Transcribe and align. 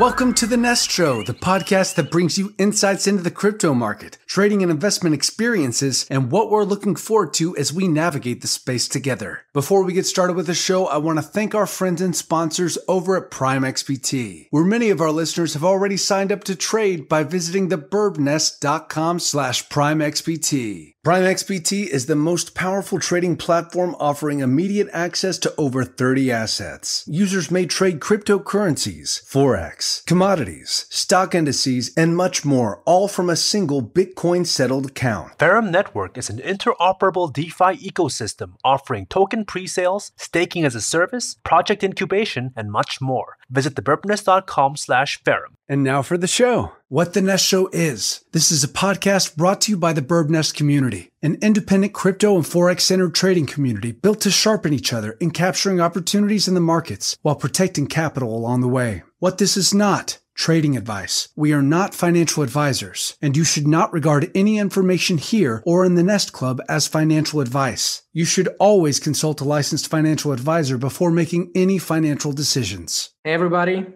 Welcome 0.00 0.32
to 0.36 0.46
the 0.46 0.56
Nest 0.56 0.90
Show, 0.90 1.22
the 1.22 1.34
podcast 1.34 1.96
that 1.96 2.10
brings 2.10 2.38
you 2.38 2.54
insights 2.56 3.06
into 3.06 3.22
the 3.22 3.30
crypto 3.30 3.74
market, 3.74 4.16
trading 4.24 4.62
and 4.62 4.72
investment 4.72 5.14
experiences, 5.14 6.06
and 6.08 6.32
what 6.32 6.48
we're 6.48 6.64
looking 6.64 6.96
forward 6.96 7.34
to 7.34 7.54
as 7.58 7.70
we 7.70 7.86
navigate 7.86 8.40
the 8.40 8.48
space 8.48 8.88
together. 8.88 9.42
Before 9.52 9.84
we 9.84 9.92
get 9.92 10.06
started 10.06 10.36
with 10.36 10.46
the 10.46 10.54
show, 10.54 10.86
I 10.86 10.96
want 10.96 11.18
to 11.18 11.22
thank 11.22 11.54
our 11.54 11.66
friends 11.66 12.00
and 12.00 12.16
sponsors 12.16 12.78
over 12.88 13.14
at 13.14 13.30
Prime 13.30 13.60
XBT, 13.60 14.46
where 14.50 14.64
many 14.64 14.88
of 14.88 15.02
our 15.02 15.12
listeners 15.12 15.52
have 15.52 15.64
already 15.64 15.98
signed 15.98 16.32
up 16.32 16.44
to 16.44 16.56
trade 16.56 17.06
by 17.06 17.22
visiting 17.22 17.68
thebirbnest.com 17.68 19.18
slash 19.18 19.68
primexbt. 19.68 20.94
Prime 21.02 21.22
XBT 21.22 21.86
is 21.86 22.04
the 22.04 22.14
most 22.14 22.54
powerful 22.54 22.98
trading 22.98 23.34
platform 23.34 23.96
offering 23.98 24.40
immediate 24.40 24.90
access 24.92 25.38
to 25.38 25.54
over 25.56 25.82
30 25.82 26.30
assets. 26.30 27.06
Users 27.06 27.50
may 27.50 27.64
trade 27.64 28.00
cryptocurrencies, 28.00 29.24
forex, 29.26 30.04
commodities, 30.04 30.84
stock 30.90 31.34
indices, 31.34 31.90
and 31.96 32.14
much 32.14 32.44
more, 32.44 32.82
all 32.84 33.08
from 33.08 33.30
a 33.30 33.36
single 33.36 33.82
Bitcoin 33.82 34.46
settled 34.46 34.90
account. 34.90 35.38
Ferrum 35.38 35.70
Network 35.70 36.18
is 36.18 36.28
an 36.28 36.36
interoperable 36.36 37.32
DeFi 37.32 37.78
ecosystem 37.78 38.56
offering 38.62 39.06
token 39.06 39.46
pre-sales, 39.46 40.12
staking 40.16 40.66
as 40.66 40.74
a 40.74 40.82
service, 40.82 41.36
project 41.42 41.82
incubation, 41.82 42.52
and 42.54 42.70
much 42.70 43.00
more. 43.00 43.38
Visit 43.50 43.74
thebirbnest.com 43.74 44.76
slash 44.76 45.20
Ferrum. 45.24 45.54
And 45.68 45.82
now 45.82 46.02
for 46.02 46.16
the 46.16 46.26
show. 46.26 46.72
What 46.88 47.14
the 47.14 47.20
Nest 47.20 47.44
Show 47.44 47.68
is. 47.72 48.24
This 48.32 48.50
is 48.50 48.64
a 48.64 48.68
podcast 48.68 49.36
brought 49.36 49.60
to 49.62 49.72
you 49.72 49.76
by 49.76 49.92
the 49.92 50.02
Birb 50.02 50.30
Nest 50.30 50.54
community, 50.54 51.10
an 51.22 51.36
independent 51.42 51.92
crypto 51.92 52.36
and 52.36 52.44
forex 52.44 52.80
centered 52.82 53.14
trading 53.14 53.46
community 53.46 53.92
built 53.92 54.20
to 54.22 54.30
sharpen 54.30 54.72
each 54.72 54.92
other 54.92 55.12
in 55.20 55.30
capturing 55.30 55.80
opportunities 55.80 56.48
in 56.48 56.54
the 56.54 56.60
markets 56.60 57.16
while 57.22 57.36
protecting 57.36 57.86
capital 57.86 58.36
along 58.36 58.60
the 58.60 58.68
way. 58.68 59.02
What 59.18 59.38
this 59.38 59.56
is 59.56 59.74
not 59.74 60.18
trading 60.40 60.74
advice. 60.74 61.28
We 61.36 61.52
are 61.52 61.60
not 61.60 61.94
financial 61.94 62.42
advisors, 62.42 63.14
and 63.20 63.36
you 63.36 63.44
should 63.44 63.68
not 63.68 63.92
regard 63.92 64.30
any 64.34 64.56
information 64.56 65.18
here 65.18 65.62
or 65.66 65.84
in 65.84 65.96
the 65.96 66.02
Nest 66.02 66.32
Club 66.32 66.62
as 66.66 66.88
financial 66.88 67.42
advice. 67.42 68.04
You 68.14 68.24
should 68.24 68.48
always 68.58 68.98
consult 68.98 69.42
a 69.42 69.44
licensed 69.44 69.88
financial 69.88 70.32
advisor 70.32 70.78
before 70.78 71.10
making 71.10 71.50
any 71.54 71.76
financial 71.76 72.32
decisions. 72.32 73.10
Hey 73.22 73.34
everybody, 73.34 73.86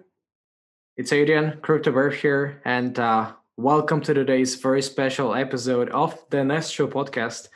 it's 0.98 1.14
Adrian, 1.14 1.60
CryptoBirb 1.62 2.12
here, 2.12 2.60
and 2.66 2.98
uh, 2.98 3.32
welcome 3.56 4.02
to 4.02 4.12
today's 4.12 4.54
very 4.56 4.82
special 4.82 5.34
episode 5.34 5.88
of 5.88 6.22
the 6.28 6.44
Nest 6.44 6.74
Show 6.74 6.88
podcast. 6.88 7.48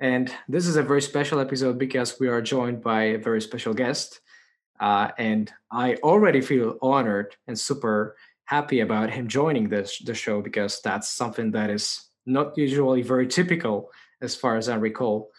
And 0.00 0.34
this 0.48 0.66
is 0.66 0.74
a 0.74 0.82
very 0.82 1.00
special 1.00 1.38
episode 1.38 1.78
because 1.78 2.18
we 2.18 2.26
are 2.26 2.42
joined 2.42 2.82
by 2.82 3.02
a 3.04 3.18
very 3.18 3.40
special 3.40 3.72
guest. 3.72 4.20
Uh, 4.80 5.12
and 5.16 5.52
I 5.70 5.94
already 6.02 6.40
feel 6.40 6.76
honored 6.82 7.36
and 7.46 7.56
super 7.56 8.16
happy 8.46 8.80
about 8.80 9.10
him 9.10 9.28
joining 9.28 9.68
this 9.68 9.98
the 10.04 10.14
show 10.14 10.40
because 10.42 10.80
that's 10.82 11.08
something 11.08 11.50
that 11.52 11.70
is 11.70 12.10
not 12.26 12.56
usually 12.56 13.02
very 13.02 13.26
typical 13.26 13.90
as 14.20 14.36
far 14.36 14.56
as 14.56 14.68
I 14.68 14.76
recall. 14.76 15.30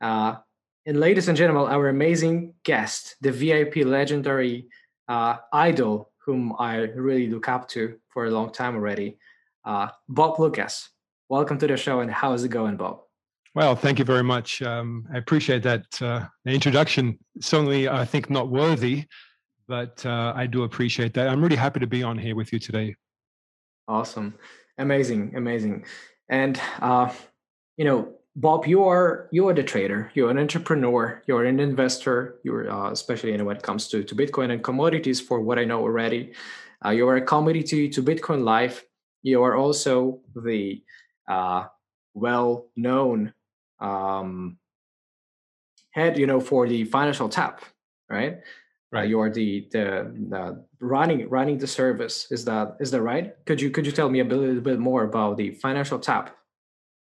Uh, 0.00 0.36
and 0.84 0.98
ladies 0.98 1.28
and 1.28 1.36
gentlemen, 1.36 1.72
our 1.72 1.88
amazing 1.88 2.54
guest, 2.64 3.14
the 3.20 3.30
VIP 3.30 3.86
legendary 3.86 4.66
uh, 5.08 5.36
idol 5.52 6.10
whom 6.24 6.54
I 6.58 6.76
really 6.76 7.28
look 7.28 7.48
up 7.48 7.68
to 7.70 7.98
for 8.08 8.26
a 8.26 8.30
long 8.30 8.52
time 8.52 8.74
already, 8.74 9.18
uh, 9.64 9.88
Bob 10.08 10.36
Loukas. 10.36 10.88
Welcome 11.28 11.58
to 11.58 11.66
the 11.66 11.76
show, 11.76 12.00
and 12.00 12.10
how 12.10 12.32
is 12.32 12.44
it 12.44 12.50
going, 12.50 12.76
Bob? 12.76 13.00
Well, 13.54 13.76
thank 13.76 13.98
you 13.98 14.04
very 14.04 14.22
much. 14.22 14.62
Um, 14.62 15.06
I 15.12 15.18
appreciate 15.18 15.62
that 15.64 16.00
uh, 16.00 16.26
introduction. 16.46 17.18
Certainly, 17.40 17.88
I 17.88 18.04
think 18.04 18.30
not 18.30 18.48
worthy, 18.48 19.04
but 19.68 20.04
uh, 20.04 20.32
I 20.34 20.46
do 20.46 20.64
appreciate 20.64 21.14
that. 21.14 21.28
I'm 21.28 21.42
really 21.42 21.56
happy 21.56 21.80
to 21.80 21.86
be 21.86 22.02
on 22.02 22.18
here 22.18 22.34
with 22.34 22.52
you 22.52 22.58
today. 22.58 22.96
Awesome, 23.88 24.34
amazing, 24.78 25.34
amazing, 25.36 25.84
and 26.28 26.60
uh, 26.80 27.12
you 27.76 27.84
know, 27.84 28.14
Bob, 28.36 28.66
you 28.66 28.84
are 28.84 29.28
you 29.32 29.48
are 29.48 29.54
the 29.54 29.62
trader. 29.62 30.10
You're 30.14 30.30
an 30.30 30.38
entrepreneur. 30.38 31.22
You're 31.26 31.44
an 31.44 31.60
investor. 31.60 32.36
You're 32.44 32.70
uh, 32.70 32.90
especially 32.90 33.40
when 33.40 33.56
it 33.56 33.62
comes 33.62 33.88
to 33.88 34.02
to 34.04 34.14
Bitcoin 34.14 34.50
and 34.52 34.62
commodities. 34.62 35.20
For 35.20 35.40
what 35.40 35.58
I 35.58 35.64
know 35.64 35.80
already, 35.80 36.32
uh, 36.84 36.90
you 36.90 37.08
are 37.08 37.16
a 37.16 37.22
commodity 37.22 37.88
to 37.88 38.02
Bitcoin 38.02 38.44
life. 38.44 38.84
You 39.22 39.42
are 39.42 39.54
also 39.54 40.20
the 40.34 40.82
uh, 41.28 41.64
well-known 42.14 43.32
um, 43.80 44.58
head, 45.90 46.18
you 46.18 46.26
know, 46.26 46.40
for 46.40 46.66
the 46.66 46.84
financial 46.84 47.28
tap, 47.28 47.62
right? 48.10 48.40
Right. 48.92 49.08
you 49.08 49.20
are 49.20 49.30
the, 49.30 49.66
the 49.72 50.12
the 50.28 50.64
running 50.80 51.26
running 51.30 51.56
the 51.56 51.66
service. 51.66 52.30
Is 52.30 52.44
that 52.44 52.76
is 52.78 52.90
that 52.90 53.00
right? 53.00 53.34
Could 53.46 53.58
you 53.58 53.70
could 53.70 53.86
you 53.86 53.92
tell 53.92 54.10
me 54.10 54.20
a 54.20 54.24
little 54.24 54.60
bit 54.60 54.78
more 54.78 55.04
about 55.04 55.38
the 55.38 55.52
financial 55.52 55.98
tap? 55.98 56.36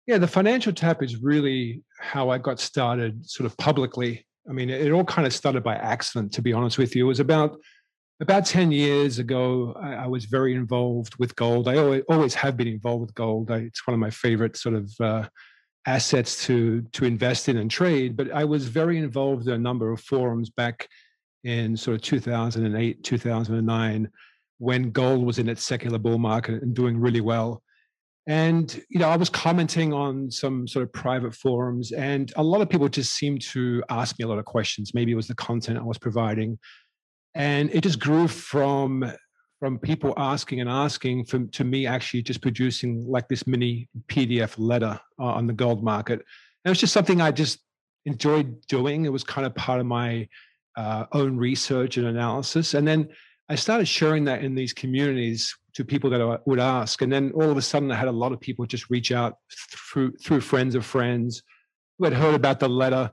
Yeah, 0.06 0.18
the 0.18 0.28
financial 0.28 0.72
tap 0.72 1.02
is 1.02 1.16
really 1.22 1.82
how 1.98 2.28
I 2.28 2.36
got 2.36 2.60
started, 2.60 3.24
sort 3.28 3.46
of 3.46 3.56
publicly. 3.56 4.26
I 4.48 4.52
mean, 4.52 4.68
it 4.68 4.90
all 4.90 5.04
kind 5.04 5.26
of 5.26 5.32
started 5.32 5.62
by 5.62 5.76
accident, 5.76 6.32
to 6.32 6.42
be 6.42 6.52
honest 6.52 6.76
with 6.76 6.94
you. 6.94 7.06
It 7.06 7.08
was 7.08 7.20
about 7.20 7.58
about 8.20 8.46
10 8.46 8.70
years 8.70 9.18
ago, 9.18 9.76
I, 9.80 9.94
I 9.94 10.06
was 10.06 10.26
very 10.26 10.54
involved 10.54 11.16
with 11.18 11.34
gold. 11.34 11.66
I 11.68 11.76
always, 11.76 12.02
always 12.08 12.34
have 12.34 12.56
been 12.56 12.68
involved 12.68 13.00
with 13.00 13.14
gold. 13.14 13.50
I, 13.50 13.56
it's 13.56 13.84
one 13.84 13.94
of 13.94 14.00
my 14.00 14.10
favorite 14.10 14.56
sort 14.56 14.76
of 14.76 14.92
uh, 15.00 15.28
assets 15.86 16.44
to 16.46 16.82
to 16.92 17.04
invest 17.04 17.48
in 17.48 17.56
and 17.56 17.70
trade. 17.70 18.16
But 18.16 18.30
I 18.30 18.44
was 18.44 18.68
very 18.68 18.98
involved 18.98 19.48
in 19.48 19.54
a 19.54 19.58
number 19.58 19.90
of 19.90 20.00
forums 20.00 20.50
back 20.50 20.88
in 21.44 21.76
sort 21.76 21.96
of 21.96 22.02
2008, 22.02 23.04
2009, 23.04 24.10
when 24.58 24.90
gold 24.90 25.24
was 25.24 25.38
in 25.38 25.48
its 25.48 25.64
secular 25.64 25.98
bull 25.98 26.18
market 26.18 26.62
and 26.62 26.74
doing 26.74 26.98
really 26.98 27.20
well. 27.20 27.62
And 28.28 28.72
you 28.88 29.00
know, 29.00 29.08
I 29.08 29.16
was 29.16 29.28
commenting 29.28 29.92
on 29.92 30.30
some 30.30 30.68
sort 30.68 30.84
of 30.84 30.92
private 30.92 31.34
forums, 31.34 31.90
and 31.90 32.32
a 32.36 32.42
lot 32.42 32.60
of 32.60 32.68
people 32.68 32.88
just 32.88 33.14
seemed 33.14 33.42
to 33.50 33.82
ask 33.90 34.16
me 34.18 34.24
a 34.24 34.28
lot 34.28 34.38
of 34.38 34.44
questions. 34.44 34.94
Maybe 34.94 35.10
it 35.10 35.16
was 35.16 35.26
the 35.26 35.34
content 35.34 35.78
I 35.78 35.82
was 35.82 35.98
providing, 35.98 36.58
and 37.34 37.68
it 37.72 37.82
just 37.82 37.98
grew 37.98 38.28
from 38.28 39.12
from 39.58 39.78
people 39.78 40.14
asking 40.16 40.60
and 40.60 40.68
asking 40.68 41.24
from 41.24 41.48
to 41.50 41.64
me 41.64 41.86
actually 41.86 42.22
just 42.22 42.42
producing 42.42 43.04
like 43.08 43.28
this 43.28 43.46
mini 43.46 43.88
PDF 44.08 44.54
letter 44.56 45.00
uh, 45.20 45.24
on 45.24 45.46
the 45.48 45.52
gold 45.52 45.82
market. 45.82 46.14
And 46.14 46.22
it 46.64 46.68
was 46.68 46.80
just 46.80 46.92
something 46.92 47.20
I 47.20 47.32
just 47.32 47.58
enjoyed 48.04 48.64
doing. 48.66 49.04
It 49.04 49.12
was 49.12 49.24
kind 49.24 49.46
of 49.46 49.54
part 49.54 49.80
of 49.80 49.86
my 49.86 50.28
uh, 50.76 51.06
own 51.12 51.36
research 51.36 51.96
and 51.96 52.06
analysis. 52.06 52.74
And 52.74 52.86
then 52.86 53.08
I 53.48 53.54
started 53.54 53.86
sharing 53.86 54.24
that 54.24 54.42
in 54.42 54.54
these 54.54 54.72
communities 54.72 55.54
to 55.74 55.84
people 55.84 56.10
that 56.10 56.20
I 56.20 56.38
would 56.46 56.60
ask. 56.60 57.02
And 57.02 57.12
then 57.12 57.32
all 57.34 57.50
of 57.50 57.56
a 57.56 57.62
sudden, 57.62 57.90
I 57.90 57.96
had 57.96 58.08
a 58.08 58.12
lot 58.12 58.32
of 58.32 58.40
people 58.40 58.66
just 58.66 58.90
reach 58.90 59.12
out 59.12 59.38
through 59.50 60.12
through 60.16 60.40
friends 60.40 60.74
of 60.74 60.84
friends 60.84 61.42
who 61.98 62.04
had 62.04 62.14
heard 62.14 62.34
about 62.34 62.60
the 62.60 62.68
letter. 62.68 63.10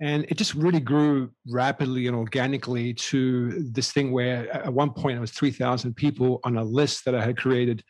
And 0.00 0.24
it 0.28 0.36
just 0.36 0.54
really 0.54 0.80
grew 0.80 1.30
rapidly 1.48 2.06
and 2.06 2.16
organically 2.16 2.94
to 2.94 3.50
this 3.72 3.92
thing 3.92 4.12
where 4.12 4.50
at 4.52 4.72
one 4.72 4.90
point 4.90 5.16
it 5.16 5.20
was 5.20 5.30
3,000 5.30 5.94
people 5.94 6.40
on 6.44 6.56
a 6.56 6.64
list 6.64 7.04
that 7.04 7.14
I 7.14 7.24
had 7.24 7.36
created. 7.36 7.82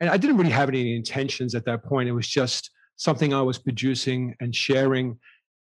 And 0.00 0.10
I 0.10 0.16
didn't 0.16 0.36
really 0.36 0.50
have 0.50 0.68
any 0.68 0.96
intentions 0.96 1.54
at 1.54 1.64
that 1.66 1.84
point. 1.84 2.08
It 2.08 2.12
was 2.12 2.26
just 2.26 2.70
something 2.96 3.32
I 3.32 3.42
was 3.42 3.58
producing 3.58 4.34
and 4.40 4.54
sharing. 4.54 5.18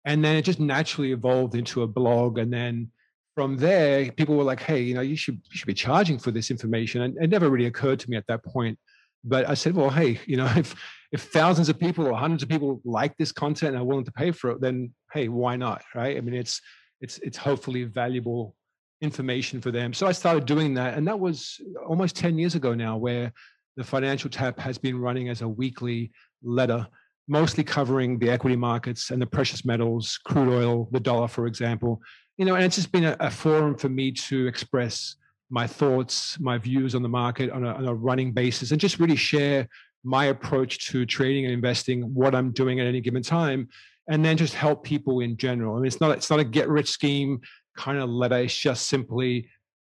And 0.04 0.24
then 0.24 0.36
it 0.36 0.42
just 0.42 0.60
naturally 0.60 1.12
evolved 1.12 1.54
into 1.54 1.82
a 1.82 1.86
blog. 1.86 2.38
And 2.38 2.52
then 2.52 2.90
from 3.34 3.56
there, 3.56 4.10
people 4.12 4.36
were 4.36 4.44
like, 4.44 4.60
"Hey, 4.60 4.80
you 4.82 4.94
know, 4.94 5.00
you 5.00 5.16
should 5.16 5.40
you 5.50 5.56
should 5.56 5.66
be 5.66 5.74
charging 5.74 6.18
for 6.18 6.30
this 6.30 6.50
information." 6.50 7.02
And 7.02 7.16
it 7.18 7.30
never 7.30 7.50
really 7.50 7.66
occurred 7.66 8.00
to 8.00 8.10
me 8.10 8.16
at 8.16 8.26
that 8.28 8.44
point. 8.44 8.78
But 9.24 9.48
I 9.48 9.54
said, 9.54 9.74
"Well, 9.74 9.90
hey, 9.90 10.20
you 10.26 10.36
know, 10.36 10.46
if 10.56 10.74
if 11.12 11.22
thousands 11.22 11.68
of 11.68 11.78
people 11.78 12.06
or 12.06 12.14
hundreds 12.14 12.42
of 12.42 12.48
people 12.48 12.80
like 12.84 13.16
this 13.16 13.32
content 13.32 13.74
and 13.74 13.82
are 13.82 13.86
willing 13.86 14.04
to 14.04 14.12
pay 14.12 14.30
for 14.30 14.50
it, 14.50 14.60
then 14.60 14.94
hey, 15.12 15.28
why 15.28 15.56
not? 15.56 15.82
Right? 15.94 16.16
I 16.16 16.20
mean, 16.20 16.34
it's 16.34 16.60
it's 17.00 17.18
it's 17.18 17.36
hopefully 17.36 17.84
valuable 17.84 18.54
information 19.00 19.60
for 19.60 19.70
them. 19.70 19.92
So 19.92 20.06
I 20.06 20.12
started 20.12 20.46
doing 20.46 20.74
that, 20.74 20.94
and 20.96 21.06
that 21.08 21.18
was 21.18 21.60
almost 21.86 22.16
ten 22.16 22.38
years 22.38 22.54
ago 22.54 22.74
now, 22.74 22.96
where 22.96 23.32
the 23.76 23.84
Financial 23.84 24.30
Tap 24.30 24.58
has 24.60 24.78
been 24.78 24.98
running 24.98 25.28
as 25.28 25.42
a 25.42 25.48
weekly 25.48 26.12
letter 26.42 26.86
mostly 27.28 27.64
covering 27.64 28.18
the 28.18 28.30
equity 28.30 28.56
markets 28.56 29.10
and 29.10 29.20
the 29.20 29.26
precious 29.26 29.64
metals, 29.64 30.18
crude 30.24 30.52
oil, 30.52 30.88
the 30.92 31.00
dollar, 31.00 31.28
for 31.28 31.46
example, 31.46 32.00
you 32.36 32.44
know, 32.44 32.54
and 32.54 32.64
it's 32.64 32.76
just 32.76 32.92
been 32.92 33.04
a, 33.04 33.16
a, 33.20 33.30
forum 33.30 33.76
for 33.76 33.88
me 33.88 34.10
to 34.10 34.46
express 34.46 35.16
my 35.50 35.66
thoughts, 35.66 36.38
my 36.40 36.58
views 36.58 36.94
on 36.94 37.02
the 37.02 37.08
market 37.08 37.50
on 37.50 37.64
a, 37.64 37.72
on 37.74 37.86
a 37.86 37.94
running 37.94 38.32
basis, 38.32 38.70
and 38.70 38.80
just 38.80 38.98
really 38.98 39.16
share 39.16 39.68
my 40.02 40.26
approach 40.26 40.86
to 40.88 41.06
trading 41.06 41.44
and 41.44 41.54
investing, 41.54 42.02
what 42.14 42.34
I'm 42.34 42.50
doing 42.50 42.80
at 42.80 42.86
any 42.86 43.00
given 43.00 43.22
time, 43.22 43.68
and 44.08 44.24
then 44.24 44.36
just 44.36 44.54
help 44.54 44.84
people 44.84 45.20
in 45.20 45.36
general. 45.36 45.76
I 45.76 45.78
mean, 45.78 45.86
it's 45.86 46.00
not 46.00 46.16
it's 46.16 46.30
not 46.30 46.40
a 46.40 46.44
get 46.44 46.68
rich 46.68 46.90
scheme 46.90 47.40
kind 47.76 47.98
of 47.98 48.10
letter. 48.10 48.38
It's 48.38 48.56
just 48.56 48.88
simply 48.88 49.48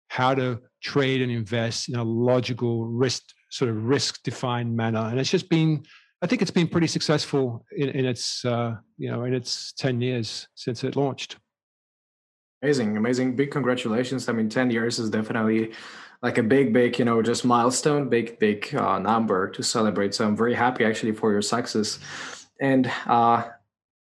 how 0.08 0.34
to 0.34 0.60
trade 0.82 1.22
and 1.22 1.32
invest 1.32 1.88
in 1.88 1.96
a 1.96 2.04
logical 2.04 2.86
risk 2.86 3.22
sort 3.50 3.70
of 3.70 3.84
risk 3.84 4.22
defined 4.22 4.76
manner, 4.76 5.00
and 5.00 5.18
it's 5.18 5.30
just 5.30 5.48
been. 5.48 5.84
I 6.22 6.26
think 6.26 6.40
it's 6.40 6.50
been 6.50 6.68
pretty 6.68 6.86
successful 6.86 7.66
in, 7.76 7.90
in 7.90 8.06
its 8.06 8.44
uh, 8.44 8.76
you 8.96 9.10
know 9.10 9.24
in 9.24 9.34
its 9.34 9.72
ten 9.72 10.00
years 10.00 10.46
since 10.54 10.84
it 10.84 10.96
launched. 10.96 11.36
Amazing, 12.64 12.96
amazing. 12.96 13.36
Big 13.36 13.50
congratulations. 13.50 14.26
I 14.26 14.32
mean, 14.32 14.48
10 14.48 14.70
years 14.70 14.98
is 14.98 15.10
definitely 15.10 15.72
like 16.22 16.38
a 16.38 16.42
big, 16.42 16.72
big, 16.72 16.98
you 16.98 17.04
know, 17.04 17.20
just 17.20 17.44
milestone, 17.44 18.08
big, 18.08 18.38
big 18.38 18.74
uh, 18.74 18.98
number 18.98 19.50
to 19.50 19.62
celebrate. 19.62 20.14
So 20.14 20.26
I'm 20.26 20.34
very 20.34 20.54
happy 20.54 20.82
actually 20.82 21.12
for 21.12 21.30
your 21.30 21.42
success. 21.42 21.98
And, 22.62 22.90
uh, 23.04 23.42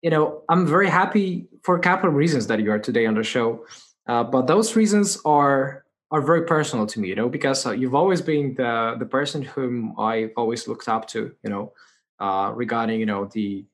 you 0.01 0.09
know, 0.09 0.41
I'm 0.49 0.65
very 0.65 0.89
happy 0.89 1.45
for 1.61 1.75
a 1.75 1.79
couple 1.79 2.09
of 2.09 2.15
reasons 2.15 2.47
that 2.47 2.59
you 2.59 2.71
are 2.71 2.79
today 2.79 3.05
on 3.05 3.13
the 3.13 3.21
show. 3.21 3.67
Uh, 4.07 4.23
but 4.23 4.47
those 4.47 4.75
reasons 4.75 5.19
are 5.25 5.85
are 6.09 6.21
very 6.21 6.47
personal 6.47 6.87
to 6.87 6.99
me, 6.99 7.09
you 7.09 7.15
know, 7.15 7.29
because 7.29 7.67
uh, 7.67 7.71
you've 7.71 7.93
always 7.93 8.19
been 8.19 8.55
the 8.55 8.95
the 8.97 9.05
person 9.05 9.43
whom 9.43 9.93
I've 9.99 10.31
always 10.35 10.67
looked 10.67 10.89
up 10.89 11.07
to, 11.09 11.35
you 11.43 11.51
know, 11.51 11.73
uh, 12.19 12.51
regarding 12.55 12.99
you 12.99 13.05
know 13.05 13.25
the 13.25 13.65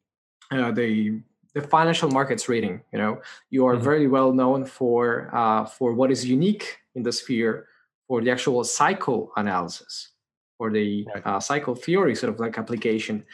uh, 0.51 0.71
the 0.71 1.21
the 1.55 1.61
financial 1.61 2.09
markets 2.11 2.47
reading. 2.47 2.81
You 2.91 2.99
know, 2.99 3.21
you 3.49 3.65
are 3.65 3.75
mm-hmm. 3.75 3.83
very 3.83 4.07
well 4.07 4.31
known 4.31 4.65
for 4.65 5.29
uh, 5.33 5.65
for 5.65 5.93
what 5.93 6.11
is 6.11 6.23
unique 6.25 6.77
in 6.93 7.01
the 7.01 7.11
sphere 7.11 7.67
for 8.07 8.21
the 8.21 8.29
actual 8.29 8.63
cycle 8.63 9.31
analysis, 9.37 10.11
for 10.57 10.69
the 10.69 11.07
right. 11.15 11.25
uh, 11.25 11.39
cycle 11.39 11.73
theory 11.73 12.13
sort 12.13 12.31
of 12.31 12.39
like 12.39 12.59
application. 12.59 13.25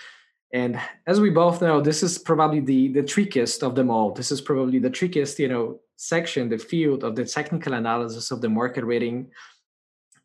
And 0.53 0.79
as 1.07 1.19
we 1.19 1.29
both 1.29 1.61
know, 1.61 1.81
this 1.81 2.03
is 2.03 2.17
probably 2.17 2.59
the 2.59 2.89
the 2.89 3.03
trickiest 3.03 3.63
of 3.63 3.75
them 3.75 3.89
all. 3.89 4.11
This 4.11 4.31
is 4.31 4.39
probably 4.39 4.79
the 4.79 4.89
trickiest, 4.89 5.39
you 5.39 5.49
know, 5.49 5.79
section, 5.97 6.47
the 6.47 6.57
field 6.57 7.03
of 7.03 7.15
the 7.15 7.25
technical 7.25 7.73
analysis 7.73 8.31
of 8.31 8.39
the 8.41 8.49
market 8.49 8.83
reading. 8.83 9.31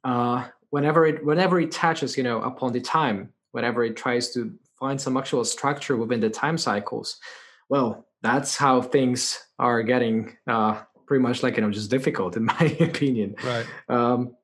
Uh, 0.05 0.45
whenever 0.71 1.07
it 1.07 1.25
whenever 1.25 1.59
it 1.61 1.73
touches, 1.73 2.17
you 2.17 2.23
know, 2.23 2.43
upon 2.43 2.73
the 2.73 2.81
time, 2.81 3.33
whenever 3.53 3.85
it 3.85 3.97
tries 3.97 4.35
to 4.35 4.53
find 4.79 5.01
some 5.01 5.17
actual 5.17 5.45
structure 5.45 5.97
within 5.97 6.21
the 6.21 6.29
time 6.29 6.59
cycles, 6.59 7.19
well, 7.69 8.07
that's 8.23 8.57
how 8.57 8.83
things 8.83 9.39
are 9.59 9.83
getting 9.83 10.37
uh, 10.47 10.83
pretty 11.07 11.23
much 11.23 11.43
like 11.43 11.57
you 11.57 11.63
know 11.63 11.71
just 11.71 11.91
difficult 11.91 12.37
in 12.37 12.45
my 12.55 12.77
opinion. 12.81 13.37
Right. 13.45 13.67
Um, 13.89 14.37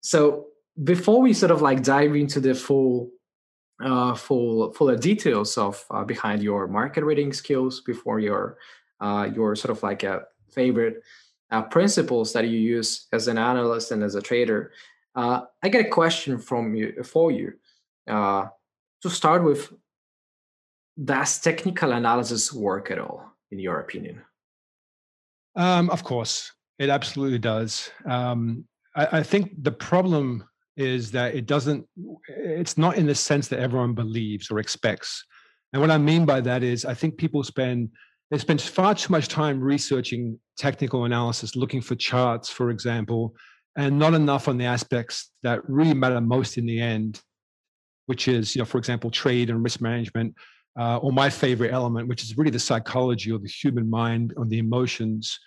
so 0.00 0.46
before 0.82 1.20
we 1.20 1.32
sort 1.32 1.50
of 1.50 1.62
like 1.62 1.82
dive 1.82 2.14
into 2.14 2.40
the 2.40 2.54
full 2.54 3.10
uh, 3.82 4.14
full 4.14 4.72
fuller 4.72 4.96
details 4.96 5.56
of 5.56 5.84
uh, 5.90 6.04
behind 6.04 6.42
your 6.42 6.66
market 6.66 7.04
reading 7.04 7.32
skills, 7.32 7.80
before 7.80 8.20
your 8.20 8.58
uh, 9.00 9.28
your 9.34 9.54
sort 9.56 9.76
of 9.76 9.82
like 9.82 10.02
a 10.02 10.22
favorite 10.52 11.02
uh, 11.50 11.62
principles 11.62 12.32
that 12.32 12.48
you 12.48 12.58
use 12.58 13.06
as 13.12 13.28
an 13.28 13.38
analyst 13.38 13.90
and 13.90 14.02
as 14.02 14.14
a 14.14 14.22
trader, 14.22 14.72
uh, 15.14 15.42
I 15.62 15.68
get 15.68 15.86
a 15.86 15.88
question 15.88 16.38
from 16.38 16.74
you 16.74 17.02
for 17.04 17.30
you. 17.30 17.54
Uh, 18.06 18.46
to 19.02 19.10
start 19.10 19.44
with, 19.44 19.72
does 21.04 21.40
technical 21.40 21.92
analysis 21.92 22.52
work 22.52 22.90
at 22.90 22.98
all, 22.98 23.32
in 23.50 23.58
your 23.58 23.80
opinion? 23.80 24.22
Um, 25.56 25.90
of 25.90 26.04
course, 26.04 26.52
it 26.78 26.90
absolutely 26.90 27.38
does. 27.38 27.90
Um, 28.04 28.64
I, 28.96 29.18
I 29.18 29.22
think 29.22 29.62
the 29.62 29.72
problem 29.72 30.44
is 30.76 31.10
that 31.12 31.34
it 31.34 31.46
doesn't, 31.46 31.86
it's 32.28 32.78
not 32.78 32.96
in 32.96 33.06
the 33.06 33.14
sense 33.14 33.48
that 33.48 33.58
everyone 33.58 33.94
believes 33.94 34.50
or 34.50 34.58
expects. 34.58 35.24
And 35.72 35.82
what 35.82 35.90
I 35.90 35.98
mean 35.98 36.24
by 36.24 36.40
that 36.40 36.62
is, 36.62 36.84
I 36.84 36.94
think 36.94 37.16
people 37.16 37.42
spend 37.42 37.90
they 38.30 38.38
spend 38.38 38.60
far 38.60 38.94
too 38.94 39.10
much 39.10 39.28
time 39.28 39.58
researching 39.58 40.38
technical 40.58 41.04
analysis, 41.04 41.56
looking 41.56 41.80
for 41.80 41.94
charts, 41.94 42.50
for 42.50 42.70
example, 42.70 43.34
and 43.76 43.98
not 43.98 44.12
enough 44.12 44.48
on 44.48 44.58
the 44.58 44.66
aspects 44.66 45.30
that 45.42 45.66
really 45.68 45.94
matter 45.94 46.20
most 46.20 46.58
in 46.58 46.66
the 46.66 46.80
end, 46.80 47.22
which 48.06 48.28
is, 48.28 48.54
you 48.54 48.60
know, 48.60 48.66
for 48.66 48.76
example, 48.76 49.10
trade 49.10 49.48
and 49.48 49.64
risk 49.64 49.80
management, 49.80 50.34
uh, 50.78 50.98
or 50.98 51.12
my 51.12 51.28
favorite 51.28 51.72
element, 51.72 52.08
which 52.08 52.22
is 52.22 52.36
really 52.38 52.50
the 52.50 52.58
psychology 52.58 53.32
or 53.32 53.38
the 53.38 53.48
human 53.48 53.88
mind 53.90 54.32
or 54.36 54.44
the 54.46 54.58
emotions 54.58 55.38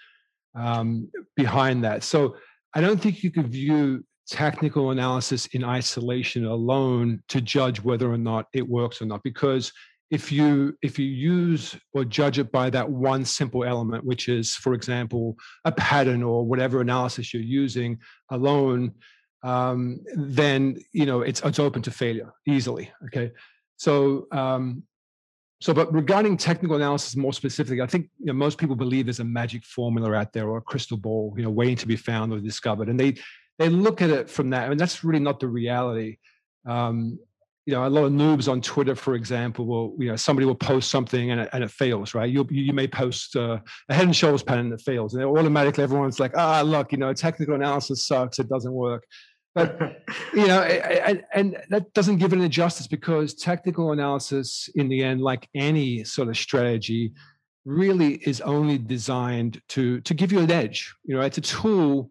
um, 0.56 1.10
behind 1.36 1.84
that. 1.84 2.04
So 2.04 2.36
I 2.76 2.82
don't 2.82 3.02
think 3.02 3.24
you 3.24 3.32
could 3.32 3.48
view 3.48 4.04
technical 4.28 4.92
analysis 4.92 5.48
in 5.48 5.64
isolation 5.64 6.46
alone 6.46 7.22
to 7.30 7.42
judge 7.42 7.82
whether 7.82 8.12
or 8.12 8.18
not 8.18 8.48
it 8.54 8.68
works 8.68 9.02
or 9.02 9.06
not, 9.06 9.24
because 9.24 9.72
if 10.10 10.30
you 10.32 10.78
if 10.82 11.00
you 11.00 11.06
use 11.06 11.78
or 11.94 12.04
judge 12.04 12.38
it 12.38 12.52
by 12.52 12.70
that 12.70 12.90
one 12.90 13.24
simple 13.24 13.64
element, 13.64 14.04
which 14.04 14.28
is, 14.28 14.56
for 14.56 14.74
example, 14.74 15.38
a 15.64 15.72
pattern 15.72 16.22
or 16.22 16.46
whatever 16.46 16.82
analysis 16.82 17.34
you're 17.34 17.42
using 17.42 17.98
alone, 18.30 18.92
um, 19.44 20.02
then 20.14 20.78
you 20.92 21.06
know 21.06 21.22
it's 21.22 21.42
it's 21.46 21.60
open 21.60 21.82
to 21.84 21.92
failure 21.92 22.32
easily. 22.46 22.92
Okay, 23.06 23.32
so 23.78 24.28
um, 24.34 24.84
so, 25.62 25.76
but 25.76 25.94
regarding 25.94 26.38
technical 26.38 26.76
analysis 26.76 27.16
more 27.16 27.34
specifically, 27.34 27.82
I 27.82 27.86
think 27.86 28.10
you 28.20 28.26
know, 28.26 28.34
most 28.34 28.58
people 28.58 28.76
believe 28.76 29.06
there's 29.06 29.20
a 29.20 29.24
magic 29.24 29.64
formula 29.64 30.14
out 30.14 30.34
there 30.34 30.50
or 30.50 30.58
a 30.58 30.62
crystal 30.62 30.98
ball, 30.98 31.34
you 31.38 31.44
know, 31.44 31.52
waiting 31.52 31.76
to 31.78 31.88
be 31.88 31.96
found 31.96 32.34
or 32.34 32.40
discovered, 32.40 32.90
and 32.90 33.00
they 33.00 33.16
they 33.60 33.70
look 33.70 34.02
at 34.02 34.10
it 34.10 34.28
from 34.30 34.50
that, 34.50 34.62
I 34.62 34.62
and 34.64 34.70
mean, 34.72 34.78
that's 34.80 35.04
really 35.04 35.20
not 35.20 35.40
the 35.40 35.48
reality. 35.48 36.18
Um, 36.68 37.20
you 37.68 37.76
know, 37.76 37.86
a 37.86 37.90
lot 37.90 38.06
of 38.06 38.12
noobs 38.12 38.52
on 38.52 38.60
Twitter, 38.60 38.96
for 38.96 39.14
example, 39.14 39.68
will 39.68 39.96
you 40.00 40.10
know 40.10 40.16
somebody 40.16 40.48
will 40.48 40.56
post 40.56 40.90
something 40.90 41.30
and 41.30 41.42
it, 41.42 41.50
and 41.54 41.64
it 41.64 41.70
fails, 41.70 42.16
right? 42.16 42.30
You 42.30 42.48
you 42.50 42.74
may 42.74 42.88
post 42.88 43.36
uh, 43.36 43.60
a 43.88 43.94
head 43.94 44.06
and 44.06 44.16
shoulders 44.16 44.42
pattern 44.42 44.72
that 44.72 44.82
fails, 44.82 45.14
and 45.14 45.24
automatically 45.24 45.84
everyone's 45.84 46.20
like, 46.20 46.36
ah, 46.36 46.62
look, 46.62 46.92
you 46.92 46.98
know, 46.98 47.14
technical 47.14 47.54
analysis 47.54 48.08
sucks, 48.08 48.40
it 48.40 48.50
doesn't 48.50 48.74
work 48.74 49.06
but 49.54 50.04
you 50.34 50.48
know 50.48 50.62
and, 50.62 51.24
and 51.34 51.58
that 51.70 51.94
doesn't 51.94 52.18
give 52.18 52.34
it 52.34 52.38
any 52.38 52.50
justice 52.50 52.88
because 52.88 53.34
technical 53.34 53.92
analysis 53.92 54.70
in 54.76 54.88
the 54.90 55.04
end 55.04 55.22
like 55.22 55.50
any 55.56 56.04
sort 56.04 56.30
of 56.30 56.38
strategy 56.38 57.12
really 57.66 58.16
is 58.16 58.42
only 58.42 58.78
designed 58.78 59.62
to 59.68 60.02
to 60.02 60.14
give 60.14 60.32
you 60.32 60.40
an 60.40 60.52
edge 60.52 60.94
you 61.04 61.16
know 61.16 61.22
it's 61.22 61.38
a 61.38 61.42
tool 61.42 62.10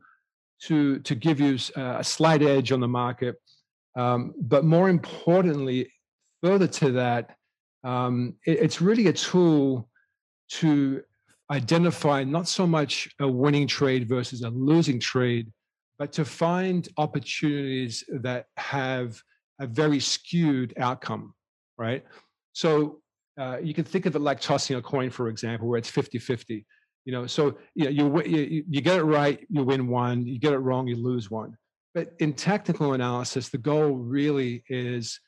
to 0.61 0.99
to 1.01 1.15
give 1.15 1.41
you 1.41 1.59
a 1.77 2.05
slight 2.05 2.43
edge 2.43 2.71
on 2.73 2.81
the 2.81 2.89
market. 2.89 3.37
Um, 3.97 4.35
but 4.39 4.65
more 4.65 4.89
importantly 4.89 5.93
further 6.43 6.69
to 6.69 6.93
that 6.93 7.37
um, 7.83 8.35
it, 8.47 8.61
it's 8.61 8.81
really 8.81 9.09
a 9.09 9.13
tool 9.13 9.89
to 10.49 11.03
identify 11.51 12.23
not 12.23 12.47
so 12.47 12.67
much 12.67 13.09
a 13.19 13.27
winning 13.27 13.67
trade 13.67 14.09
versus 14.09 14.43
a 14.43 14.51
losing 14.51 15.01
trade 15.01 15.51
but 16.01 16.15
to 16.15 16.25
find 16.25 16.89
opportunities 16.97 18.03
that 18.09 18.47
have 18.57 19.23
a 19.61 19.67
very 19.67 20.01
skewed 20.01 20.73
outcome, 20.79 21.35
right? 21.77 22.03
So 22.55 23.03
uh, 23.39 23.59
you 23.63 23.75
can 23.75 23.85
think 23.85 24.07
of 24.07 24.17
it 24.17 24.21
like 24.21 24.41
tossing 24.41 24.77
a 24.77 24.83
coin, 24.83 25.11
for 25.11 25.29
example, 25.29 25.69
where 25.69 25.77
it's 25.77 25.91
50 25.91 26.19
50. 26.19 26.65
You 27.05 27.13
know, 27.13 27.27
so 27.27 27.59
you, 27.75 27.85
know, 27.85 28.23
you, 28.23 28.23
you, 28.25 28.65
you 28.67 28.81
get 28.81 28.99
it 28.99 29.05
right, 29.05 29.47
you 29.51 29.63
win 29.63 29.89
one, 29.89 30.27
you 30.27 30.39
get 30.39 30.55
it 30.55 30.59
wrong, 30.59 30.87
you 30.87 30.97
lose 30.97 31.31
one. 31.31 31.55
But 31.95 32.15
in 32.19 32.33
technical 32.33 32.95
analysis, 32.95 33.51
the 33.51 33.59
goal 33.59 33.93
really 33.93 34.65
is 34.71 35.21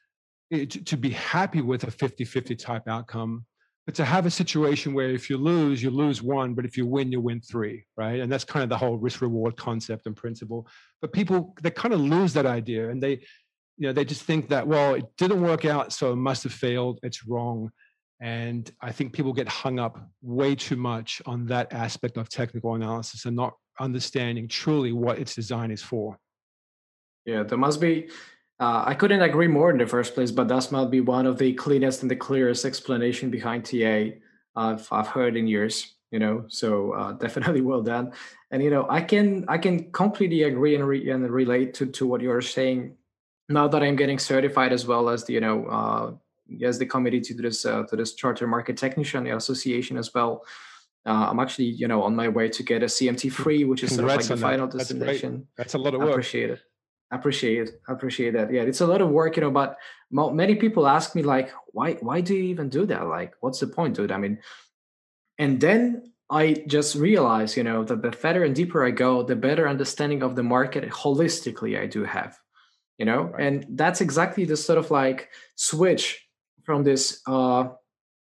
eh, 0.50 0.64
to 0.64 0.96
be 0.96 1.10
happy 1.10 1.60
with 1.60 1.84
a 1.84 1.90
50 1.90 2.24
50 2.24 2.56
type 2.56 2.88
outcome 2.88 3.44
but 3.86 3.94
to 3.96 4.04
have 4.04 4.26
a 4.26 4.30
situation 4.30 4.94
where 4.94 5.10
if 5.10 5.28
you 5.28 5.36
lose, 5.36 5.82
you 5.82 5.90
lose 5.90 6.22
one, 6.22 6.54
but 6.54 6.64
if 6.64 6.76
you 6.76 6.86
win, 6.86 7.10
you 7.10 7.20
win 7.20 7.40
three, 7.40 7.84
right? 7.96 8.20
And 8.20 8.30
that's 8.30 8.44
kind 8.44 8.62
of 8.62 8.68
the 8.68 8.78
whole 8.78 8.96
risk 8.96 9.20
reward 9.20 9.56
concept 9.56 10.06
and 10.06 10.14
principle. 10.14 10.68
But 11.00 11.12
people 11.12 11.54
they 11.62 11.70
kind 11.70 11.92
of 11.92 12.00
lose 12.00 12.32
that 12.34 12.46
idea, 12.46 12.90
and 12.90 13.02
they, 13.02 13.12
you 13.76 13.88
know, 13.88 13.92
they 13.92 14.04
just 14.04 14.22
think 14.22 14.48
that 14.50 14.66
well, 14.66 14.94
it 14.94 15.04
didn't 15.18 15.42
work 15.42 15.64
out, 15.64 15.92
so 15.92 16.12
it 16.12 16.16
must 16.16 16.44
have 16.44 16.52
failed. 16.52 17.00
It's 17.02 17.26
wrong. 17.26 17.70
And 18.20 18.70
I 18.80 18.92
think 18.92 19.12
people 19.12 19.32
get 19.32 19.48
hung 19.48 19.80
up 19.80 19.98
way 20.22 20.54
too 20.54 20.76
much 20.76 21.20
on 21.26 21.44
that 21.46 21.72
aspect 21.72 22.16
of 22.16 22.28
technical 22.28 22.76
analysis 22.76 23.24
and 23.24 23.34
not 23.34 23.54
understanding 23.80 24.46
truly 24.46 24.92
what 24.92 25.18
its 25.18 25.34
design 25.34 25.72
is 25.72 25.82
for. 25.82 26.16
Yeah, 27.24 27.42
there 27.42 27.58
must 27.58 27.80
be 27.80 28.10
uh, 28.62 28.84
I 28.86 28.94
couldn't 28.94 29.22
agree 29.22 29.48
more 29.48 29.72
in 29.72 29.78
the 29.78 29.88
first 29.88 30.14
place, 30.14 30.30
but 30.30 30.46
that 30.46 30.70
might 30.70 30.88
be 30.88 31.00
one 31.00 31.26
of 31.26 31.36
the 31.36 31.52
cleanest 31.52 32.02
and 32.02 32.10
the 32.10 32.14
clearest 32.14 32.64
explanation 32.64 33.28
behind 33.28 33.64
TA 33.64 34.14
I've, 34.54 34.86
I've 34.92 35.08
heard 35.08 35.36
in 35.36 35.48
years. 35.48 35.94
You 36.12 36.20
know, 36.20 36.44
so 36.46 36.92
uh, 36.92 37.12
definitely 37.24 37.62
well 37.62 37.82
done. 37.82 38.12
And 38.52 38.62
you 38.62 38.70
know, 38.70 38.86
I 38.88 39.00
can 39.00 39.46
I 39.48 39.58
can 39.58 39.90
completely 39.90 40.44
agree 40.44 40.76
and, 40.76 40.86
re- 40.86 41.10
and 41.10 41.28
relate 41.28 41.74
to 41.74 41.86
to 41.86 42.06
what 42.06 42.20
you're 42.20 42.40
saying. 42.40 42.94
Now 43.48 43.66
that 43.66 43.82
I'm 43.82 43.96
getting 43.96 44.20
certified 44.20 44.72
as 44.72 44.86
well 44.86 45.08
as 45.08 45.24
the 45.24 45.32
you 45.32 45.40
know 45.40 45.66
uh, 45.66 46.12
as 46.64 46.78
the 46.78 46.86
committee 46.86 47.20
to 47.20 47.34
this 47.34 47.66
uh, 47.66 47.82
to 47.88 47.96
this 47.96 48.14
charter 48.14 48.46
market 48.46 48.76
technician 48.76 49.26
association 49.26 49.96
as 49.96 50.14
well. 50.14 50.44
Uh, 51.04 51.26
I'm 51.30 51.40
actually, 51.40 51.64
you 51.64 51.88
know, 51.88 52.04
on 52.04 52.14
my 52.14 52.28
way 52.28 52.48
to 52.50 52.62
get 52.62 52.84
a 52.84 52.86
CMT 52.86 53.32
free, 53.32 53.64
which 53.64 53.82
is 53.82 53.96
Congrats 53.96 54.28
sort 54.28 54.38
of 54.38 54.42
like 54.42 54.52
the 54.52 54.56
final 54.56 54.68
that. 54.68 54.78
destination. 54.78 55.48
That's, 55.56 55.72
That's, 55.72 55.74
a 55.74 55.78
lot 55.78 55.94
of 55.94 56.00
work. 56.00 56.10
I 56.10 56.12
appreciate 56.12 56.50
it 56.50 56.60
appreciate 57.12 57.68
it 57.68 57.80
appreciate 57.88 58.32
that. 58.32 58.52
Yeah 58.52 58.62
it's 58.62 58.80
a 58.80 58.86
lot 58.86 59.00
of 59.00 59.10
work 59.10 59.36
you 59.36 59.42
know 59.42 59.50
but 59.50 59.76
many 60.10 60.54
people 60.56 60.86
ask 60.86 61.14
me 61.14 61.22
like 61.22 61.52
why 61.72 61.94
why 61.94 62.20
do 62.20 62.34
you 62.34 62.44
even 62.44 62.68
do 62.68 62.86
that? 62.86 63.06
Like 63.06 63.34
what's 63.40 63.60
the 63.60 63.68
point 63.68 63.96
dude? 63.96 64.12
I 64.12 64.18
mean 64.18 64.38
and 65.38 65.60
then 65.60 66.12
i 66.30 66.52
just 66.66 66.94
realize 66.94 67.56
you 67.56 67.64
know 67.64 67.84
that 67.84 68.02
the 68.02 68.12
further 68.12 68.44
and 68.44 68.54
deeper 68.54 68.84
i 68.84 68.90
go 68.90 69.22
the 69.22 69.36
better 69.36 69.68
understanding 69.68 70.22
of 70.22 70.36
the 70.36 70.42
market 70.42 70.88
holistically 70.90 71.78
i 71.78 71.86
do 71.86 72.04
have 72.04 72.38
you 72.98 73.06
know? 73.06 73.22
Right. 73.24 73.46
and 73.46 73.66
that's 73.70 74.00
exactly 74.00 74.44
the 74.44 74.56
sort 74.56 74.78
of 74.78 74.90
like 74.90 75.30
switch 75.56 76.28
from 76.64 76.84
this 76.84 77.20
uh 77.26 77.68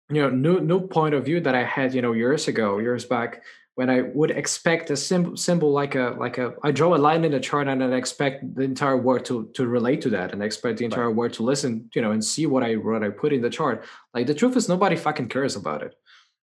you 0.09 0.21
know 0.21 0.29
new 0.29 0.59
new 0.59 0.87
point 0.87 1.13
of 1.15 1.25
view 1.25 1.39
that 1.41 1.55
i 1.55 1.63
had 1.63 1.93
you 1.93 2.01
know 2.01 2.13
years 2.13 2.47
ago 2.47 2.79
years 2.79 3.05
back 3.05 3.43
when 3.79 3.89
I 3.89 4.01
would 4.13 4.31
expect 4.31 4.89
a 4.89 4.97
symbol, 4.97 5.37
symbol 5.37 5.71
like 5.71 5.95
a 5.95 6.13
like 6.19 6.37
a 6.37 6.53
I 6.63 6.71
draw 6.71 6.93
a 6.93 6.99
line 7.07 7.23
in 7.23 7.31
the 7.31 7.39
chart 7.39 7.69
and 7.69 7.81
I 7.81 7.95
expect 7.95 8.53
the 8.53 8.63
entire 8.63 8.97
world 8.97 9.23
to 9.27 9.49
to 9.53 9.65
relate 9.65 10.01
to 10.01 10.09
that 10.09 10.33
and 10.33 10.43
I 10.43 10.47
expect 10.47 10.79
the 10.79 10.83
entire 10.83 11.07
right. 11.07 11.15
world 11.15 11.31
to 11.35 11.43
listen, 11.43 11.89
you 11.95 12.01
know, 12.01 12.11
and 12.11 12.21
see 12.21 12.45
what 12.45 12.61
I 12.61 12.73
what 12.73 13.05
I 13.05 13.09
put 13.09 13.31
in 13.31 13.41
the 13.41 13.49
chart. 13.49 13.85
Like 14.13 14.27
the 14.27 14.33
truth 14.33 14.57
is 14.57 14.67
nobody 14.67 14.97
fucking 14.97 15.29
cares 15.29 15.55
about 15.55 15.81
it. 15.81 15.95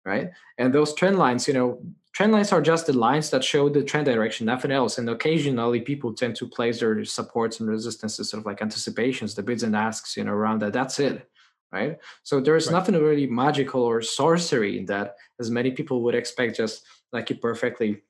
Right. 0.04 0.32
And 0.58 0.74
those 0.74 0.96
trend 0.96 1.20
lines, 1.20 1.48
you 1.48 1.54
know, 1.54 1.80
trend 2.14 2.32
lines 2.32 2.52
are 2.52 2.64
just 2.64 2.88
the 2.88 2.94
lines 2.94 3.30
that 3.30 3.44
show 3.44 3.70
the 3.70 3.84
trend 3.84 4.08
direction, 4.08 4.48
nothing 4.48 4.72
else. 4.72 4.98
And 4.98 5.08
occasionally 5.08 5.82
people 5.82 6.16
tend 6.16 6.36
to 6.38 6.48
place 6.48 6.80
their 6.80 7.06
supports 7.06 7.60
and 7.60 7.70
resistances, 7.70 8.32
sort 8.32 8.42
of 8.42 8.48
like 8.48 8.64
anticipations, 8.64 9.36
the 9.36 9.44
bids 9.44 9.62
and 9.62 9.76
asks, 9.76 10.18
you 10.18 10.24
know, 10.24 10.34
around 10.34 10.64
that. 10.64 10.74
That's 10.74 10.98
it 10.98 11.30
right? 11.72 11.98
So 12.24 12.40
there's 12.40 12.66
right. 12.68 12.74
nothing 12.74 12.96
really 12.96 13.28
magical 13.28 13.84
or 13.84 14.02
sorcery 14.02 14.80
in 14.80 14.86
that, 14.88 15.16
as 15.40 15.52
many 15.52 15.72
people 15.72 16.02
would 16.02 16.16
expect, 16.16 16.58
just 16.58 16.84
like 17.12 17.30
you 17.30 17.38
perfectly 17.38 18.02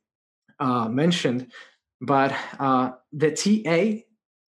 uh, 0.60 0.88
mentioned. 0.90 1.48
But 2.02 2.34
uh, 2.60 2.92
the 3.12 3.32
TA 3.32 4.04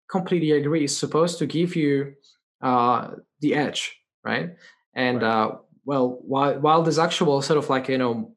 completely 0.10 0.52
agree 0.52 0.84
is 0.84 0.98
supposed 0.98 1.40
to 1.40 1.46
give 1.46 1.76
you 1.76 2.14
uh, 2.62 3.12
the 3.40 3.56
edge, 3.56 3.98
right? 4.24 4.56
And 4.94 5.22
right. 5.22 5.28
Uh, 5.28 5.56
well, 5.84 6.20
while 6.22 6.60
while 6.60 6.84
this 6.84 7.00
actual 7.00 7.42
sort 7.42 7.58
of 7.58 7.70
like 7.70 7.88
you 7.88 7.98
know 7.98 8.36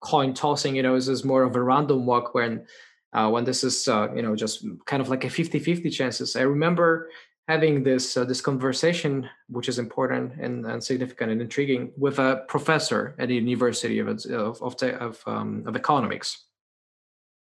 coin 0.00 0.34
tossing, 0.34 0.76
you 0.76 0.82
know, 0.82 0.94
is, 0.94 1.08
is 1.08 1.24
more 1.24 1.42
of 1.42 1.56
a 1.56 1.62
random 1.62 2.06
walk 2.06 2.34
when 2.34 2.64
uh, 3.12 3.28
when 3.28 3.44
this 3.44 3.64
is 3.64 3.88
uh, 3.88 4.08
you 4.14 4.22
know 4.22 4.36
just 4.36 4.64
kind 4.86 5.00
of 5.00 5.08
like 5.08 5.24
a 5.24 5.28
50-50 5.28 5.92
chances. 5.92 6.36
I 6.36 6.42
remember 6.42 7.10
having 7.48 7.82
this 7.82 8.16
uh, 8.16 8.24
this 8.24 8.40
conversation, 8.40 9.28
which 9.48 9.68
is 9.68 9.78
important 9.78 10.32
and, 10.40 10.66
and, 10.66 10.82
significant 10.82 11.30
and 11.30 11.40
intriguing, 11.40 11.92
with 11.96 12.18
a 12.18 12.44
professor 12.48 13.14
at 13.18 13.28
the 13.28 13.34
University 13.34 13.98
of 13.98 14.08
of 14.08 14.62
of, 14.62 14.82
of, 14.82 15.22
um, 15.26 15.64
of 15.66 15.76
economics 15.76 16.44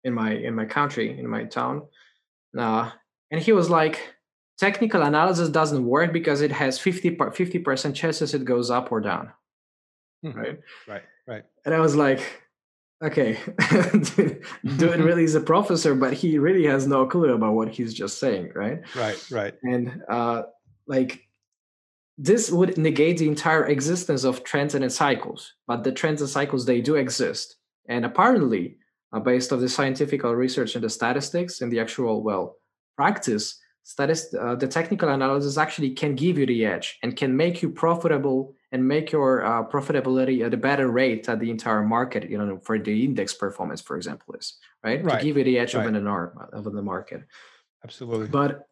in 0.03 0.13
my 0.13 0.33
in 0.33 0.53
my 0.53 0.65
country 0.65 1.17
in 1.17 1.27
my 1.27 1.43
town, 1.45 1.83
uh, 2.57 2.91
and 3.31 3.41
he 3.41 3.53
was 3.53 3.69
like, 3.69 4.15
technical 4.57 5.01
analysis 5.01 5.49
doesn't 5.49 5.85
work 5.85 6.11
because 6.11 6.41
it 6.41 6.51
has 6.51 6.77
50 6.77 7.11
percent 7.59 7.95
chances 7.95 8.33
it 8.33 8.45
goes 8.45 8.69
up 8.69 8.91
or 8.91 8.99
down, 8.99 9.31
hmm. 10.21 10.31
right? 10.31 10.59
Right, 10.87 11.03
right. 11.27 11.43
And 11.65 11.73
I 11.73 11.79
was 11.79 11.95
like, 11.95 12.44
okay. 13.03 13.37
Dude 14.77 14.99
really 14.99 15.23
is 15.23 15.35
a 15.35 15.41
professor 15.41 15.95
but 15.95 16.13
he 16.13 16.37
really 16.37 16.65
has 16.65 16.87
no 16.87 17.05
clue 17.05 17.33
about 17.33 17.53
what 17.53 17.69
he's 17.69 17.93
just 17.93 18.19
saying 18.19 18.51
right? 18.55 18.81
Right 18.95 19.31
right. 19.31 19.53
And 19.63 20.01
uh 20.09 20.43
like 20.87 21.21
this 22.17 22.49
would 22.49 22.77
negate 22.77 23.17
the 23.17 23.27
entire 23.27 23.65
existence 23.67 24.23
of 24.23 24.43
trends 24.43 24.75
and 24.75 24.91
cycles 24.91 25.53
but 25.67 25.83
the 25.83 25.91
trends 25.91 26.21
and 26.21 26.29
cycles 26.29 26.65
they 26.65 26.81
do 26.81 26.95
exist. 26.95 27.57
And 27.87 28.05
apparently 28.05 28.77
uh, 29.13 29.19
based 29.19 29.53
on 29.53 29.61
the 29.61 29.69
scientific 29.69 30.23
research 30.23 30.75
and 30.75 30.83
the 30.83 30.89
statistics 30.89 31.61
and 31.61 31.71
the 31.71 31.79
actual 31.79 32.23
well 32.23 32.57
practice 32.97 33.59
statist- 33.83 34.35
uh, 34.35 34.55
the 34.55 34.67
technical 34.67 35.09
analysis 35.09 35.57
actually 35.57 35.91
can 35.91 36.15
give 36.15 36.37
you 36.37 36.45
the 36.45 36.65
edge 36.65 36.97
and 37.03 37.15
can 37.15 37.35
make 37.35 37.61
you 37.61 37.69
profitable 37.69 38.54
and 38.71 38.87
make 38.87 39.11
your 39.11 39.45
uh, 39.45 39.63
profitability 39.63 40.45
at 40.45 40.53
a 40.53 40.57
better 40.57 40.89
rate 40.89 41.27
at 41.29 41.39
the 41.39 41.49
entire 41.49 41.83
market 41.83 42.29
you 42.29 42.37
know 42.37 42.59
for 42.59 42.77
the 42.77 43.05
index 43.05 43.33
performance 43.33 43.81
for 43.81 43.95
example 43.95 44.33
is 44.35 44.57
right, 44.83 45.03
right. 45.03 45.19
to 45.19 45.25
give 45.25 45.37
you 45.37 45.43
the 45.43 45.59
edge 45.59 45.73
right. 45.73 45.85
of 45.85 45.93
an 45.93 46.07
arm 46.07 46.37
of 46.51 46.63
the 46.63 46.81
market 46.81 47.23
absolutely 47.83 48.27
but 48.27 48.67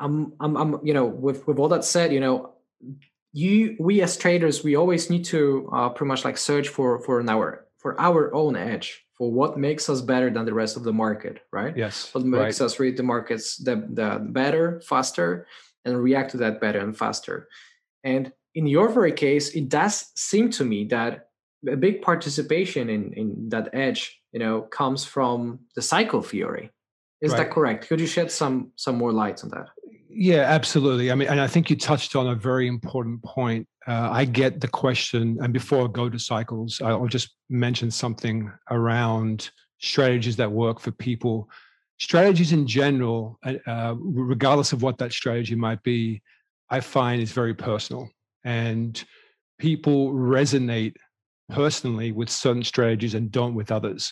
I'm, 0.00 0.32
I'm 0.40 0.56
i'm 0.56 0.80
you 0.82 0.94
know 0.94 1.06
with 1.06 1.46
with 1.46 1.58
all 1.58 1.68
that 1.68 1.84
said 1.84 2.12
you 2.12 2.20
know 2.20 2.54
you 3.32 3.76
we 3.78 4.00
as 4.02 4.16
traders 4.16 4.64
we 4.64 4.76
always 4.76 5.10
need 5.10 5.24
to 5.26 5.68
uh, 5.72 5.88
pretty 5.90 6.08
much 6.08 6.24
like 6.24 6.38
search 6.38 6.68
for 6.68 7.00
for 7.00 7.20
an 7.20 7.28
hour 7.28 7.66
for 7.78 8.00
our 8.00 8.34
own 8.34 8.56
edge 8.56 9.04
for 9.14 9.30
what 9.30 9.58
makes 9.58 9.88
us 9.88 10.00
better 10.00 10.30
than 10.30 10.44
the 10.44 10.54
rest 10.54 10.76
of 10.76 10.84
the 10.84 10.92
market 10.92 11.42
right 11.52 11.76
yes 11.76 12.12
what 12.14 12.24
makes 12.24 12.60
right. 12.60 12.66
us 12.66 12.78
read 12.78 12.96
the 12.96 13.02
markets 13.02 13.56
the, 13.56 13.76
the 13.90 14.24
better 14.30 14.80
faster 14.80 15.46
and 15.84 16.02
react 16.02 16.30
to 16.30 16.36
that 16.36 16.60
better 16.60 16.78
and 16.78 16.96
faster 16.96 17.48
and 18.04 18.32
in 18.54 18.66
your 18.66 18.88
very 18.88 19.12
case, 19.12 19.50
it 19.50 19.68
does 19.68 20.10
seem 20.16 20.50
to 20.50 20.64
me 20.64 20.84
that 20.86 21.28
a 21.66 21.76
big 21.76 22.02
participation 22.02 22.88
in, 22.88 23.12
in 23.14 23.48
that 23.48 23.70
edge, 23.72 24.20
you 24.32 24.38
know, 24.38 24.62
comes 24.62 25.04
from 25.04 25.60
the 25.74 25.82
cycle 25.82 26.22
theory. 26.22 26.70
Is 27.20 27.32
right. 27.32 27.38
that 27.38 27.50
correct? 27.50 27.88
Could 27.88 28.00
you 28.00 28.06
shed 28.06 28.30
some 28.30 28.70
some 28.76 28.96
more 28.96 29.12
light 29.12 29.42
on 29.42 29.50
that? 29.50 29.66
Yeah, 30.08 30.42
absolutely. 30.42 31.10
I 31.10 31.14
mean, 31.16 31.28
and 31.28 31.40
I 31.40 31.48
think 31.48 31.68
you 31.68 31.76
touched 31.76 32.14
on 32.14 32.28
a 32.28 32.34
very 32.34 32.68
important 32.68 33.22
point. 33.22 33.66
Uh, 33.86 34.08
I 34.10 34.24
get 34.24 34.60
the 34.60 34.68
question, 34.68 35.38
and 35.40 35.52
before 35.52 35.84
I 35.84 35.88
go 35.90 36.08
to 36.08 36.18
cycles, 36.18 36.80
I'll 36.80 37.06
just 37.06 37.34
mention 37.50 37.90
something 37.90 38.52
around 38.70 39.50
strategies 39.80 40.36
that 40.36 40.50
work 40.50 40.78
for 40.78 40.92
people. 40.92 41.48
Strategies 41.98 42.52
in 42.52 42.66
general, 42.66 43.38
uh, 43.44 43.54
uh 43.66 43.94
regardless 43.98 44.72
of 44.72 44.82
what 44.82 44.98
that 44.98 45.12
strategy 45.12 45.56
might 45.56 45.82
be, 45.82 46.22
I 46.70 46.80
find 46.80 47.20
is 47.20 47.32
very 47.32 47.54
personal 47.54 48.08
and 48.48 49.04
people 49.58 50.10
resonate 50.14 50.94
personally 51.50 52.12
with 52.12 52.30
certain 52.30 52.64
strategies 52.64 53.12
and 53.12 53.30
don't 53.30 53.54
with 53.54 53.70
others. 53.70 54.10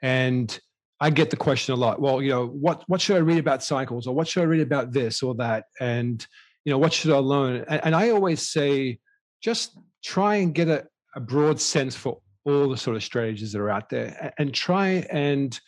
And 0.00 0.56
I 1.00 1.10
get 1.10 1.30
the 1.30 1.36
question 1.36 1.74
a 1.74 1.76
lot. 1.76 2.00
Well, 2.00 2.22
you 2.22 2.30
know, 2.30 2.46
what 2.46 2.84
what 2.86 3.00
should 3.00 3.16
I 3.16 3.20
read 3.20 3.38
about 3.38 3.64
cycles, 3.64 4.06
or 4.06 4.14
what 4.14 4.28
should 4.28 4.42
I 4.42 4.46
read 4.46 4.60
about 4.60 4.92
this 4.92 5.24
or 5.24 5.34
that, 5.36 5.64
and 5.80 6.24
you 6.64 6.70
know, 6.70 6.78
what 6.78 6.92
should 6.92 7.10
I 7.10 7.18
learn? 7.18 7.64
And, 7.68 7.80
and 7.86 7.94
I 7.96 8.10
always 8.10 8.48
say, 8.48 9.00
just 9.42 9.76
try 10.04 10.36
and 10.36 10.54
get 10.54 10.68
a, 10.68 10.86
a, 11.16 11.20
broad 11.20 11.60
sense 11.60 11.96
for 11.96 12.20
all 12.44 12.68
the 12.68 12.76
sort 12.76 12.96
of 12.96 13.02
strategies 13.02 13.52
that 13.52 13.60
are 13.60 13.70
out 13.70 13.90
there, 13.90 14.16
and, 14.20 14.32
and 14.38 14.54
try 14.54 15.04
and 15.10 15.58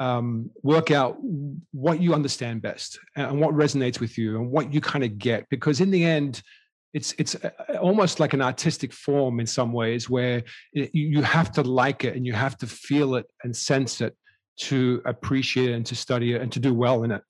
um, 0.00 0.50
work 0.62 0.90
out 0.90 1.18
what 1.72 2.00
you 2.00 2.14
understand 2.14 2.62
best 2.62 2.98
and 3.16 3.38
what 3.38 3.54
resonates 3.54 4.00
with 4.00 4.16
you 4.16 4.36
and 4.36 4.50
what 4.50 4.72
you 4.72 4.80
kind 4.80 5.04
of 5.04 5.18
get. 5.18 5.46
Because 5.50 5.82
in 5.82 5.90
the 5.90 6.04
end, 6.04 6.42
it's 6.94 7.12
it's 7.18 7.34
uh, 7.34 7.50
uh, 7.68 7.76
almost 7.78 8.20
like 8.20 8.32
an 8.32 8.40
artistic 8.40 8.92
form 8.92 9.40
in 9.40 9.46
some 9.46 9.72
ways 9.72 10.08
where 10.08 10.42
you 10.72 11.20
have 11.22 11.50
to 11.52 11.62
like 11.62 12.04
it 12.04 12.16
and 12.16 12.24
you 12.24 12.32
have 12.32 12.56
to 12.56 12.66
feel 12.66 13.16
it 13.16 13.26
and 13.42 13.54
sense 13.54 14.00
it 14.00 14.16
to 14.56 15.02
appreciate 15.04 15.70
it 15.70 15.74
and 15.74 15.84
to 15.84 15.96
study 15.96 16.32
it 16.34 16.40
and 16.40 16.52
to 16.52 16.60
do 16.60 16.72
well 16.72 17.02
in 17.02 17.10
it. 17.10 17.22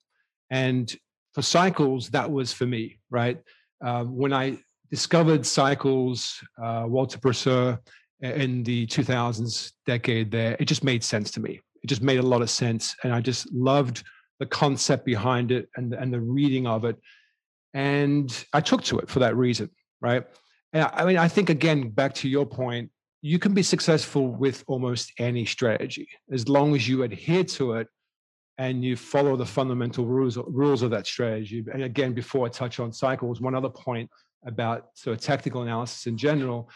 And 0.51 0.95
for 1.35 1.41
cycles 1.43 2.11
that 2.11 2.31
was 2.31 2.53
for 2.53 2.67
me 2.67 2.99
right? 3.11 3.39
Uh, 3.85 4.05
when 4.05 4.33
i 4.33 4.57
discovered 4.91 5.45
cycles 5.45 6.41
uh, 6.63 6.85
walter 6.87 7.19
Bressert 7.19 7.79
in 8.21 8.63
the 8.63 8.87
2000s 8.87 9.73
decade 9.85 10.31
there 10.31 10.57
it 10.61 10.67
just 10.67 10.85
made 10.85 11.03
sense 11.03 11.31
to 11.33 11.41
me. 11.41 11.61
It 11.83 11.89
just 11.89 12.03
made 12.03 12.19
a 12.19 12.23
lot 12.33 12.43
of 12.43 12.51
sense 12.51 12.95
and 13.03 13.13
i 13.13 13.21
just 13.21 13.51
loved 13.53 14.05
the 14.41 14.47
concept 14.47 15.05
behind 15.07 15.51
it 15.53 15.69
and, 15.77 15.95
and 15.95 16.13
the 16.13 16.21
reading 16.21 16.67
of 16.67 16.85
it 16.85 16.97
and 17.75 18.47
I 18.53 18.61
took 18.61 18.85
to 18.85 19.01
it 19.01 19.11
for 19.11 19.19
that 19.19 19.37
reason, 19.37 19.69
right? 20.01 20.25
And 20.73 20.89
I 20.93 21.05
mean, 21.05 21.19
I 21.19 21.29
think 21.29 21.51
again, 21.51 21.91
back 21.91 22.15
to 22.15 22.29
your 22.29 22.47
point, 22.47 22.91
you 23.21 23.39
can 23.39 23.53
be 23.53 23.63
successful 23.63 24.29
with 24.29 24.65
almost 24.67 25.13
any 25.19 25.45
strategy 25.45 26.09
as 26.31 26.49
long 26.49 26.75
as 26.75 26.89
you 26.89 27.03
adhere 27.03 27.45
to 27.45 27.75
it 27.75 27.89
and 28.59 28.85
you 28.85 28.97
follow 28.97 29.37
the 29.37 29.47
fundamental 29.47 30.05
rules 30.05 30.37
rules 30.37 30.83
of 30.83 30.91
that 30.91 31.07
strategy. 31.07 31.65
And 31.73 31.83
again, 31.83 32.13
before 32.13 32.47
I 32.47 32.51
touch 32.51 32.79
on 32.79 32.93
cycles, 32.93 33.41
one 33.41 33.55
other 33.55 33.71
point 33.71 34.09
about 34.47 34.89
sort 34.95 35.17
of 35.17 35.23
technical 35.23 35.63
analysis 35.63 36.07
in 36.07 36.17
general, 36.17 36.71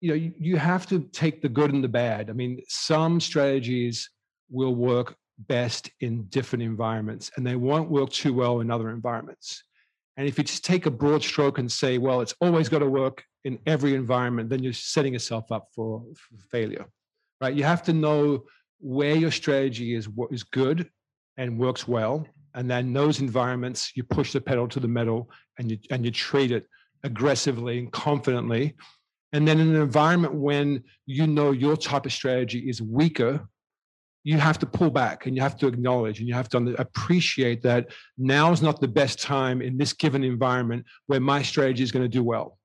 you 0.00 0.08
know, 0.10 0.16
you, 0.16 0.32
you 0.38 0.56
have 0.56 0.86
to 0.86 1.00
take 1.12 1.42
the 1.42 1.48
good 1.48 1.72
and 1.72 1.84
the 1.84 1.88
bad. 1.88 2.30
I 2.30 2.32
mean, 2.32 2.60
some 2.68 3.20
strategies 3.20 4.10
will 4.50 4.74
work 4.74 5.16
best 5.38 5.90
in 6.00 6.24
different 6.24 6.62
environments 6.62 7.30
and 7.36 7.46
they 7.46 7.56
won't 7.56 7.90
work 7.90 8.10
too 8.10 8.32
well 8.32 8.60
in 8.60 8.70
other 8.70 8.90
environments. 8.90 9.62
And 10.16 10.28
if 10.28 10.38
you 10.38 10.44
just 10.44 10.64
take 10.64 10.86
a 10.86 10.90
broad 10.90 11.22
stroke 11.22 11.58
and 11.58 11.70
say, 11.70 11.98
well, 11.98 12.20
it's 12.20 12.34
always 12.40 12.68
got 12.68 12.78
to 12.80 12.88
work 12.88 13.24
in 13.44 13.58
every 13.66 13.94
environment, 13.94 14.48
then 14.48 14.62
you're 14.62 14.72
setting 14.72 15.12
yourself 15.12 15.50
up 15.50 15.68
for, 15.74 16.04
for 16.14 16.36
failure, 16.50 16.86
right? 17.40 17.54
You 17.54 17.64
have 17.64 17.82
to 17.84 17.92
know 17.92 18.44
where 18.78 19.16
your 19.16 19.30
strategy 19.30 19.94
is 19.94 20.08
what 20.08 20.32
is 20.32 20.42
good 20.42 20.88
and 21.36 21.58
works 21.58 21.88
well, 21.88 22.26
and 22.54 22.70
then 22.70 22.92
those 22.92 23.20
environments 23.20 23.92
you 23.96 24.04
push 24.04 24.32
the 24.32 24.40
pedal 24.40 24.68
to 24.68 24.78
the 24.78 24.88
metal 24.88 25.30
and 25.58 25.70
you 25.70 25.78
and 25.90 26.04
you 26.04 26.10
trade 26.10 26.52
it 26.52 26.66
aggressively 27.02 27.78
and 27.78 27.92
confidently. 27.92 28.76
And 29.32 29.48
then 29.48 29.58
in 29.58 29.74
an 29.74 29.82
environment 29.82 30.34
when 30.34 30.84
you 31.06 31.26
know 31.26 31.50
your 31.50 31.76
type 31.76 32.06
of 32.06 32.12
strategy 32.12 32.60
is 32.68 32.80
weaker 32.80 33.48
you 34.24 34.38
have 34.38 34.58
to 34.58 34.66
pull 34.66 34.90
back 34.90 35.26
and 35.26 35.36
you 35.36 35.42
have 35.42 35.56
to 35.58 35.66
acknowledge 35.66 36.18
and 36.18 36.26
you 36.26 36.34
have 36.34 36.48
to 36.48 36.74
appreciate 36.78 37.62
that 37.62 37.88
now 38.16 38.50
is 38.50 38.62
not 38.62 38.80
the 38.80 38.88
best 38.88 39.20
time 39.20 39.60
in 39.60 39.76
this 39.76 39.92
given 39.92 40.24
environment 40.24 40.84
where 41.06 41.20
my 41.20 41.42
strategy 41.42 41.82
is 41.82 41.92
going 41.92 42.02
to 42.02 42.08
do 42.08 42.24
well. 42.24 42.58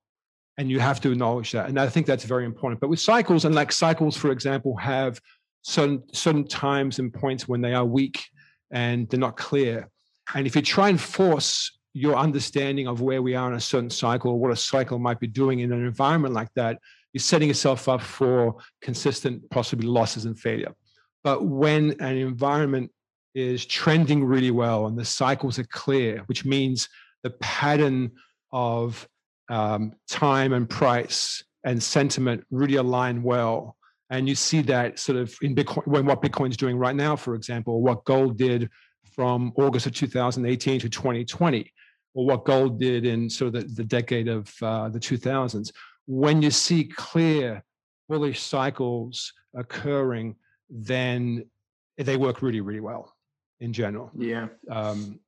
And 0.57 0.69
you 0.69 0.79
have 0.79 0.99
to 1.01 1.11
acknowledge 1.11 1.51
that. 1.51 1.69
And 1.69 1.79
i 1.79 1.87
think 1.87 2.05
that's 2.05 2.23
very 2.23 2.45
important. 2.45 2.81
But 2.81 2.89
with 2.89 2.99
cycles 2.99 3.45
and 3.45 3.53
like 3.53 3.71
cycles 3.71 4.17
for 4.17 4.31
example 4.31 4.75
have 4.77 5.19
certain 5.61 6.01
certain 6.13 6.47
times 6.47 6.99
and 6.99 7.13
points 7.13 7.47
when 7.47 7.61
they 7.61 7.73
are 7.73 7.85
weak 7.85 8.23
and 8.71 9.09
they're 9.09 9.19
not 9.19 9.37
clear. 9.37 9.89
And 10.33 10.47
if 10.47 10.55
you 10.55 10.61
try 10.61 10.89
and 10.89 10.99
force 10.99 11.77
your 11.93 12.15
understanding 12.15 12.87
of 12.87 13.01
where 13.01 13.21
we 13.21 13.35
are 13.35 13.49
in 13.49 13.57
a 13.57 13.59
certain 13.59 13.89
cycle 13.89 14.31
or 14.31 14.39
what 14.39 14.51
a 14.51 14.55
cycle 14.55 14.99
might 14.99 15.19
be 15.19 15.27
doing 15.27 15.59
in 15.59 15.73
an 15.73 15.85
environment 15.85 16.33
like 16.33 16.53
that 16.55 16.79
you're 17.13 17.19
setting 17.19 17.47
yourself 17.47 17.89
up 17.89 18.01
for 18.01 18.57
consistent, 18.81 19.49
possibly 19.49 19.87
losses 19.87 20.25
and 20.25 20.39
failure. 20.39 20.73
But 21.23 21.45
when 21.45 21.95
an 21.99 22.17
environment 22.17 22.91
is 23.35 23.65
trending 23.65 24.23
really 24.23 24.51
well 24.51 24.87
and 24.87 24.97
the 24.97 25.05
cycles 25.05 25.59
are 25.59 25.65
clear, 25.65 26.23
which 26.25 26.45
means 26.45 26.89
the 27.23 27.29
pattern 27.31 28.11
of 28.51 29.07
um, 29.49 29.93
time 30.07 30.53
and 30.53 30.69
price 30.69 31.43
and 31.63 31.81
sentiment 31.81 32.45
really 32.51 32.75
align 32.75 33.23
well. 33.23 33.75
And 34.09 34.27
you 34.27 34.35
see 34.35 34.61
that 34.63 34.97
sort 34.97 35.17
of 35.17 35.35
in 35.41 35.55
Bitcoin, 35.55 35.85
when 35.85 36.05
what 36.05 36.21
Bitcoin's 36.21 36.57
doing 36.57 36.77
right 36.77 36.95
now, 36.95 37.15
for 37.15 37.35
example, 37.35 37.81
what 37.81 38.05
gold 38.05 38.37
did 38.37 38.69
from 39.13 39.51
August 39.55 39.85
of 39.85 39.93
2018 39.93 40.79
to 40.79 40.89
2020, 40.89 41.71
or 42.15 42.25
what 42.25 42.45
gold 42.45 42.79
did 42.79 43.05
in 43.05 43.29
sort 43.29 43.53
of 43.53 43.61
the, 43.61 43.75
the 43.75 43.83
decade 43.83 44.27
of 44.27 44.51
uh, 44.61 44.89
the 44.89 44.99
2000s. 44.99 45.71
When 46.07 46.41
you 46.41 46.49
see 46.49 46.85
clear 46.85 47.63
bullish 48.07 48.41
cycles 48.41 49.31
occurring, 49.55 50.35
then 50.69 51.45
they 51.97 52.17
work 52.17 52.41
really, 52.41 52.61
really 52.61 52.79
well 52.79 53.13
in 53.59 53.73
general. 53.73 54.11
Yeah. 54.17 54.47
Um, 54.69 55.19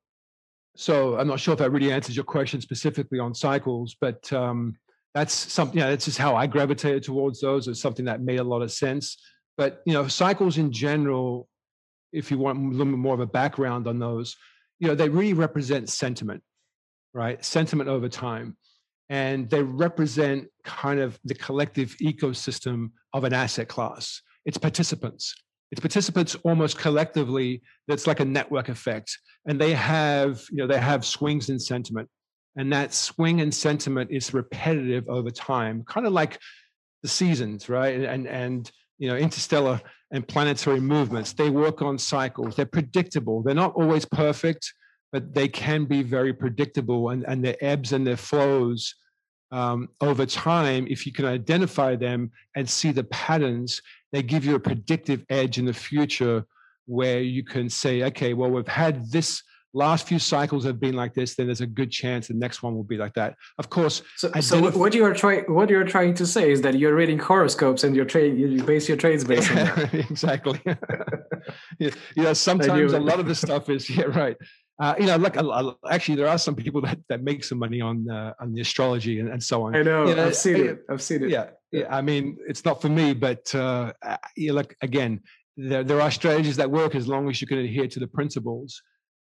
so 0.74 1.18
I'm 1.18 1.28
not 1.28 1.40
sure 1.40 1.52
if 1.52 1.58
that 1.58 1.70
really 1.70 1.92
answers 1.92 2.16
your 2.16 2.24
question 2.24 2.60
specifically 2.60 3.18
on 3.18 3.34
cycles, 3.34 3.96
but 4.00 4.32
um, 4.32 4.76
that's 5.14 5.34
something. 5.34 5.78
Yeah, 5.78 5.90
that's 5.90 6.06
just 6.06 6.18
how 6.18 6.34
I 6.34 6.46
gravitated 6.46 7.02
towards 7.02 7.40
those. 7.40 7.68
It's 7.68 7.80
something 7.80 8.06
that 8.06 8.22
made 8.22 8.38
a 8.38 8.44
lot 8.44 8.62
of 8.62 8.72
sense. 8.72 9.18
But 9.58 9.82
you 9.84 9.92
know, 9.92 10.08
cycles 10.08 10.56
in 10.56 10.72
general, 10.72 11.48
if 12.12 12.30
you 12.30 12.38
want 12.38 12.58
a 12.58 12.62
little 12.62 12.92
bit 12.92 12.98
more 12.98 13.14
of 13.14 13.20
a 13.20 13.26
background 13.26 13.86
on 13.86 13.98
those, 13.98 14.34
you 14.78 14.88
know, 14.88 14.94
they 14.94 15.10
really 15.10 15.34
represent 15.34 15.90
sentiment, 15.90 16.42
right? 17.12 17.44
Sentiment 17.44 17.90
over 17.90 18.08
time, 18.08 18.56
and 19.10 19.50
they 19.50 19.62
represent 19.62 20.48
kind 20.64 21.00
of 21.00 21.18
the 21.24 21.34
collective 21.34 21.94
ecosystem 22.00 22.92
of 23.12 23.24
an 23.24 23.34
asset 23.34 23.68
class. 23.68 24.22
It's 24.44 24.58
participants. 24.58 25.34
It's 25.70 25.80
participants 25.80 26.36
almost 26.44 26.78
collectively 26.78 27.62
that's 27.88 28.06
like 28.06 28.20
a 28.20 28.24
network 28.24 28.68
effect. 28.68 29.16
And 29.46 29.60
they 29.60 29.72
have 29.72 30.42
you 30.50 30.58
know 30.58 30.66
they 30.66 30.78
have 30.78 31.04
swings 31.04 31.48
in 31.48 31.58
sentiment. 31.58 32.08
And 32.56 32.70
that 32.72 32.92
swing 32.92 33.38
in 33.38 33.50
sentiment 33.50 34.10
is 34.10 34.34
repetitive 34.34 35.08
over 35.08 35.30
time 35.30 35.84
kind 35.84 36.06
of 36.06 36.12
like 36.12 36.38
the 37.02 37.08
seasons 37.08 37.68
right? 37.68 38.00
And 38.00 38.26
and 38.26 38.70
you 38.98 39.08
know 39.08 39.16
interstellar 39.16 39.80
and 40.12 40.26
planetary 40.28 40.80
movements 40.80 41.32
they 41.32 41.50
work 41.50 41.82
on 41.82 41.98
cycles. 41.98 42.56
They're 42.56 42.66
predictable. 42.66 43.42
They're 43.42 43.54
not 43.54 43.74
always 43.74 44.04
perfect 44.04 44.72
but 45.12 45.34
they 45.34 45.46
can 45.46 45.84
be 45.84 46.02
very 46.02 46.32
predictable 46.32 47.10
and 47.10 47.24
and 47.28 47.44
their 47.44 47.56
ebbs 47.60 47.92
and 47.92 48.06
their 48.06 48.16
flows 48.16 48.94
um, 49.52 49.88
over 50.00 50.26
time 50.26 50.86
if 50.88 51.06
you 51.06 51.12
can 51.12 51.26
identify 51.26 51.94
them 51.94 52.30
and 52.56 52.68
see 52.68 52.90
the 52.90 53.04
patterns 53.04 53.80
they 54.12 54.22
give 54.22 54.44
you 54.44 54.54
a 54.54 54.60
predictive 54.60 55.24
edge 55.30 55.58
in 55.58 55.64
the 55.64 55.72
future 55.72 56.44
where 56.86 57.20
you 57.20 57.42
can 57.42 57.68
say, 57.68 58.02
okay, 58.04 58.34
well, 58.34 58.50
we've 58.50 58.68
had 58.68 59.10
this 59.10 59.42
last 59.74 60.06
few 60.06 60.18
cycles 60.18 60.64
have 60.64 60.78
been 60.78 60.94
like 60.94 61.14
this, 61.14 61.34
then 61.34 61.46
there's 61.46 61.62
a 61.62 61.66
good 61.66 61.90
chance 61.90 62.28
the 62.28 62.34
next 62.34 62.62
one 62.62 62.74
will 62.74 62.84
be 62.84 62.98
like 62.98 63.14
that. 63.14 63.36
Of 63.58 63.70
course. 63.70 64.02
So, 64.16 64.30
so 64.40 64.70
what 64.72 64.92
you 64.94 65.04
are 65.04 65.14
trying 65.14 65.44
what 65.44 65.70
you're 65.70 65.84
trying 65.84 66.12
to 66.14 66.26
say 66.26 66.50
is 66.50 66.60
that 66.60 66.78
you're 66.78 66.94
reading 66.94 67.18
horoscopes 67.18 67.82
and 67.84 67.96
you're 67.96 68.04
trade 68.04 68.36
you 68.36 68.62
base 68.62 68.86
your 68.86 68.98
trades 68.98 69.24
based 69.24 69.50
on 69.50 69.56
that. 69.56 69.94
exactly. 70.10 70.60
yeah, 71.78 71.90
know, 72.16 72.32
sometimes 72.34 72.92
a 72.92 73.00
lot 73.00 73.18
of 73.18 73.26
the 73.26 73.34
stuff 73.34 73.70
is 73.70 73.88
yeah, 73.96 74.04
right. 74.04 74.36
Uh, 74.78 74.94
you 74.98 75.06
know, 75.06 75.16
look, 75.16 75.36
actually, 75.90 76.16
there 76.16 76.26
are 76.28 76.38
some 76.38 76.54
people 76.54 76.80
that, 76.80 76.98
that 77.08 77.22
make 77.22 77.44
some 77.44 77.58
money 77.58 77.80
on 77.80 78.08
uh, 78.10 78.32
on 78.40 78.52
the 78.52 78.60
astrology 78.60 79.20
and, 79.20 79.28
and 79.28 79.42
so 79.42 79.62
on. 79.62 79.76
I 79.76 79.82
know, 79.82 80.08
you 80.08 80.14
know 80.14 80.26
I've 80.26 80.36
seen 80.36 80.56
it. 80.56 80.84
I've 80.88 81.02
seen 81.02 81.22
it. 81.24 81.30
Yeah, 81.30 81.50
yeah. 81.70 81.94
I 81.94 82.00
mean, 82.02 82.38
it's 82.48 82.64
not 82.64 82.80
for 82.80 82.88
me, 82.88 83.14
but 83.14 83.54
uh, 83.54 83.92
you 84.36 84.48
know, 84.48 84.54
look 84.54 84.74
again. 84.80 85.20
There, 85.56 85.84
there 85.84 86.00
are 86.00 86.10
strategies 86.10 86.56
that 86.56 86.70
work 86.70 86.94
as 86.94 87.06
long 87.06 87.28
as 87.28 87.40
you 87.40 87.46
can 87.46 87.58
adhere 87.58 87.86
to 87.86 88.00
the 88.00 88.06
principles. 88.06 88.82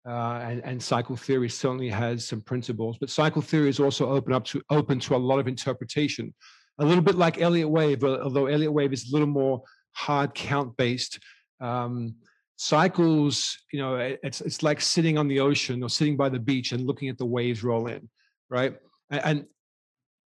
Uh, 0.09 0.41
and, 0.43 0.65
and 0.65 0.83
cycle 0.83 1.15
theory 1.15 1.49
certainly 1.49 1.91
has 1.91 2.27
some 2.27 2.41
principles, 2.41 2.97
but 2.99 3.11
cycle 3.11 3.43
theory 3.43 3.69
is 3.69 3.79
also 3.79 4.09
open 4.09 4.33
up 4.33 4.45
to 4.47 4.63
open 4.71 4.99
to 4.99 5.15
a 5.15 5.19
lot 5.19 5.39
of 5.39 5.47
interpretation. 5.47 6.33
A 6.79 6.85
little 6.85 7.03
bit 7.03 7.17
like 7.17 7.39
Elliott 7.39 7.69
wave, 7.69 8.03
although 8.03 8.47
Elliott 8.47 8.73
wave 8.73 8.95
is 8.95 9.11
a 9.11 9.13
little 9.13 9.29
more 9.29 9.63
hard 9.93 10.33
count 10.35 10.75
based. 10.79 11.19
Um, 11.61 12.15
cycles 12.63 13.57
you 13.73 13.79
know 13.79 13.97
it's 13.97 14.43
it's 14.43 14.63
like 14.63 14.83
sitting 14.83 15.17
on 15.17 15.27
the 15.27 15.41
ocean 15.41 15.83
or 15.83 15.89
sitting 15.89 16.15
by 16.15 16.29
the 16.29 16.39
beach 16.39 16.73
and 16.73 16.87
looking 16.87 17.09
at 17.09 17.17
the 17.17 17.25
waves 17.25 17.65
roll 17.65 17.87
in 17.87 18.07
right? 18.51 18.75
And 19.09 19.47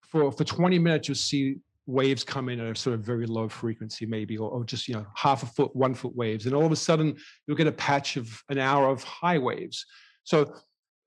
for 0.01 0.33
for 0.33 0.45
20 0.45 0.79
minutes 0.79 1.09
you'll 1.09 1.15
see 1.17 1.57
waves 1.87 2.25
come 2.25 2.49
in 2.49 2.61
at 2.61 2.71
a 2.71 2.79
sort 2.79 2.95
of 2.95 3.05
very 3.05 3.27
low 3.27 3.49
frequency 3.49 4.07
maybe 4.07 4.39
or, 4.39 4.49
or 4.49 4.65
just 4.65 4.89
you 4.89 4.95
know 4.95 5.05
half 5.15 5.43
a 5.43 5.47
foot 5.47 5.75
one 5.75 5.95
foot 5.95 6.15
waves 6.15 6.47
and 6.47 6.55
all 6.55 6.65
of 6.65 6.73
a 6.73 6.77
sudden 6.77 7.17
you'll 7.47 7.57
get 7.57 7.67
a 7.67 7.73
patch 7.73 8.17
of 8.17 8.43
an 8.49 8.59
hour 8.59 8.89
of 8.89 9.03
high 9.03 9.39
waves. 9.39 9.85
So 10.25 10.55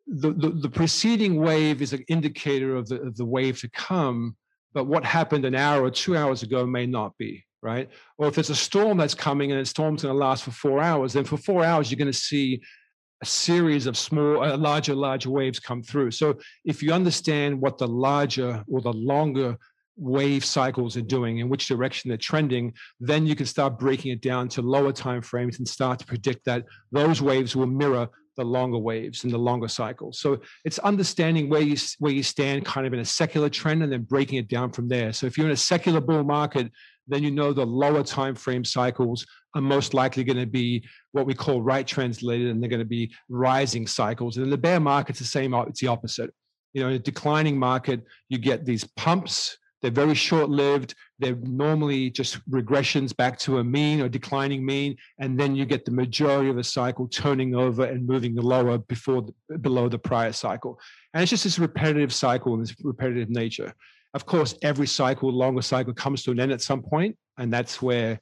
the, 0.08 0.34
the, 0.34 0.50
the 0.50 0.70
preceding 0.70 1.38
wave 1.38 1.82
is 1.82 1.94
an 1.94 2.04
indicator 2.10 2.76
of 2.76 2.88
the, 2.88 3.02
of 3.02 3.16
the 3.16 3.26
wave 3.26 3.60
to 3.62 3.70
come 3.70 4.36
but 4.74 4.86
what 4.86 5.06
happened 5.06 5.46
an 5.46 5.56
hour 5.56 5.82
or 5.82 5.90
two 5.90 6.18
hours 6.18 6.44
ago 6.44 6.66
may 6.66 6.86
not 6.86 7.18
be 7.18 7.45
right? 7.62 7.90
Or 8.18 8.28
if 8.28 8.36
there's 8.36 8.50
a 8.50 8.56
storm 8.56 8.98
that's 8.98 9.16
coming 9.16 9.52
and 9.52 9.60
the 9.60 9.66
storm's 9.66 10.04
going 10.04 10.14
to 10.14 10.20
last 10.20 10.44
for 10.44 10.52
four 10.52 10.82
hours, 10.82 11.14
then 11.14 11.24
for 11.24 11.38
four 11.38 11.64
hours 11.64 11.90
you're 11.90 11.98
going 11.98 12.12
to 12.12 12.18
see 12.18 12.62
a 13.22 13.26
series 13.26 13.88
of 13.88 13.98
small, 13.98 14.44
uh, 14.44 14.58
larger, 14.58 14.94
larger 14.94 15.30
waves 15.30 15.60
come 15.60 15.82
through. 15.82 16.12
So 16.12 16.38
if 16.66 16.84
you 16.84 16.92
understand 16.92 17.60
what 17.60 17.78
the 17.78 17.88
larger 17.88 18.64
or 18.70 18.82
the 18.82 18.94
longer 18.94 19.58
wave 19.98 20.44
cycles 20.44 20.98
are 20.98 21.02
doing 21.02 21.38
in 21.38 21.48
which 21.48 21.68
direction 21.70 22.10
they're 22.10 22.18
trending 22.18 22.74
then 23.00 23.26
you 23.26 23.34
can 23.34 23.46
start 23.46 23.80
breaking 23.80 24.12
it 24.12 24.20
down 24.22 24.50
to 24.50 24.62
lower 24.62 24.92
time 24.92 25.22
frames 25.22 25.58
and 25.58 25.68
start 25.68 25.98
to 25.98 26.06
predict 26.06 26.44
that 26.44 26.66
those 26.92 27.22
waves 27.22 27.56
will 27.56 27.66
mirror 27.66 28.10
the 28.36 28.44
longer 28.44 28.78
waves 28.78 29.24
and 29.24 29.32
the 29.32 29.38
longer 29.38 29.68
cycles. 29.68 30.20
So 30.20 30.42
it's 30.64 30.80
understanding 30.80 31.50
where 31.50 31.62
you 31.62 31.78
where 32.00 32.12
you 32.12 32.24
stand 32.24 32.66
kind 32.66 32.86
of 32.86 32.94
in 32.94 33.00
a 33.00 33.06
secular 33.06 33.50
trend 33.50 33.84
and 33.84 33.92
then 33.92 34.02
breaking 34.02 34.38
it 34.38 34.48
down 34.48 34.72
from 34.72 34.88
there. 34.88 35.14
So 35.14 35.26
if 35.26 35.38
you're 35.38 35.48
in 35.48 35.54
a 35.54 35.58
secular 35.58 36.02
bull 36.02 36.24
market, 36.24 36.72
then 37.08 37.24
you 37.24 37.32
know 37.32 37.54
the 37.54 37.66
lower 37.66 38.04
time 38.04 38.36
frame 38.36 38.66
cycles 38.66 39.26
are 39.56 39.62
most 39.62 39.94
likely 39.94 40.24
going 40.24 40.38
to 40.38 40.46
be 40.46 40.84
what 41.12 41.26
we 41.26 41.34
call 41.34 41.62
right 41.62 41.88
translated 41.88 42.48
and 42.48 42.62
they're 42.62 42.70
going 42.70 42.80
to 42.80 42.86
be 42.86 43.14
rising 43.30 43.88
cycles. 43.88 44.38
And 44.38 44.44
in 44.44 44.50
the 44.50 44.58
bear 44.58 44.80
market's 44.80 45.20
the 45.20 45.26
same, 45.26 45.54
it's 45.54 45.82
the 45.82 45.88
opposite. 45.88 46.34
You 46.74 46.84
know, 46.84 46.90
in 46.90 46.96
a 46.96 47.00
declining 47.00 47.58
market, 47.58 48.04
you 48.30 48.38
get 48.38 48.66
these 48.66 48.84
pumps 48.98 49.58
they're 49.86 49.92
very 49.92 50.16
short 50.16 50.50
lived. 50.50 50.96
They're 51.20 51.36
normally 51.36 52.10
just 52.10 52.40
regressions 52.50 53.16
back 53.16 53.38
to 53.40 53.60
a 53.60 53.64
mean 53.64 54.02
or 54.02 54.10
declining 54.10 54.66
mean. 54.66 54.96
And 55.20 55.40
then 55.40 55.56
you 55.56 55.64
get 55.68 55.86
the 55.86 55.92
majority 55.92 56.50
of 56.50 56.56
the 56.56 56.64
cycle 56.64 57.08
turning 57.08 57.54
over 57.54 57.86
and 57.86 58.08
moving 58.08 58.36
lower 58.36 58.80
before 58.80 59.28
the, 59.48 59.60
below 59.60 59.88
the 59.88 60.00
prior 60.00 60.32
cycle. 60.32 60.80
And 61.16 61.24
it's 61.24 61.32
just 61.32 61.46
this 61.46 61.58
repetitive 61.58 62.14
cycle 62.14 62.54
and 62.54 62.62
this 62.62 62.76
repetitive 62.84 63.32
nature. 63.32 63.74
Of 64.14 64.28
course, 64.28 64.54
every 64.62 64.86
cycle, 64.86 65.32
longer 65.32 65.64
cycle, 65.64 65.94
comes 65.94 66.22
to 66.24 66.32
an 66.32 66.40
end 66.40 66.52
at 66.52 66.62
some 66.62 66.84
point, 66.84 67.18
and 67.38 67.52
that's 67.52 67.82
where 67.82 68.20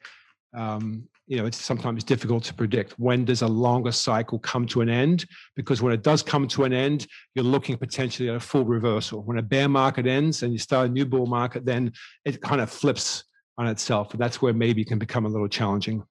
um, 0.55 1.09
you 1.27 1.37
know, 1.37 1.45
it's 1.45 1.57
sometimes 1.57 2.03
difficult 2.03 2.43
to 2.43 2.53
predict 2.53 2.93
when 2.99 3.25
does 3.25 3.41
a 3.41 3.47
longer 3.47 3.91
cycle 3.91 4.39
come 4.39 4.67
to 4.67 4.81
an 4.81 4.89
end? 4.89 5.25
Because 5.55 5.81
when 5.81 5.93
it 5.93 6.03
does 6.03 6.21
come 6.21 6.47
to 6.49 6.65
an 6.65 6.73
end, 6.73 7.07
you're 7.33 7.45
looking 7.45 7.77
potentially 7.77 8.29
at 8.29 8.35
a 8.35 8.39
full 8.39 8.65
reversal. 8.65 9.23
When 9.23 9.37
a 9.37 9.41
bear 9.41 9.69
market 9.69 10.05
ends 10.05 10.43
and 10.43 10.51
you 10.51 10.59
start 10.59 10.89
a 10.89 10.91
new 10.91 11.05
bull 11.05 11.25
market, 11.25 11.65
then 11.65 11.93
it 12.25 12.41
kind 12.41 12.59
of 12.59 12.69
flips 12.69 13.23
on 13.57 13.67
itself. 13.67 14.11
And 14.11 14.19
that's 14.19 14.41
where 14.41 14.53
maybe 14.53 14.81
it 14.81 14.87
can 14.87 14.99
become 14.99 15.25
a 15.25 15.29
little 15.29 15.47
challenging. 15.47 16.03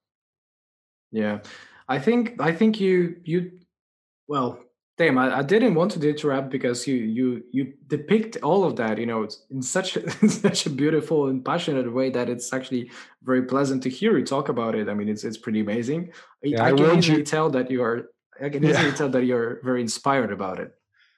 Yeah. 1.11 1.39
I 1.87 1.99
think 1.99 2.41
I 2.41 2.51
think 2.51 2.79
you 2.79 3.17
you 3.23 3.51
well 4.27 4.62
Damn, 4.95 5.17
I, 5.17 5.39
I, 5.39 5.41
didn't 5.41 5.73
want 5.73 5.91
to 5.91 6.07
interrupt 6.07 6.51
because 6.51 6.87
you 6.87 6.95
you 6.95 7.43
you 7.51 7.73
depict 7.87 8.37
all 8.43 8.63
of 8.63 8.75
that, 8.75 8.99
you 8.99 9.07
know, 9.07 9.27
in 9.49 9.61
such 9.61 9.97
in 10.21 10.29
such 10.29 10.67
a 10.67 10.69
beautiful 10.69 11.27
and 11.29 11.43
passionate 11.43 11.91
way 11.91 12.11
that 12.11 12.29
it's 12.29 12.53
actually 12.53 12.91
very 13.23 13.43
pleasant 13.43 13.81
to 13.83 13.89
hear 13.89 14.17
you 14.17 14.25
talk 14.25 14.49
about 14.49 14.75
it. 14.75 14.89
I 14.89 14.93
mean, 14.93 15.09
it's 15.09 15.23
it's 15.23 15.37
pretty 15.37 15.61
amazing. 15.61 16.11
Yeah, 16.43 16.63
I, 16.63 16.67
I, 16.67 16.73
can 16.73 16.97
easily 16.97 17.17
you. 17.19 17.23
tell 17.23 17.49
that 17.51 17.71
you 17.71 17.81
are. 17.81 18.11
I 18.39 18.49
can 18.49 18.63
easily 18.63 18.89
yeah. 18.89 18.95
tell 18.95 19.09
that 19.09 19.25
you're 19.25 19.61
very 19.63 19.81
inspired 19.81 20.31
about 20.31 20.59
it. 20.59 20.71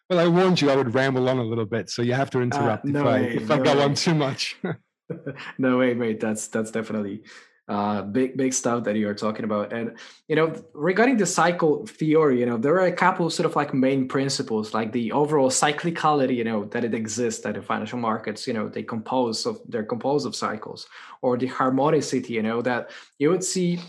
Well, 0.10 0.20
I 0.20 0.28
warned 0.28 0.62
you 0.62 0.70
I 0.70 0.76
would 0.76 0.94
ramble 0.94 1.28
on 1.28 1.40
a 1.40 1.44
little 1.44 1.66
bit, 1.66 1.90
so 1.90 2.02
you 2.02 2.14
have 2.14 2.30
to 2.32 2.40
uh, 2.40 2.44
interrupt 2.44 2.86
uh, 2.86 2.90
no 2.90 3.02
if 3.02 3.08
I 3.08 3.18
if 3.20 3.50
no 3.50 3.56
I 3.56 3.58
go 3.60 3.76
way. 3.76 3.84
on 3.84 3.94
too 3.96 4.16
much. 4.16 4.58
no 5.58 5.78
way, 5.78 5.94
mate. 5.94 6.20
That's 6.20 6.48
that's 6.48 6.72
definitely 6.72 7.24
uh, 7.68 8.02
big 8.04 8.38
big 8.38 8.54
stuff 8.54 8.84
that 8.84 8.96
you're 8.96 9.16
talking 9.16 9.44
about. 9.44 9.74
And 9.74 9.98
you 10.28 10.36
know 10.36 10.54
regarding 10.74 11.18
the 11.18 11.26
cycle 11.26 11.86
theory 11.86 12.40
you 12.40 12.46
know 12.46 12.58
there 12.58 12.76
are 12.76 12.86
a 12.86 12.92
couple 12.92 13.30
sort 13.30 13.46
of 13.46 13.56
like 13.56 13.74
main 13.74 14.08
principles 14.08 14.74
like 14.74 14.92
the 14.92 15.12
overall 15.12 15.50
cyclicality 15.50 16.36
you 16.36 16.44
know 16.44 16.66
that 16.66 16.84
it 16.84 16.94
exists 16.94 17.42
that 17.44 17.56
the 17.56 17.62
financial 17.62 18.00
markets 18.00 18.48
you 18.48 18.54
know 18.54 18.70
they 18.70 18.84
compose 18.84 19.46
of 19.46 19.60
they're 19.68 19.84
composed 19.84 20.28
of 20.28 20.36
cycles 20.36 20.88
or 21.22 21.38
the 21.38 21.48
harmonicity 21.48 22.30
you 22.30 22.44
know 22.44 22.62
that 22.62 22.92
you 23.20 23.30
would 23.30 23.44
see 23.44 23.80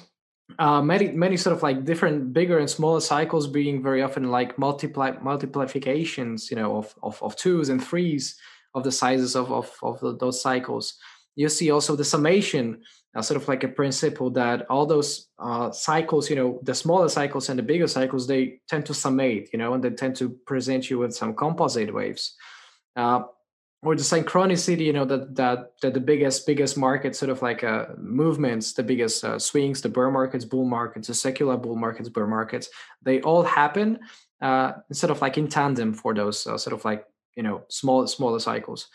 uh, 0.59 0.81
many 0.81 1.09
many 1.09 1.37
sort 1.37 1.57
of 1.57 1.63
like 1.63 1.85
different 1.85 2.33
bigger 2.33 2.59
and 2.59 2.71
smaller 2.71 3.01
cycles 3.01 3.47
being 3.47 3.83
very 3.83 4.03
often 4.03 4.31
like 4.31 4.59
multiply 4.59 5.11
multiplications 5.21 6.51
you 6.51 6.57
know 6.57 6.77
of, 6.77 6.95
of, 7.03 7.23
of 7.23 7.37
twos 7.37 7.69
and 7.69 7.85
threes 7.85 8.37
of 8.77 8.85
the 8.85 8.93
sizes 8.93 9.35
of, 9.35 9.51
of, 9.51 9.73
of 9.83 10.19
those 10.21 10.41
cycles. 10.41 10.99
You 11.35 11.49
see 11.49 11.71
also 11.71 11.97
the 11.97 12.05
summation 12.05 12.83
sort 13.23 13.41
of 13.41 13.49
like 13.49 13.65
a 13.65 13.69
principle 13.69 14.31
that 14.31 14.69
all 14.71 14.87
those 14.87 15.29
uh, 15.39 15.71
cycles, 15.71 16.29
you 16.29 16.37
know, 16.37 16.59
the 16.63 16.75
smaller 16.75 17.09
cycles 17.09 17.49
and 17.49 17.59
the 17.59 17.63
bigger 17.63 17.87
cycles, 17.87 18.27
they 18.27 18.61
tend 18.69 18.87
to 18.87 18.95
summate, 18.95 19.51
you 19.53 19.59
know, 19.59 19.75
and 19.75 19.83
they 19.83 19.91
tend 19.91 20.17
to 20.17 20.31
present 20.47 20.91
you 20.91 20.99
with 20.99 21.15
some 21.15 21.35
composite 21.35 21.93
waves. 21.93 22.35
Uh, 22.95 23.23
or 23.83 23.95
the 23.95 24.03
synchronicity, 24.03 24.87
you 24.87 24.93
know, 24.93 25.05
that 25.05 25.37
that 25.37 25.73
that 25.83 25.95
the 25.95 26.01
biggest 26.01 26.47
biggest 26.47 26.77
markets, 26.77 27.19
sort 27.19 27.31
of 27.31 27.43
like 27.43 27.63
uh, 27.63 27.87
movements, 27.99 28.73
the 28.73 28.83
biggest 28.83 29.23
uh, 29.25 29.39
swings, 29.39 29.81
the 29.81 29.89
bear 29.89 30.11
markets, 30.11 30.45
bull 30.45 30.65
markets, 30.65 31.09
the 31.09 31.15
secular 31.15 31.57
bull 31.57 31.77
markets, 31.77 32.09
bear 32.09 32.27
markets, 32.27 32.69
they 33.03 33.21
all 33.21 33.43
happen 33.43 34.01
uh, 34.41 34.73
sort 34.93 35.11
of 35.11 35.21
like 35.21 35.39
in 35.39 35.49
tandem 35.49 35.95
for 35.95 36.15
those 36.15 36.47
uh, 36.47 36.59
sort 36.59 36.75
of 36.75 36.85
like 36.85 37.07
you 37.37 37.43
know 37.43 37.65
small 37.69 38.07
smaller 38.07 38.41
cycles. 38.41 38.89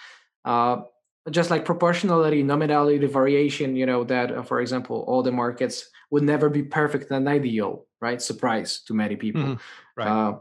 Uh, 0.46 0.82
just 1.30 1.52
like 1.52 1.66
proportionality, 1.66 2.42
nominality, 2.42 2.98
the 2.98 3.08
variation, 3.08 3.76
you 3.76 3.86
know, 3.86 4.04
that, 4.06 4.32
uh, 4.32 4.42
for 4.42 4.60
example, 4.60 5.06
all 5.08 5.22
the 5.22 5.32
markets 5.32 5.90
would 6.10 6.24
never 6.24 6.50
be 6.50 6.64
perfect 6.64 7.12
and 7.12 7.28
ideal, 7.28 7.86
right? 8.02 8.22
Surprise 8.22 8.82
to 8.88 8.94
many 8.94 9.16
people. 9.16 9.42
Mm-hmm. 9.42 9.54
Right. 9.96 10.08
Uh, 10.08 10.40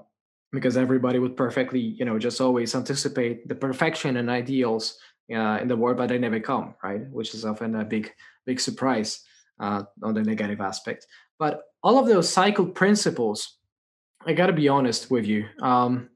because 0.53 0.77
everybody 0.77 1.19
would 1.19 1.37
perfectly, 1.37 1.81
you 1.81 2.05
know, 2.05 2.19
just 2.19 2.41
always 2.41 2.75
anticipate 2.75 3.47
the 3.47 3.55
perfection 3.55 4.17
and 4.17 4.29
ideals 4.29 4.99
uh, 5.33 5.59
in 5.61 5.69
the 5.69 5.77
world, 5.77 5.97
but 5.97 6.09
they 6.09 6.19
never 6.19 6.41
come, 6.41 6.75
right? 6.83 7.09
Which 7.11 7.35
is 7.35 7.45
often 7.45 7.77
a 7.77 7.85
big, 7.85 8.13
big 8.47 8.59
surprise 8.59 9.23
uh, 9.61 9.85
on 10.03 10.15
the 10.15 10.23
negative 10.23 10.61
aspect. 10.61 11.07
But 11.39 11.63
all 11.83 11.99
of 11.99 12.07
those 12.07 12.29
cycle 12.29 12.67
principles, 12.67 13.59
I 14.27 14.33
got 14.33 14.47
to 14.47 14.53
be 14.53 14.69
honest 14.69 15.11
with 15.11 15.25
you, 15.25 15.47
um, 15.63 16.09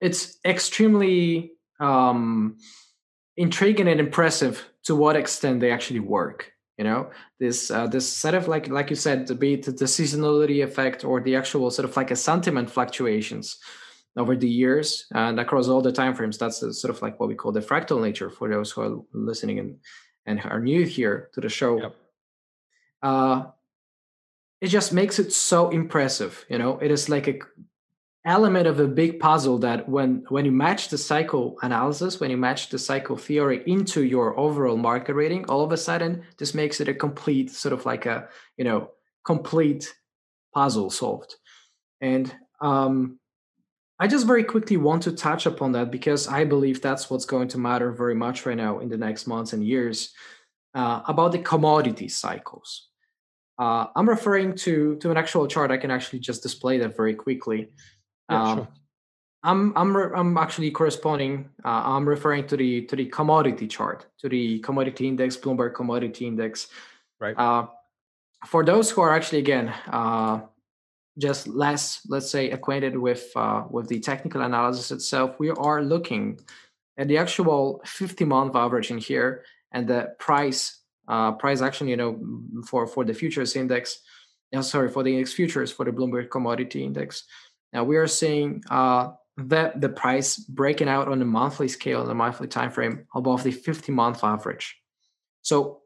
it's 0.00 0.38
extremely 0.44 1.52
um, 1.78 2.56
intriguing 3.36 3.88
and 3.88 4.00
impressive 4.00 4.68
to 4.84 4.94
what 4.94 5.16
extent 5.16 5.60
they 5.60 5.72
actually 5.72 6.00
work 6.00 6.52
you 6.78 6.84
know? 6.84 7.10
This 7.38 7.70
uh, 7.70 7.86
this 7.86 8.08
set 8.08 8.34
of 8.34 8.48
like 8.48 8.68
like 8.68 8.90
you 8.90 8.96
said 8.96 9.26
the 9.26 9.34
be 9.34 9.54
it 9.54 9.64
the 9.64 9.84
seasonality 9.84 10.64
effect 10.64 11.04
or 11.04 11.20
the 11.20 11.36
actual 11.36 11.70
sort 11.70 11.88
of 11.88 11.96
like 11.96 12.10
a 12.10 12.16
sentiment 12.16 12.70
fluctuations 12.70 13.58
over 14.16 14.36
the 14.36 14.48
years 14.48 15.06
and 15.14 15.40
across 15.40 15.68
all 15.68 15.80
the 15.80 15.92
time 15.92 16.14
frames 16.14 16.36
that's 16.36 16.60
the, 16.60 16.74
sort 16.74 16.94
of 16.94 17.00
like 17.00 17.18
what 17.18 17.28
we 17.28 17.34
call 17.34 17.52
the 17.52 17.60
fractal 17.60 18.02
nature 18.02 18.28
for 18.28 18.48
those 18.48 18.70
who 18.70 18.82
are 18.82 18.96
listening 19.12 19.58
and 19.58 19.76
and 20.26 20.40
are 20.44 20.60
new 20.60 20.84
here 20.84 21.30
to 21.34 21.40
the 21.40 21.48
show. 21.48 21.80
Yep. 21.80 21.96
uh 23.02 23.44
it 24.60 24.68
just 24.68 24.92
makes 24.92 25.18
it 25.18 25.32
so 25.32 25.70
impressive 25.70 26.44
you 26.48 26.58
know? 26.58 26.78
It 26.78 26.90
is 26.90 27.08
like 27.08 27.28
a 27.28 27.38
element 28.24 28.68
of 28.68 28.78
a 28.78 28.86
big 28.86 29.18
puzzle 29.18 29.58
that 29.58 29.88
when 29.88 30.24
when 30.28 30.44
you 30.44 30.52
match 30.52 30.88
the 30.88 30.98
cycle 30.98 31.56
analysis 31.62 32.20
when 32.20 32.30
you 32.30 32.36
match 32.36 32.68
the 32.68 32.78
cycle 32.78 33.16
theory 33.16 33.62
into 33.66 34.04
your 34.04 34.38
overall 34.38 34.76
market 34.76 35.14
rating 35.14 35.44
all 35.46 35.62
of 35.62 35.72
a 35.72 35.76
sudden 35.76 36.22
this 36.38 36.54
makes 36.54 36.80
it 36.80 36.88
a 36.88 36.94
complete 36.94 37.50
sort 37.50 37.72
of 37.72 37.84
like 37.84 38.06
a 38.06 38.28
you 38.56 38.64
know 38.64 38.90
complete 39.24 39.92
puzzle 40.54 40.90
solved. 40.90 41.34
And 42.00 42.32
um 42.60 43.18
i 43.98 44.06
just 44.06 44.26
very 44.26 44.44
quickly 44.44 44.76
want 44.76 45.02
to 45.02 45.12
touch 45.12 45.46
upon 45.46 45.72
that 45.72 45.90
because 45.90 46.28
i 46.28 46.44
believe 46.44 46.80
that's 46.80 47.10
what's 47.10 47.24
going 47.24 47.48
to 47.48 47.58
matter 47.58 47.90
very 47.90 48.14
much 48.14 48.46
right 48.46 48.56
now 48.56 48.78
in 48.78 48.88
the 48.88 48.96
next 48.96 49.26
months 49.26 49.52
and 49.52 49.66
years 49.66 50.12
uh, 50.74 51.02
about 51.06 51.32
the 51.32 51.38
commodity 51.38 52.08
cycles. 52.08 52.88
Uh, 53.58 53.86
i'm 53.96 54.08
referring 54.08 54.54
to 54.54 54.94
to 54.98 55.10
an 55.10 55.16
actual 55.16 55.48
chart. 55.48 55.72
I 55.72 55.76
can 55.76 55.90
actually 55.90 56.20
just 56.20 56.40
display 56.44 56.78
that 56.78 56.96
very 56.96 57.16
quickly 57.16 57.72
yeah, 58.32 58.42
um, 58.42 58.58
sure. 58.58 58.68
I'm 59.44 59.72
I'm 59.76 59.96
re- 59.96 60.12
I'm 60.14 60.36
actually 60.36 60.70
corresponding. 60.70 61.50
Uh, 61.64 61.82
I'm 61.84 62.08
referring 62.08 62.46
to 62.48 62.56
the 62.56 62.82
to 62.82 62.96
the 62.96 63.06
commodity 63.06 63.66
chart, 63.66 64.06
to 64.20 64.28
the 64.28 64.60
commodity 64.60 65.08
index, 65.08 65.36
Bloomberg 65.36 65.74
Commodity 65.74 66.26
Index. 66.26 66.68
Right. 67.20 67.36
Uh, 67.36 67.66
for 68.46 68.64
those 68.64 68.90
who 68.90 69.00
are 69.00 69.14
actually 69.14 69.38
again 69.38 69.74
uh, 69.90 70.40
just 71.18 71.46
less, 71.48 72.00
let's 72.08 72.30
say, 72.30 72.50
acquainted 72.50 72.96
with 72.96 73.30
uh, 73.34 73.64
with 73.68 73.88
the 73.88 74.00
technical 74.00 74.42
analysis 74.42 74.92
itself, 74.92 75.38
we 75.38 75.50
are 75.50 75.82
looking 75.82 76.38
at 76.96 77.08
the 77.08 77.18
actual 77.18 77.80
50 77.84 78.24
month 78.24 78.54
average 78.54 78.90
in 78.90 78.98
here 78.98 79.44
and 79.72 79.88
the 79.88 80.14
price 80.18 80.80
uh, 81.08 81.32
price 81.32 81.60
action. 81.62 81.88
You 81.88 81.96
know, 81.96 82.20
for 82.66 82.86
for 82.86 83.04
the 83.04 83.14
futures 83.14 83.56
index. 83.56 84.00
Yeah, 84.52 84.60
sorry, 84.60 84.90
for 84.90 85.02
the 85.02 85.10
index 85.10 85.32
futures 85.32 85.72
for 85.72 85.84
the 85.86 85.92
Bloomberg 85.92 86.28
Commodity 86.28 86.84
Index. 86.84 87.24
Now 87.72 87.84
we 87.84 87.96
are 87.96 88.06
seeing 88.06 88.62
uh, 88.70 89.12
that 89.36 89.80
the 89.80 89.88
price 89.88 90.36
breaking 90.36 90.88
out 90.88 91.08
on 91.08 91.18
the 91.18 91.24
monthly 91.24 91.68
scale, 91.68 92.00
on 92.00 92.08
the 92.08 92.14
monthly 92.14 92.48
time 92.48 92.70
frame, 92.70 93.06
above 93.14 93.42
the 93.42 93.50
50 93.50 93.92
month 93.92 94.22
average. 94.22 94.76
So, 95.42 95.80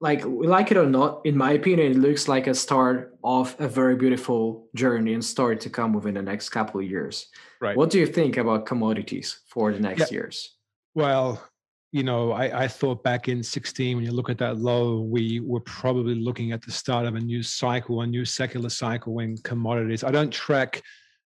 like 0.00 0.24
we 0.24 0.46
like 0.46 0.70
it 0.70 0.76
or 0.76 0.86
not, 0.86 1.22
in 1.26 1.36
my 1.36 1.52
opinion, 1.52 1.92
it 1.92 1.98
looks 1.98 2.28
like 2.28 2.46
a 2.46 2.54
start 2.54 3.18
of 3.24 3.56
a 3.58 3.66
very 3.66 3.96
beautiful 3.96 4.68
journey 4.76 5.12
and 5.12 5.24
story 5.24 5.56
to 5.56 5.70
come 5.70 5.92
within 5.92 6.14
the 6.14 6.22
next 6.22 6.50
couple 6.50 6.80
of 6.80 6.88
years. 6.88 7.26
Right. 7.60 7.76
What 7.76 7.90
do 7.90 7.98
you 7.98 8.06
think 8.06 8.36
about 8.36 8.64
commodities 8.64 9.40
for 9.48 9.72
the 9.72 9.80
next 9.80 10.12
yeah. 10.12 10.18
years? 10.18 10.54
Well, 10.94 11.42
you 11.90 12.02
know, 12.02 12.32
I, 12.32 12.64
I, 12.64 12.68
thought 12.68 13.02
back 13.02 13.28
in 13.28 13.42
16, 13.42 13.96
when 13.96 14.04
you 14.04 14.12
look 14.12 14.28
at 14.28 14.36
that 14.38 14.58
low, 14.58 15.00
we 15.00 15.40
were 15.40 15.60
probably 15.60 16.14
looking 16.14 16.52
at 16.52 16.60
the 16.60 16.70
start 16.70 17.06
of 17.06 17.14
a 17.14 17.20
new 17.20 17.42
cycle, 17.42 18.02
a 18.02 18.06
new 18.06 18.26
secular 18.26 18.68
cycle 18.68 19.20
in 19.20 19.38
commodities. 19.38 20.04
I 20.04 20.10
don't 20.10 20.30
track 20.30 20.82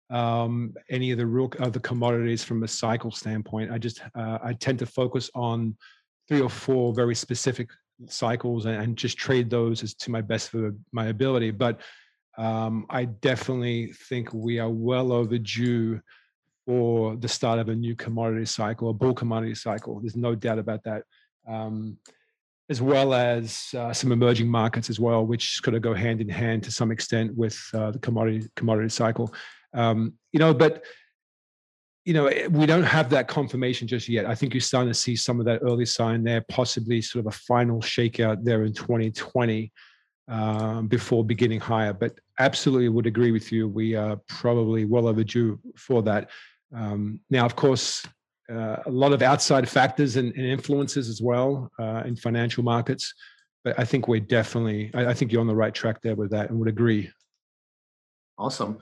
um, 0.10 0.74
any 0.90 1.12
of 1.12 1.18
the 1.18 1.26
real 1.26 1.52
of 1.60 1.74
the 1.74 1.80
commodities 1.80 2.44
from 2.44 2.64
a 2.64 2.68
cycle 2.68 3.12
standpoint. 3.12 3.72
I 3.72 3.78
just 3.78 4.02
uh, 4.16 4.38
I 4.42 4.54
tend 4.54 4.80
to 4.80 4.86
focus 4.86 5.30
on 5.36 5.76
three 6.28 6.42
or 6.42 6.50
four 6.50 6.94
very 6.94 7.16
specific 7.16 7.70
cycles 8.08 8.66
and, 8.66 8.82
and 8.82 8.98
just 8.98 9.18
trade 9.18 9.50
those 9.50 9.84
as 9.84 9.94
to 9.96 10.12
my 10.12 10.22
best 10.22 10.54
of 10.54 10.76
my 10.92 11.08
ability. 11.08 11.52
But 11.52 11.82
um, 12.38 12.86
I 12.90 13.06
definitely 13.06 13.94
think 13.94 14.34
we 14.34 14.60
are 14.60 14.70
well 14.70 15.12
overdue 15.12 16.00
or 16.68 17.16
the 17.16 17.28
start 17.28 17.60
of 17.60 17.70
a 17.70 17.76
new 17.76 17.96
commodity 17.96 18.46
cycle, 18.46 18.90
a 18.90 18.94
bull 18.94 19.14
commodity 19.14 19.56
cycle. 19.56 20.00
There's 20.00 20.16
no 20.16 20.36
doubt 20.36 20.60
about 20.60 20.84
that. 20.84 21.04
Um, 21.48 21.98
as 22.70 22.82
well 22.82 23.14
as 23.14 23.68
uh, 23.78 23.94
some 23.94 24.12
emerging 24.12 24.48
markets 24.48 24.90
as 24.90 25.00
well, 25.00 25.24
which 25.26 25.62
of 25.68 25.82
go 25.82 25.94
hand 25.94 26.20
in 26.20 26.30
hand 26.30 26.64
to 26.64 26.72
some 26.72 26.92
extent 26.92 27.36
with 27.36 27.60
uh, 27.74 27.92
the 27.92 28.00
commodity 28.00 28.48
commodity 28.56 28.90
cycle. 28.90 29.32
Um, 29.74 30.14
you 30.32 30.40
know, 30.40 30.54
but 30.54 30.84
you 32.06 32.14
know, 32.14 32.28
eh, 32.28 32.48
we 32.48 32.66
don't 32.66 32.84
have 32.84 33.10
that 33.10 33.28
confirmation 33.28 33.88
just 33.88 34.08
yet. 34.08 34.26
I 34.26 34.36
think 34.36 34.54
you're 34.54 34.62
starting 34.62 34.92
to 34.92 35.00
see 35.00 35.16
some 35.16 35.40
of 35.40 35.46
that 35.46 35.62
early 35.64 35.86
sign 35.86 36.24
there, 36.24 36.44
possibly 36.50 37.02
sort 37.02 37.26
of 37.26 37.34
a 37.34 37.38
final 37.38 37.82
shakeout 37.82 38.44
there 38.44 38.64
in 38.64 38.74
2020 38.74 39.72
um, 40.28 40.88
before 40.88 41.24
beginning 41.24 41.60
higher. 41.60 41.94
But 41.94 42.20
absolutely 42.40 42.90
would 42.90 43.08
agree 43.08 43.32
with 43.32 43.52
you. 43.52 43.68
We 43.68 43.96
are 43.96 44.18
probably 44.28 44.86
well 44.86 45.08
overdue 45.08 45.60
for 45.76 46.02
that. 46.04 46.30
Um, 46.76 47.22
now, 47.30 47.46
of 47.46 47.56
course, 47.56 48.06
uh, 48.52 48.78
a 48.86 48.92
lot 48.92 49.14
of 49.14 49.22
outside 49.22 49.68
factors 49.68 50.18
and, 50.18 50.34
and 50.36 50.46
influences 50.46 51.10
as 51.10 51.22
well 51.22 51.72
uh, 51.80 52.04
in 52.06 52.16
financial 52.16 52.64
markets. 52.64 53.14
But 53.64 53.80
I 53.80 53.86
think 53.86 54.08
we're 54.08 54.20
definitely, 54.20 54.92
I, 54.94 55.08
I, 55.08 55.14
think 55.14 55.32
you're 55.32 55.42
on 55.42 55.48
the 55.48 55.56
right 55.56 55.74
track 55.74 56.02
there 56.02 56.16
with 56.16 56.32
that 56.32 56.50
and 56.50 56.60
would 56.60 56.68
agree. 56.68 57.10
Awesome. 58.38 58.78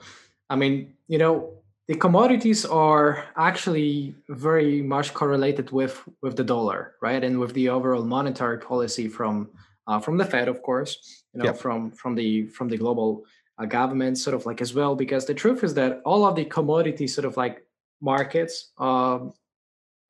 I 0.50 0.56
mean, 0.56 0.94
you 1.08 1.16
know, 1.16 1.54
the 1.88 1.94
commodities 1.94 2.64
are 2.64 3.24
actually 3.36 4.14
very 4.28 4.82
much 4.82 5.12
correlated 5.12 5.70
with 5.70 6.02
with 6.22 6.36
the 6.36 6.44
dollar, 6.44 6.94
right, 7.02 7.22
and 7.22 7.38
with 7.38 7.52
the 7.52 7.68
overall 7.68 8.04
monetary 8.04 8.58
policy 8.58 9.06
from 9.08 9.50
uh, 9.86 10.00
from 10.00 10.16
the 10.16 10.24
Fed, 10.24 10.48
of 10.48 10.62
course, 10.62 11.24
you 11.34 11.40
know, 11.40 11.46
yep. 11.46 11.58
from 11.58 11.90
from 11.90 12.14
the 12.14 12.46
from 12.46 12.68
the 12.68 12.78
global 12.78 13.24
uh, 13.58 13.66
government, 13.66 14.16
sort 14.16 14.34
of 14.34 14.46
like 14.46 14.62
as 14.62 14.72
well. 14.74 14.96
Because 14.96 15.26
the 15.26 15.34
truth 15.34 15.62
is 15.62 15.74
that 15.74 16.00
all 16.04 16.24
of 16.24 16.36
the 16.36 16.46
commodities, 16.46 17.14
sort 17.14 17.26
of 17.26 17.36
like 17.36 17.63
markets 18.04 18.72
um, 18.78 19.32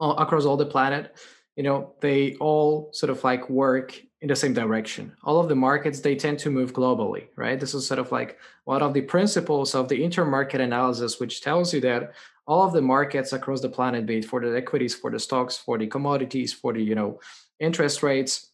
across 0.01 0.45
all 0.45 0.57
the 0.57 0.67
planet 0.67 1.15
you 1.57 1.63
know 1.63 1.95
they 2.01 2.35
all 2.37 2.91
sort 2.93 3.11
of 3.11 3.23
like 3.25 3.49
work 3.49 4.01
in 4.21 4.29
the 4.29 4.37
same 4.37 4.55
direction. 4.55 5.13
All 5.23 5.39
of 5.39 5.49
the 5.49 5.55
markets 5.55 6.01
they 6.01 6.17
tend 6.17 6.39
to 6.41 6.51
move 6.51 6.73
globally 6.73 7.29
right? 7.37 7.59
This 7.61 7.75
is 7.75 7.87
sort 7.87 8.01
of 8.01 8.11
like 8.11 8.39
one 8.65 8.83
of 8.83 8.95
the 8.95 9.03
principles 9.03 9.75
of 9.75 9.89
the 9.89 10.01
intermarket 10.01 10.61
analysis 10.61 11.21
which 11.21 11.43
tells 11.43 11.73
you 11.73 11.81
that 11.83 12.13
all 12.47 12.63
of 12.67 12.73
the 12.73 12.83
markets 12.83 13.33
across 13.33 13.61
the 13.61 13.69
planet 13.69 14.07
be 14.07 14.19
it 14.19 14.25
for 14.25 14.41
the 14.41 14.57
equities 14.57 14.95
for 14.95 15.11
the 15.11 15.19
stocks 15.19 15.57
for 15.57 15.79
the 15.79 15.87
commodities 15.87 16.53
for 16.53 16.73
the 16.73 16.83
you 16.83 16.95
know 16.95 17.21
interest 17.61 18.03
rates 18.03 18.51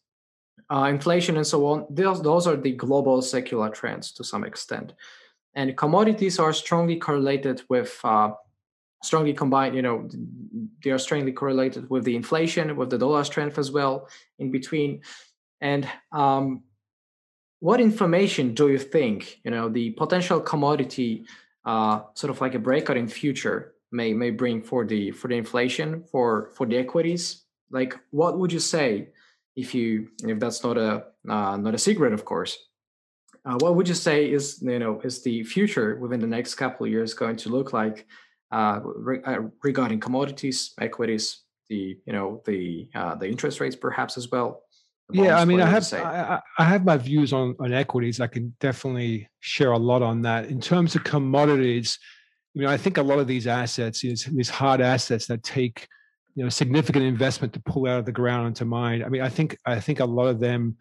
uh, 0.72 0.85
inflation 0.85 1.37
and 1.37 1.46
so 1.46 1.66
on 1.66 1.87
those, 1.90 2.22
those 2.22 2.46
are 2.46 2.57
the 2.57 2.72
global 2.72 3.22
secular 3.22 3.70
trends 3.70 4.12
to 4.12 4.24
some 4.24 4.44
extent. 4.44 4.92
And 5.55 5.76
commodities 5.76 6.38
are 6.38 6.53
strongly 6.53 6.96
correlated 6.96 7.62
with 7.68 7.98
uh, 8.05 8.31
strongly 9.02 9.32
combined, 9.32 9.74
you 9.74 9.82
know, 9.82 10.08
they 10.82 10.90
are 10.90 10.98
strongly 10.98 11.32
correlated 11.32 11.88
with 11.90 12.04
the 12.04 12.16
inflation, 12.16 12.76
with 12.76 12.90
the 12.90 12.98
dollar 12.98 13.24
strength 13.24 13.58
as 13.58 13.70
well 13.70 14.08
in 14.38 14.50
between. 14.50 15.02
And 15.60 15.88
um, 16.12 16.62
what 17.60 17.80
information 17.80 18.54
do 18.54 18.68
you 18.68 18.78
think, 18.78 19.40
you 19.44 19.50
know, 19.50 19.68
the 19.68 19.90
potential 19.90 20.40
commodity, 20.40 21.26
uh, 21.64 22.00
sort 22.14 22.30
of 22.30 22.40
like 22.40 22.54
a 22.54 22.58
breakout 22.58 22.96
in 22.96 23.08
future 23.08 23.74
may 23.92 24.12
may 24.12 24.30
bring 24.30 24.62
for 24.62 24.84
the 24.84 25.10
for 25.10 25.26
the 25.26 25.34
inflation 25.34 26.04
for 26.04 26.52
for 26.54 26.64
the 26.64 26.76
equities 26.76 27.42
like 27.70 27.98
what 28.10 28.38
would 28.38 28.52
you 28.52 28.60
say 28.60 29.08
if 29.56 29.74
you 29.74 30.08
if 30.24 30.38
that's 30.38 30.62
not 30.62 30.76
a 30.76 31.04
uh, 31.28 31.56
not 31.56 31.74
a 31.74 31.78
secret, 31.78 32.12
of 32.12 32.24
course. 32.24 32.58
Uh, 33.44 33.56
what 33.60 33.74
would 33.74 33.88
you 33.88 33.94
say 33.94 34.30
is 34.30 34.60
you 34.62 34.78
know 34.78 35.00
is 35.02 35.22
the 35.22 35.42
future 35.44 35.96
within 35.96 36.20
the 36.20 36.26
next 36.26 36.54
couple 36.54 36.86
of 36.86 36.92
years 36.92 37.14
going 37.14 37.36
to 37.36 37.48
look 37.48 37.72
like 37.72 38.06
uh, 38.52 38.80
re- 38.82 39.22
uh, 39.24 39.40
regarding 39.62 40.00
commodities, 40.00 40.72
equities, 40.80 41.42
the 41.68 41.98
you 42.04 42.12
know 42.12 42.42
the 42.46 42.88
uh, 42.94 43.14
the 43.14 43.28
interest 43.28 43.60
rates 43.60 43.76
perhaps 43.76 44.16
as 44.16 44.30
well? 44.30 44.62
Yeah, 45.12 45.38
I 45.38 45.44
mean, 45.44 45.60
I 45.60 45.66
have 45.66 45.92
I, 45.92 46.40
I, 46.58 46.64
have 46.64 46.84
my 46.84 46.96
views 46.96 47.32
on 47.32 47.56
on 47.58 47.72
equities. 47.72 48.20
I 48.20 48.26
can 48.26 48.54
definitely 48.60 49.28
share 49.40 49.72
a 49.72 49.78
lot 49.78 50.02
on 50.02 50.22
that. 50.22 50.46
In 50.46 50.60
terms 50.60 50.94
of 50.94 51.04
commodities, 51.04 51.98
you 52.54 52.62
know, 52.62 52.68
I 52.68 52.76
think 52.76 52.96
a 52.96 53.02
lot 53.02 53.18
of 53.18 53.26
these 53.26 53.46
assets, 53.46 54.02
these, 54.02 54.24
these 54.24 54.50
hard 54.50 54.80
assets 54.80 55.26
that 55.26 55.42
take 55.42 55.88
you 56.34 56.44
know 56.44 56.48
significant 56.48 57.04
investment 57.04 57.52
to 57.54 57.60
pull 57.60 57.86
out 57.86 57.98
of 57.98 58.04
the 58.04 58.12
ground 58.12 58.48
into 58.48 58.64
mine. 58.64 59.02
I 59.02 59.08
mean, 59.08 59.22
I 59.22 59.28
think 59.28 59.56
I 59.66 59.80
think 59.80 60.00
a 60.00 60.04
lot 60.04 60.26
of 60.26 60.38
them 60.38 60.76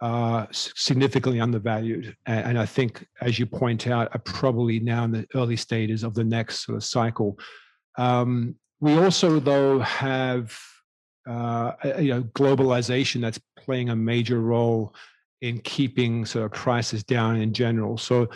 are 0.00 0.48
significantly 0.52 1.40
undervalued, 1.40 2.16
and, 2.26 2.46
and 2.46 2.58
I 2.58 2.66
think, 2.66 3.06
as 3.20 3.38
you 3.38 3.46
point 3.46 3.86
out, 3.86 4.08
are 4.14 4.20
probably 4.20 4.80
now 4.80 5.04
in 5.04 5.12
the 5.12 5.26
early 5.34 5.56
stages 5.56 6.02
of 6.02 6.14
the 6.14 6.24
next 6.24 6.64
sort 6.64 6.76
of 6.76 6.84
cycle. 6.84 7.38
Um, 7.98 8.56
we 8.80 8.96
also, 8.96 9.40
though, 9.40 9.80
have 9.80 10.56
uh, 11.28 11.72
you 11.98 12.14
know 12.14 12.22
globalization 12.22 13.20
that's 13.20 13.40
playing 13.58 13.90
a 13.90 13.96
major 13.96 14.40
role 14.40 14.94
in 15.42 15.58
keeping 15.60 16.24
sort 16.24 16.44
of 16.44 16.52
prices 16.52 17.04
down 17.04 17.36
in 17.36 17.52
general. 17.52 17.98
So, 17.98 18.28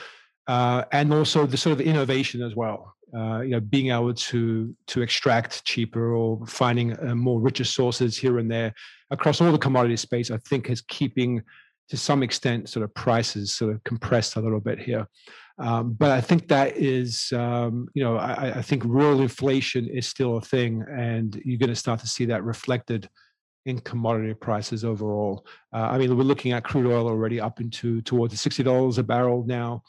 uh, 0.46 0.84
and 0.92 1.12
also 1.12 1.46
the 1.46 1.56
sort 1.56 1.72
of 1.72 1.80
innovation 1.80 2.42
as 2.42 2.54
well. 2.54 2.94
Uh, 3.16 3.40
you 3.42 3.50
know, 3.50 3.60
being 3.60 3.90
able 3.90 4.12
to 4.12 4.74
to 4.86 5.02
extract 5.02 5.64
cheaper 5.64 6.14
or 6.14 6.44
finding 6.46 6.98
uh, 7.06 7.14
more 7.14 7.40
richer 7.40 7.64
sources 7.64 8.16
here 8.16 8.38
and 8.38 8.50
there 8.50 8.74
across 9.10 9.40
all 9.40 9.52
the 9.52 9.58
commodity 9.58 9.96
space, 9.96 10.30
I 10.30 10.38
think 10.38 10.68
is 10.68 10.80
keeping 10.82 11.42
to 11.88 11.96
some 11.96 12.22
extent 12.22 12.68
sort 12.68 12.82
of 12.82 12.94
prices 12.94 13.52
sort 13.52 13.74
of 13.74 13.84
compressed 13.84 14.36
a 14.36 14.40
little 14.40 14.60
bit 14.60 14.78
here. 14.78 15.06
Um, 15.58 15.92
but 15.92 16.10
I 16.10 16.20
think 16.20 16.48
that 16.48 16.76
is, 16.76 17.32
um, 17.32 17.88
you 17.94 18.02
know, 18.02 18.16
I, 18.16 18.58
I, 18.58 18.62
think 18.62 18.82
real 18.84 19.20
inflation 19.20 19.86
is 19.88 20.08
still 20.08 20.38
a 20.38 20.40
thing, 20.40 20.84
and 20.90 21.40
you're 21.44 21.58
going 21.58 21.68
to 21.68 21.76
start 21.76 22.00
to 22.00 22.08
see 22.08 22.24
that 22.24 22.42
reflected 22.42 23.08
in 23.64 23.78
commodity 23.78 24.34
prices 24.34 24.84
overall. 24.84 25.46
Uh, 25.72 25.88
I 25.92 25.98
mean, 25.98 26.16
we're 26.16 26.24
looking 26.24 26.52
at 26.52 26.64
crude 26.64 26.90
oil 26.90 27.06
already 27.06 27.40
up 27.40 27.60
into 27.60 28.02
towards 28.02 28.32
the 28.34 28.38
sixty 28.38 28.64
dollars 28.64 28.98
a 28.98 29.04
barrel 29.04 29.44
now. 29.46 29.84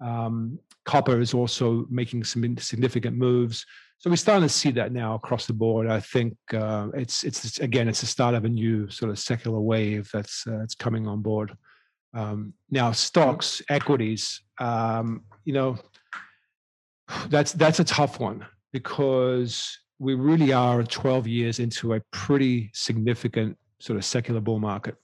Um, 0.00 0.58
copper 0.86 1.20
is 1.20 1.34
also 1.34 1.84
making 1.90 2.24
some 2.24 2.56
significant 2.58 3.16
moves. 3.16 3.66
So 3.98 4.08
we're 4.08 4.16
starting 4.16 4.48
to 4.48 4.54
see 4.54 4.70
that 4.72 4.92
now 4.92 5.14
across 5.14 5.46
the 5.46 5.52
board. 5.52 5.88
I 5.88 6.00
think 6.00 6.36
uh, 6.54 6.88
it's 6.94 7.24
it's 7.24 7.58
again 7.58 7.88
it's 7.88 8.00
the 8.00 8.06
start 8.06 8.34
of 8.34 8.44
a 8.44 8.48
new 8.48 8.88
sort 8.90 9.10
of 9.10 9.18
secular 9.18 9.60
wave 9.60 10.08
that's 10.12 10.46
uh, 10.46 10.58
that's 10.58 10.74
coming 10.74 11.06
on 11.06 11.22
board. 11.22 11.56
Um, 12.14 12.54
now 12.70 12.92
stocks, 12.92 13.60
equities, 13.68 14.40
um, 14.58 15.24
you 15.44 15.52
know, 15.52 15.78
that's 17.28 17.52
that's 17.52 17.80
a 17.80 17.84
tough 17.84 18.20
one 18.20 18.46
because 18.72 19.78
we 19.98 20.14
really 20.14 20.52
are 20.52 20.82
12 20.82 21.26
years 21.26 21.58
into 21.58 21.94
a 21.94 22.00
pretty 22.12 22.70
significant 22.74 23.56
sort 23.80 23.96
of 23.96 24.04
secular 24.04 24.40
bull 24.40 24.60
market 24.60 24.94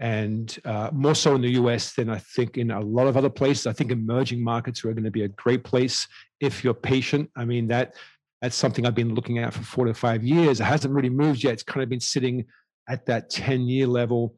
and 0.00 0.58
uh, 0.64 0.88
more 0.92 1.14
so 1.14 1.34
in 1.34 1.42
the 1.42 1.52
US 1.52 1.92
than 1.92 2.08
I 2.08 2.18
think 2.18 2.56
in 2.56 2.70
a 2.70 2.80
lot 2.80 3.06
of 3.06 3.18
other 3.18 3.28
places. 3.28 3.66
I 3.66 3.72
think 3.74 3.92
emerging 3.92 4.42
markets 4.42 4.82
are 4.84 4.92
going 4.92 5.04
to 5.04 5.10
be 5.10 5.24
a 5.24 5.28
great 5.28 5.62
place 5.62 6.08
if 6.40 6.64
you're 6.64 6.74
patient. 6.74 7.30
I 7.36 7.44
mean, 7.44 7.68
that 7.68 7.94
that's 8.40 8.56
something 8.56 8.86
I've 8.86 8.94
been 8.94 9.14
looking 9.14 9.38
at 9.38 9.52
for 9.52 9.62
four 9.62 9.84
to 9.84 9.92
five 9.92 10.24
years. 10.24 10.60
It 10.60 10.64
hasn't 10.64 10.94
really 10.94 11.10
moved 11.10 11.44
yet. 11.44 11.52
It's 11.52 11.62
kind 11.62 11.82
of 11.82 11.90
been 11.90 12.00
sitting 12.00 12.46
at 12.88 13.04
that 13.06 13.28
10 13.28 13.68
year 13.68 13.86
level 13.86 14.34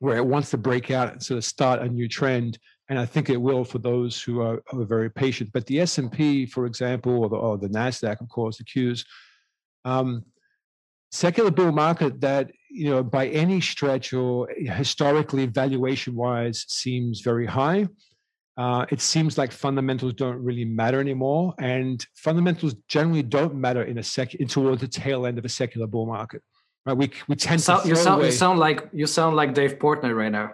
where 0.00 0.16
it 0.16 0.26
wants 0.26 0.50
to 0.50 0.58
break 0.58 0.90
out 0.90 1.12
and 1.12 1.22
sort 1.22 1.38
of 1.38 1.44
start 1.44 1.80
a 1.80 1.88
new 1.88 2.08
trend. 2.08 2.58
And 2.88 2.98
I 2.98 3.06
think 3.06 3.30
it 3.30 3.36
will 3.36 3.64
for 3.64 3.78
those 3.78 4.20
who 4.20 4.40
are, 4.40 4.60
are 4.72 4.84
very 4.84 5.08
patient. 5.08 5.50
But 5.52 5.66
the 5.66 5.80
S&P, 5.80 6.46
for 6.46 6.66
example, 6.66 7.22
or 7.22 7.28
the, 7.28 7.36
or 7.36 7.56
the 7.56 7.68
NASDAQ, 7.68 8.20
of 8.20 8.28
course, 8.28 8.58
the 8.58 8.64
Qs, 8.64 9.06
um, 9.84 10.24
secular 11.12 11.52
bull 11.52 11.70
market 11.70 12.20
that 12.22 12.50
you 12.72 12.90
know 12.90 13.02
by 13.02 13.28
any 13.28 13.60
stretch 13.60 14.12
or 14.12 14.48
historically 14.56 15.46
valuation 15.46 16.14
wise 16.14 16.64
seems 16.68 17.20
very 17.20 17.46
high 17.46 17.86
uh, 18.56 18.84
it 18.90 19.00
seems 19.00 19.38
like 19.38 19.50
fundamentals 19.50 20.12
don't 20.14 20.42
really 20.42 20.64
matter 20.64 21.00
anymore 21.00 21.54
and 21.58 22.06
fundamentals 22.14 22.74
generally 22.88 23.22
don't 23.22 23.54
matter 23.54 23.82
in 23.82 23.98
a 23.98 24.02
sec 24.02 24.34
in 24.34 24.48
towards 24.48 24.80
the 24.80 24.88
tail 24.88 25.26
end 25.26 25.38
of 25.38 25.44
a 25.44 25.48
secular 25.48 25.86
bull 25.86 26.06
market 26.06 26.42
right 26.86 26.96
we, 26.96 27.10
we 27.28 27.36
tend 27.36 27.60
so, 27.60 27.80
to 27.80 27.88
you 27.88 27.94
sound, 27.94 28.20
away... 28.20 28.26
you 28.26 28.32
sound 28.32 28.58
like 28.58 28.88
you 28.92 29.06
sound 29.06 29.36
like 29.36 29.54
dave 29.54 29.78
portnoy 29.78 30.14
right 30.14 30.32
now 30.32 30.50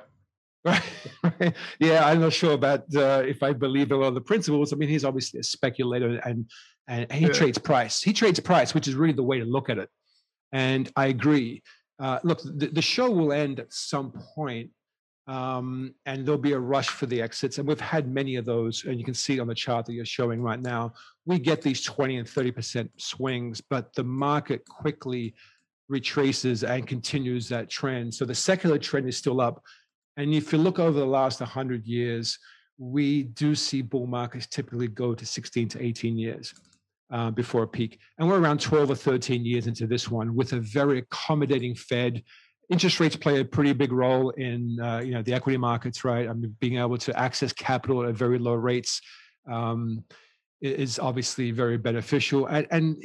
right. 0.64 1.54
yeah 1.78 2.04
i'm 2.04 2.20
not 2.20 2.32
sure 2.32 2.52
about 2.52 2.80
uh, 2.96 3.22
if 3.24 3.42
i 3.44 3.52
believe 3.52 3.92
a 3.92 3.96
lot 3.96 4.08
of 4.08 4.14
the 4.14 4.20
principles 4.20 4.72
i 4.72 4.76
mean 4.76 4.88
he's 4.88 5.04
obviously 5.04 5.38
a 5.38 5.44
speculator 5.44 6.20
and 6.24 6.50
and 6.88 7.12
he 7.12 7.26
yeah. 7.26 7.32
trades 7.32 7.58
price 7.58 8.02
he 8.02 8.12
trades 8.12 8.40
price 8.40 8.74
which 8.74 8.88
is 8.88 8.94
really 8.94 9.12
the 9.12 9.22
way 9.22 9.38
to 9.38 9.44
look 9.44 9.70
at 9.70 9.78
it 9.78 9.88
and 10.52 10.90
I 10.96 11.06
agree. 11.06 11.62
Uh, 11.98 12.18
look, 12.22 12.40
the, 12.42 12.68
the, 12.68 12.82
show 12.82 13.10
will 13.10 13.32
end 13.32 13.58
at 13.58 13.72
some 13.72 14.12
point, 14.12 14.70
um, 15.26 15.92
and 16.06 16.24
there'll 16.24 16.40
be 16.40 16.52
a 16.52 16.58
rush 16.58 16.88
for 16.88 17.06
the 17.06 17.20
exits. 17.20 17.58
And 17.58 17.66
we've 17.66 17.80
had 17.80 18.08
many 18.08 18.36
of 18.36 18.44
those, 18.44 18.84
and 18.84 18.98
you 18.98 19.04
can 19.04 19.14
see 19.14 19.40
on 19.40 19.48
the 19.48 19.54
chart 19.54 19.86
that 19.86 19.94
you're 19.94 20.04
showing 20.04 20.40
right 20.40 20.60
now. 20.60 20.92
We 21.26 21.38
get 21.38 21.60
these 21.60 21.82
20 21.82 22.18
and 22.18 22.28
30% 22.28 22.88
swings, 22.98 23.60
but 23.60 23.92
the 23.94 24.04
market 24.04 24.64
quickly 24.68 25.34
retraces 25.88 26.62
and 26.62 26.86
continues 26.86 27.48
that 27.48 27.68
trend. 27.68 28.14
So 28.14 28.24
the 28.24 28.34
secular 28.34 28.78
trend 28.78 29.08
is 29.08 29.16
still 29.16 29.40
up. 29.40 29.62
And 30.16 30.32
if 30.32 30.52
you 30.52 30.58
look 30.58 30.78
over 30.78 30.98
the 30.98 31.06
last 31.06 31.40
100 31.40 31.86
years, 31.86 32.38
we 32.78 33.24
do 33.24 33.56
see 33.56 33.82
bull 33.82 34.06
markets 34.06 34.46
typically 34.46 34.86
go 34.86 35.14
to 35.14 35.26
16 35.26 35.68
to 35.70 35.82
18 35.82 36.16
years 36.16 36.54
uh, 37.10 37.30
before 37.30 37.62
a 37.62 37.68
peak. 37.68 37.98
And 38.18 38.28
we're 38.28 38.40
around 38.40 38.60
12 38.60 38.90
or 38.90 38.94
13 38.94 39.44
years 39.44 39.66
into 39.66 39.86
this 39.86 40.10
one 40.10 40.34
with 40.34 40.52
a 40.52 40.60
very 40.60 40.98
accommodating 40.98 41.74
Fed. 41.74 42.22
Interest 42.70 43.00
rates 43.00 43.16
play 43.16 43.40
a 43.40 43.44
pretty 43.44 43.72
big 43.72 43.92
role 43.92 44.30
in 44.30 44.78
uh, 44.80 44.98
you 44.98 45.12
know 45.12 45.22
the 45.22 45.32
equity 45.32 45.56
markets, 45.56 46.04
right? 46.04 46.28
I 46.28 46.32
mean, 46.32 46.54
being 46.60 46.78
able 46.78 46.98
to 46.98 47.18
access 47.18 47.52
capital 47.52 48.06
at 48.06 48.14
very 48.14 48.38
low 48.38 48.54
rates 48.54 49.00
um, 49.50 50.04
is 50.60 50.98
obviously 50.98 51.50
very 51.50 51.78
beneficial. 51.78 52.46
And, 52.46 52.66
and 52.70 53.02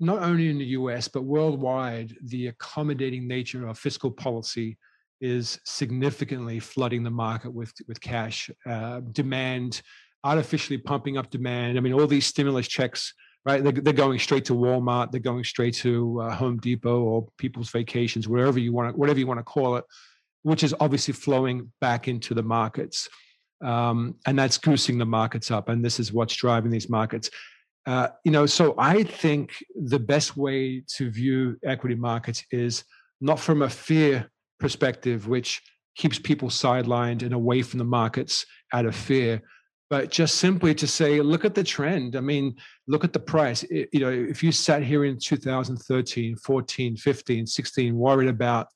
not 0.00 0.22
only 0.22 0.48
in 0.48 0.58
the 0.58 0.64
U.S. 0.66 1.08
but 1.08 1.24
worldwide, 1.24 2.16
the 2.24 2.48
accommodating 2.48 3.28
nature 3.28 3.66
of 3.66 3.78
fiscal 3.78 4.10
policy 4.10 4.78
is 5.20 5.60
significantly 5.64 6.58
flooding 6.58 7.02
the 7.02 7.10
market 7.10 7.52
with 7.52 7.72
with 7.86 8.00
cash 8.00 8.50
uh, 8.66 9.00
demand, 9.12 9.82
artificially 10.24 10.78
pumping 10.78 11.18
up 11.18 11.30
demand. 11.30 11.76
I 11.76 11.80
mean, 11.80 11.92
all 11.92 12.06
these 12.06 12.26
stimulus 12.26 12.66
checks 12.66 13.12
right? 13.44 13.62
They're, 13.62 13.72
they're 13.72 13.92
going 13.92 14.18
straight 14.18 14.44
to 14.46 14.54
Walmart. 14.54 15.10
They're 15.10 15.20
going 15.20 15.44
straight 15.44 15.74
to 15.76 16.20
uh, 16.20 16.34
Home 16.34 16.58
Depot 16.58 17.00
or 17.00 17.28
people's 17.38 17.70
vacations, 17.70 18.28
wherever 18.28 18.58
you 18.58 18.72
want 18.72 18.92
to, 18.92 18.96
whatever 18.96 19.18
you 19.18 19.26
want 19.26 19.40
to 19.40 19.44
call 19.44 19.76
it, 19.76 19.84
which 20.42 20.62
is 20.62 20.74
obviously 20.80 21.14
flowing 21.14 21.72
back 21.80 22.08
into 22.08 22.34
the 22.34 22.42
markets. 22.42 23.08
Um, 23.64 24.16
and 24.26 24.38
that's 24.38 24.58
goosing 24.58 24.98
the 24.98 25.06
markets 25.06 25.50
up. 25.50 25.68
And 25.68 25.84
this 25.84 26.00
is 26.00 26.12
what's 26.12 26.34
driving 26.34 26.70
these 26.70 26.90
markets. 26.90 27.30
Uh, 27.86 28.08
you 28.24 28.30
know, 28.30 28.46
so 28.46 28.74
I 28.78 29.02
think 29.02 29.52
the 29.74 29.98
best 29.98 30.36
way 30.36 30.84
to 30.96 31.10
view 31.10 31.58
equity 31.64 31.96
markets 31.96 32.44
is 32.50 32.84
not 33.20 33.40
from 33.40 33.62
a 33.62 33.68
fear 33.70 34.30
perspective, 34.60 35.26
which 35.26 35.60
keeps 35.96 36.18
people 36.18 36.48
sidelined 36.48 37.22
and 37.22 37.34
away 37.34 37.62
from 37.62 37.78
the 37.78 37.84
markets 37.84 38.46
out 38.72 38.86
of 38.86 38.94
fear, 38.94 39.42
but 39.92 40.10
just 40.10 40.36
simply 40.36 40.74
to 40.74 40.86
say, 40.86 41.20
look 41.20 41.44
at 41.44 41.54
the 41.54 41.62
trend. 41.62 42.16
I 42.16 42.20
mean, 42.20 42.56
look 42.88 43.04
at 43.04 43.12
the 43.12 43.20
price. 43.20 43.62
It, 43.64 43.90
you 43.92 44.00
know, 44.00 44.08
if 44.08 44.42
you 44.42 44.50
sat 44.50 44.82
here 44.82 45.04
in 45.04 45.18
2013, 45.18 46.34
14, 46.36 46.96
15, 46.96 47.46
16, 47.46 47.94
worried 47.94 48.30
about 48.30 48.68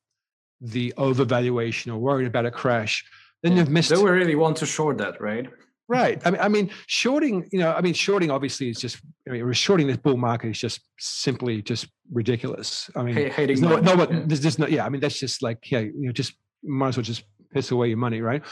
the 0.61 0.92
overvaluation 0.98 1.90
or 1.90 1.96
worried 1.96 2.26
about 2.26 2.44
a 2.44 2.50
crash, 2.50 3.02
then 3.42 3.52
yeah. 3.52 3.61
you've 3.61 3.70
missed. 3.70 3.92
It. 3.92 3.96
They 3.96 4.05
really 4.05 4.35
want 4.35 4.59
to 4.59 4.66
short 4.66 4.98
that, 4.98 5.18
right? 5.18 5.48
Right. 5.88 6.20
I 6.26 6.31
mean, 6.33 6.40
I 6.42 6.48
mean, 6.48 6.70
shorting. 6.87 7.48
You 7.50 7.61
know, 7.61 7.72
I 7.72 7.81
mean, 7.81 7.94
shorting 7.94 8.31
obviously 8.31 8.68
is 8.68 8.79
just. 8.79 8.98
I 9.26 9.31
mean, 9.33 9.50
shorting 9.55 9.87
this 9.87 9.96
bull 9.96 10.18
market 10.18 10.50
is 10.50 10.59
just 10.59 10.83
simply 10.98 11.62
just 11.62 11.88
ridiculous. 12.12 12.90
I 12.94 13.02
mean, 13.02 13.14
hating 13.31 13.62
no, 13.62 13.76
no, 13.76 13.94
yeah. 13.94 14.22
there's 14.26 14.40
just 14.40 14.59
no. 14.59 14.66
Yeah, 14.66 14.85
I 14.85 14.90
mean, 14.90 15.00
that's 15.00 15.18
just 15.18 15.40
like, 15.40 15.70
yeah, 15.70 15.79
you 15.79 15.94
know, 15.96 16.12
just 16.12 16.35
might 16.62 16.88
as 16.88 16.98
well 16.98 17.05
just 17.05 17.24
piss 17.55 17.70
away 17.70 17.88
your 17.88 17.96
money, 17.96 18.20
right? 18.20 18.42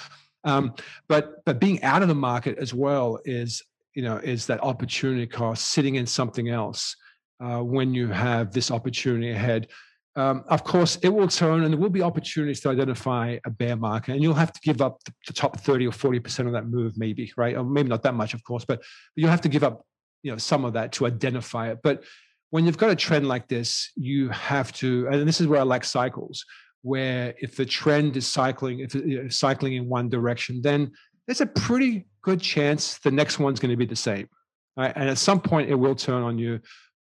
Um, 0.44 0.74
but 1.08 1.44
but 1.44 1.58
being 1.58 1.82
out 1.82 2.02
of 2.02 2.08
the 2.08 2.14
market 2.14 2.58
as 2.58 2.74
well 2.74 3.18
is 3.24 3.62
you 3.94 4.02
know 4.02 4.16
is 4.16 4.46
that 4.46 4.62
opportunity 4.62 5.26
cost 5.26 5.68
sitting 5.68 5.94
in 5.94 6.06
something 6.06 6.48
else 6.48 6.96
uh, 7.42 7.60
when 7.60 7.94
you 7.94 8.08
have 8.08 8.52
this 8.52 8.70
opportunity 8.70 9.30
ahead. 9.30 9.68
Um, 10.16 10.44
of 10.48 10.62
course, 10.62 10.96
it 11.02 11.08
will 11.08 11.26
turn, 11.26 11.64
and 11.64 11.72
there 11.72 11.80
will 11.80 11.90
be 11.90 12.02
opportunities 12.02 12.60
to 12.60 12.68
identify 12.68 13.38
a 13.44 13.50
bear 13.50 13.74
market, 13.74 14.12
and 14.12 14.22
you'll 14.22 14.34
have 14.34 14.52
to 14.52 14.60
give 14.60 14.80
up 14.80 14.98
the 15.26 15.32
top 15.32 15.58
thirty 15.60 15.86
or 15.86 15.92
forty 15.92 16.20
percent 16.20 16.46
of 16.46 16.54
that 16.54 16.68
move, 16.68 16.92
maybe, 16.96 17.32
right? 17.36 17.56
Or 17.56 17.64
maybe 17.64 17.88
not 17.88 18.02
that 18.04 18.14
much, 18.14 18.32
of 18.32 18.44
course, 18.44 18.64
but 18.64 18.80
you'll 19.16 19.30
have 19.30 19.40
to 19.40 19.48
give 19.48 19.64
up, 19.64 19.84
you 20.22 20.30
know, 20.30 20.38
some 20.38 20.64
of 20.64 20.74
that 20.74 20.92
to 20.92 21.06
identify 21.06 21.70
it. 21.70 21.78
But 21.82 22.04
when 22.50 22.64
you've 22.64 22.78
got 22.78 22.90
a 22.90 22.96
trend 22.96 23.26
like 23.26 23.48
this, 23.48 23.90
you 23.96 24.28
have 24.28 24.72
to, 24.74 25.08
and 25.08 25.26
this 25.26 25.40
is 25.40 25.48
where 25.48 25.58
I 25.58 25.64
like 25.64 25.82
cycles, 25.82 26.44
where 26.84 27.34
if 27.40 27.56
the 27.56 27.64
trend 27.64 28.14
is 28.14 28.26
cycling, 28.26 28.80
if 28.80 28.94
it's 28.94 29.38
cycling 29.38 29.72
in 29.72 29.88
one 29.88 30.10
direction, 30.10 30.60
then 30.60 30.92
there's 31.26 31.40
a 31.40 31.46
pretty 31.46 32.04
good 32.20 32.42
chance 32.42 32.98
the 32.98 33.10
next 33.10 33.38
one's 33.38 33.58
going 33.58 33.70
to 33.70 33.76
be 33.76 33.86
the 33.86 33.96
same. 33.96 34.28
Right? 34.76 34.92
And 34.94 35.08
at 35.08 35.16
some 35.16 35.40
point, 35.40 35.70
it 35.70 35.74
will 35.74 35.94
turn 35.94 36.22
on 36.22 36.38
you. 36.38 36.60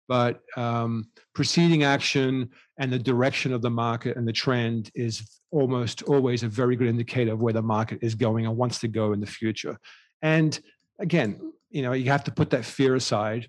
But 0.09 0.41
um, 0.57 1.09
preceding 1.35 1.83
action 1.83 2.51
and 2.79 2.93
the 2.93 2.99
direction 2.99 3.53
of 3.53 3.61
the 3.61 3.71
market 3.71 4.17
and 4.17 4.27
the 4.27 4.33
trend 4.33 4.93
is 4.95 5.41
almost 5.51 6.03
always 6.05 6.45
a 6.45 6.49
very 6.49 6.77
good 6.77 6.89
indicator 6.89 7.33
of 7.33 7.41
where 7.41 7.53
the 7.53 7.63
market 7.63 7.99
is 8.03 8.15
going 8.15 8.47
and 8.47 8.57
wants 8.57 8.79
to 8.81 8.89
go 8.89 9.13
in 9.13 9.21
the 9.21 9.27
future. 9.27 9.77
And 10.21 10.59
again, 11.01 11.53
you 11.71 11.83
know, 11.83 11.93
you 11.93 12.09
have 12.11 12.23
to 12.25 12.31
put 12.31 12.51
that 12.51 12.65
fear 12.65 12.95
aside 12.95 13.49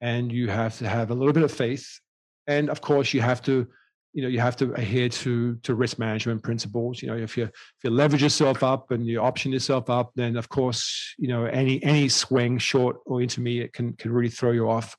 and 0.00 0.30
you 0.30 0.48
have 0.48 0.78
to 0.78 0.88
have 0.88 1.10
a 1.10 1.14
little 1.14 1.32
bit 1.32 1.42
of 1.42 1.50
faith. 1.50 1.98
And 2.46 2.70
of 2.70 2.80
course, 2.80 3.12
you 3.12 3.20
have 3.20 3.42
to 3.42 3.66
you 4.12 4.22
know 4.22 4.28
you 4.28 4.40
have 4.40 4.56
to 4.56 4.72
adhere 4.74 5.08
to 5.08 5.56
to 5.56 5.74
risk 5.74 5.98
management 5.98 6.42
principles. 6.42 7.02
You 7.02 7.08
know 7.08 7.16
if 7.16 7.36
you 7.36 7.44
if 7.44 7.84
you 7.84 7.90
leverage 7.90 8.22
yourself 8.22 8.62
up 8.62 8.90
and 8.90 9.06
you 9.06 9.20
option 9.20 9.52
yourself 9.52 9.88
up 9.88 10.12
then 10.14 10.36
of 10.36 10.48
course 10.48 11.14
you 11.18 11.28
know 11.28 11.46
any 11.46 11.82
any 11.82 12.08
swing 12.08 12.58
short 12.58 12.96
or 13.06 13.22
intermediate 13.22 13.72
can 13.72 13.94
can 13.94 14.12
really 14.12 14.28
throw 14.28 14.52
you 14.52 14.68
off. 14.68 14.96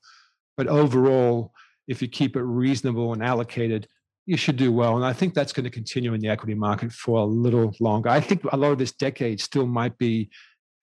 But 0.56 0.66
overall 0.66 1.52
if 1.86 2.02
you 2.02 2.08
keep 2.08 2.36
it 2.36 2.42
reasonable 2.42 3.12
and 3.12 3.22
allocated 3.22 3.86
you 4.26 4.38
should 4.38 4.56
do 4.56 4.72
well. 4.72 4.96
And 4.96 5.04
i 5.04 5.12
think 5.12 5.34
that's 5.34 5.52
going 5.52 5.64
to 5.64 5.70
continue 5.70 6.14
in 6.14 6.20
the 6.20 6.28
equity 6.28 6.54
market 6.54 6.92
for 6.92 7.18
a 7.18 7.24
little 7.24 7.74
longer. 7.78 8.08
I 8.08 8.20
think 8.20 8.42
a 8.52 8.56
lot 8.56 8.72
of 8.72 8.78
this 8.78 8.92
decade 8.92 9.40
still 9.40 9.66
might 9.66 9.96
be 9.98 10.30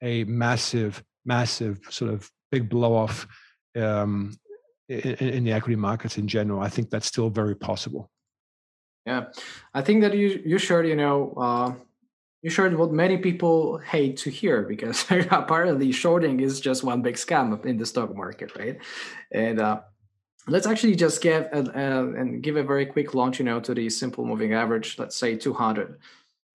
a 0.02 0.24
massive 0.24 1.04
massive 1.26 1.80
sort 1.90 2.12
of 2.12 2.30
big 2.52 2.70
blow 2.70 2.96
off 2.96 3.28
um, 3.76 4.36
in, 4.90 5.16
in 5.38 5.44
the 5.44 5.52
equity 5.52 5.76
markets 5.76 6.18
in 6.18 6.28
general. 6.28 6.62
I 6.62 6.70
think 6.70 6.90
that's 6.90 7.08
still 7.08 7.30
very 7.30 7.56
possible 7.56 8.10
yeah, 9.06 9.26
I 9.74 9.82
think 9.82 10.02
that 10.02 10.16
you 10.16 10.42
you 10.46 10.58
shared 10.58 10.88
you 10.88 10.96
know 10.96 11.34
uh, 11.38 11.74
you 12.42 12.50
shared 12.50 12.76
what 12.76 12.92
many 12.92 13.18
people 13.18 13.78
hate 13.78 14.18
to 14.18 14.30
hear 14.30 14.64
because 14.64 15.06
apparently 15.32 15.92
shorting 15.92 16.40
is 16.40 16.60
just 16.60 16.84
one 16.84 17.02
big 17.02 17.16
scam 17.16 17.64
in 17.66 17.78
the 17.78 17.86
stock 17.86 18.16
market, 18.16 18.56
right? 18.58 18.78
And 19.32 19.60
uh, 19.60 19.82
let's 20.48 20.66
actually 20.66 20.96
just 20.96 21.22
give 21.22 21.44
a, 21.52 21.60
and 21.60 22.42
give 22.42 22.58
a 22.58 22.64
very 22.64 22.86
quick 22.86 23.14
launch, 23.14 23.40
you 23.40 23.46
know, 23.46 23.60
to 23.60 23.74
the 23.74 23.90
simple 23.90 24.26
moving 24.26 24.54
average. 24.54 24.98
Let's 24.98 25.16
say 25.16 25.36
200, 25.36 26.00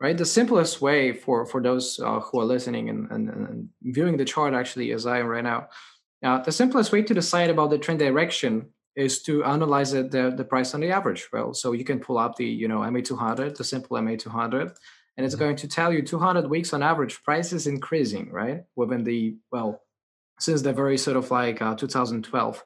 right? 0.00 0.18
The 0.18 0.26
simplest 0.26 0.80
way 0.80 1.12
for 1.12 1.46
for 1.46 1.62
those 1.62 2.00
uh, 2.00 2.20
who 2.20 2.40
are 2.40 2.44
listening 2.44 2.90
and, 2.90 3.10
and, 3.10 3.28
and, 3.28 3.68
viewing 3.82 4.16
the 4.16 4.24
chart 4.24 4.54
actually, 4.54 4.92
as 4.92 5.06
I 5.06 5.20
am 5.20 5.26
right 5.26 5.44
now, 5.44 5.68
uh, 6.24 6.42
the 6.42 6.52
simplest 6.52 6.90
way 6.90 7.02
to 7.02 7.14
decide 7.14 7.50
about 7.50 7.70
the 7.70 7.78
trend 7.78 8.00
direction 8.00 8.70
is 8.96 9.22
to 9.22 9.44
analyze 9.44 9.92
it, 9.92 10.10
the, 10.10 10.32
the 10.34 10.44
price 10.44 10.74
on 10.74 10.80
the 10.80 10.90
average. 10.90 11.28
Well, 11.32 11.52
so 11.52 11.72
you 11.72 11.84
can 11.84 12.00
pull 12.00 12.18
up 12.18 12.36
the, 12.36 12.46
you 12.46 12.66
know, 12.66 12.80
MA200, 12.80 13.56
the 13.56 13.64
simple 13.64 13.96
MA200, 13.98 14.74
and 15.16 15.24
it's 15.24 15.34
mm-hmm. 15.34 15.44
going 15.44 15.56
to 15.56 15.68
tell 15.68 15.92
you 15.92 16.02
200 16.02 16.48
weeks 16.48 16.72
on 16.72 16.82
average, 16.82 17.22
price 17.22 17.52
is 17.52 17.66
increasing, 17.66 18.30
right? 18.30 18.64
Within 18.74 19.04
the, 19.04 19.36
well, 19.52 19.82
since 20.40 20.62
the 20.62 20.72
very 20.72 20.98
sort 20.98 21.16
of 21.16 21.30
like 21.30 21.60
uh, 21.60 21.74
2012. 21.74 22.64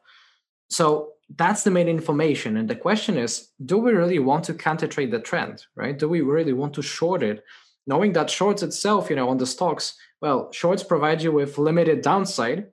So 0.68 1.12
that's 1.36 1.64
the 1.64 1.70
main 1.70 1.88
information. 1.88 2.56
And 2.56 2.68
the 2.68 2.76
question 2.76 3.16
is, 3.16 3.50
do 3.64 3.78
we 3.78 3.92
really 3.92 4.18
want 4.18 4.44
to 4.44 4.54
counter 4.54 4.86
trade 4.86 5.10
the 5.10 5.20
trend, 5.20 5.64
right? 5.76 5.98
Do 5.98 6.08
we 6.08 6.20
really 6.20 6.52
want 6.52 6.74
to 6.74 6.82
short 6.82 7.22
it? 7.22 7.44
Knowing 7.86 8.12
that 8.12 8.30
shorts 8.30 8.62
itself, 8.62 9.10
you 9.10 9.16
know, 9.16 9.28
on 9.28 9.38
the 9.38 9.46
stocks, 9.46 9.96
well, 10.20 10.50
shorts 10.52 10.82
provide 10.82 11.22
you 11.22 11.32
with 11.32 11.58
limited 11.58 12.02
downside, 12.02 12.68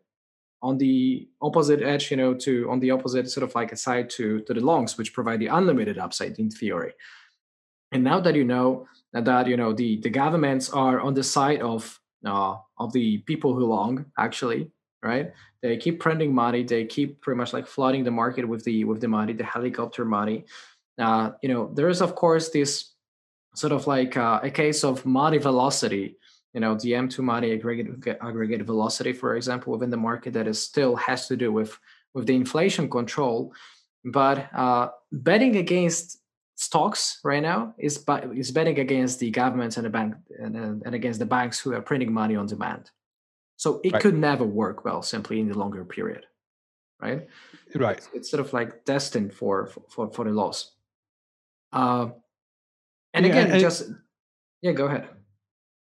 on 0.62 0.78
the 0.78 1.28
opposite 1.42 1.82
edge, 1.82 2.10
you 2.12 2.18
know, 2.18 2.34
to 2.34 2.70
on 2.70 2.80
the 2.80 2.92
opposite 2.92 3.30
sort 3.30 3.44
of 3.44 3.54
like 3.56 3.72
a 3.72 3.76
side 3.78 4.10
to 4.12 4.42
to 4.42 4.54
the 4.54 4.62
longs, 4.62 4.98
which 4.98 5.14
provide 5.14 5.40
the 5.40 5.48
unlimited 5.48 5.98
upside 5.98 6.38
in 6.40 6.50
theory. 6.50 6.94
And 7.92 8.04
now 8.04 8.20
that 8.20 8.36
you 8.36 8.44
know 8.44 8.88
that 9.14 9.48
you 9.48 9.58
know 9.58 9.74
the 9.74 9.98
the 9.98 10.10
governments 10.10 10.70
are 10.70 11.00
on 11.00 11.14
the 11.14 11.24
side 11.24 11.62
of 11.62 12.00
uh, 12.26 12.56
of 12.78 12.94
the 12.94 13.20
people 13.20 13.54
who 13.54 13.66
long, 13.66 14.06
actually, 14.18 14.72
right? 15.04 15.32
They 15.62 15.78
keep 15.78 16.00
printing 16.00 16.34
money. 16.34 16.64
They 16.64 16.86
keep 16.86 17.22
pretty 17.22 17.38
much 17.38 17.54
like 17.54 17.68
flooding 17.68 18.04
the 18.04 18.12
market 18.12 18.48
with 18.48 18.64
the 18.64 18.84
with 18.84 19.02
the 19.02 19.08
money, 19.08 19.34
the 19.34 19.44
helicopter 19.44 20.06
money. 20.06 20.46
Uh, 20.98 21.32
you 21.42 21.50
know, 21.50 21.72
there 21.74 21.90
is 21.90 22.02
of 22.02 22.16
course 22.16 22.50
this 22.50 22.94
sort 23.56 23.74
of 23.74 23.88
like 23.88 24.18
uh, 24.18 24.40
a 24.44 24.52
case 24.52 24.84
of 24.84 25.06
money 25.06 25.38
velocity 25.38 26.18
you 26.58 26.62
know 26.62 26.74
the 26.74 26.94
m2 26.94 27.20
money 27.20 27.52
aggregate 27.52 28.18
aggregate 28.30 28.64
velocity 28.64 29.14
for 29.14 29.36
example 29.36 29.72
within 29.74 29.92
the 29.92 30.04
market 30.10 30.34
that 30.34 30.48
is 30.48 30.60
still 30.60 30.96
has 30.96 31.28
to 31.28 31.36
do 31.38 31.52
with 31.52 31.72
with 32.18 32.26
the 32.26 32.36
inflation 32.36 32.90
control. 32.90 33.54
But 34.04 34.50
uh, 34.54 34.90
betting 35.12 35.56
against 35.58 36.20
stocks 36.56 37.20
right 37.24 37.44
now 37.44 37.76
is 37.78 38.04
is 38.34 38.52
betting 38.52 38.80
against 38.80 39.20
the 39.20 39.30
governments 39.30 39.78
and 39.78 39.86
the 39.86 39.90
bank 39.90 40.16
and, 40.40 40.56
and 40.86 40.96
against 40.96 41.20
the 41.20 41.26
banks 41.26 41.60
who 41.60 41.74
are 41.74 41.82
printing 41.82 42.12
money 42.12 42.36
on 42.36 42.48
demand. 42.48 42.90
So 43.58 43.80
it 43.84 43.94
right. 43.94 44.02
could 44.02 44.18
never 44.18 44.44
work 44.44 44.84
well 44.84 45.02
simply 45.02 45.40
in 45.40 45.48
the 45.48 45.58
longer 45.58 45.86
period 45.86 46.26
right? 47.00 47.28
Right. 47.76 47.98
It's, 47.98 48.10
it's 48.16 48.32
sort 48.32 48.42
of 48.44 48.52
like 48.54 48.84
destined 48.86 49.32
for 49.32 49.70
for 49.90 50.10
for 50.12 50.26
the 50.26 50.32
loss. 50.32 50.72
Uh, 51.72 52.08
and 53.14 53.26
yeah, 53.26 53.32
again 53.32 53.52
and 53.52 53.62
just 53.62 53.92
yeah 54.62 54.72
go 54.72 54.86
ahead 54.86 55.08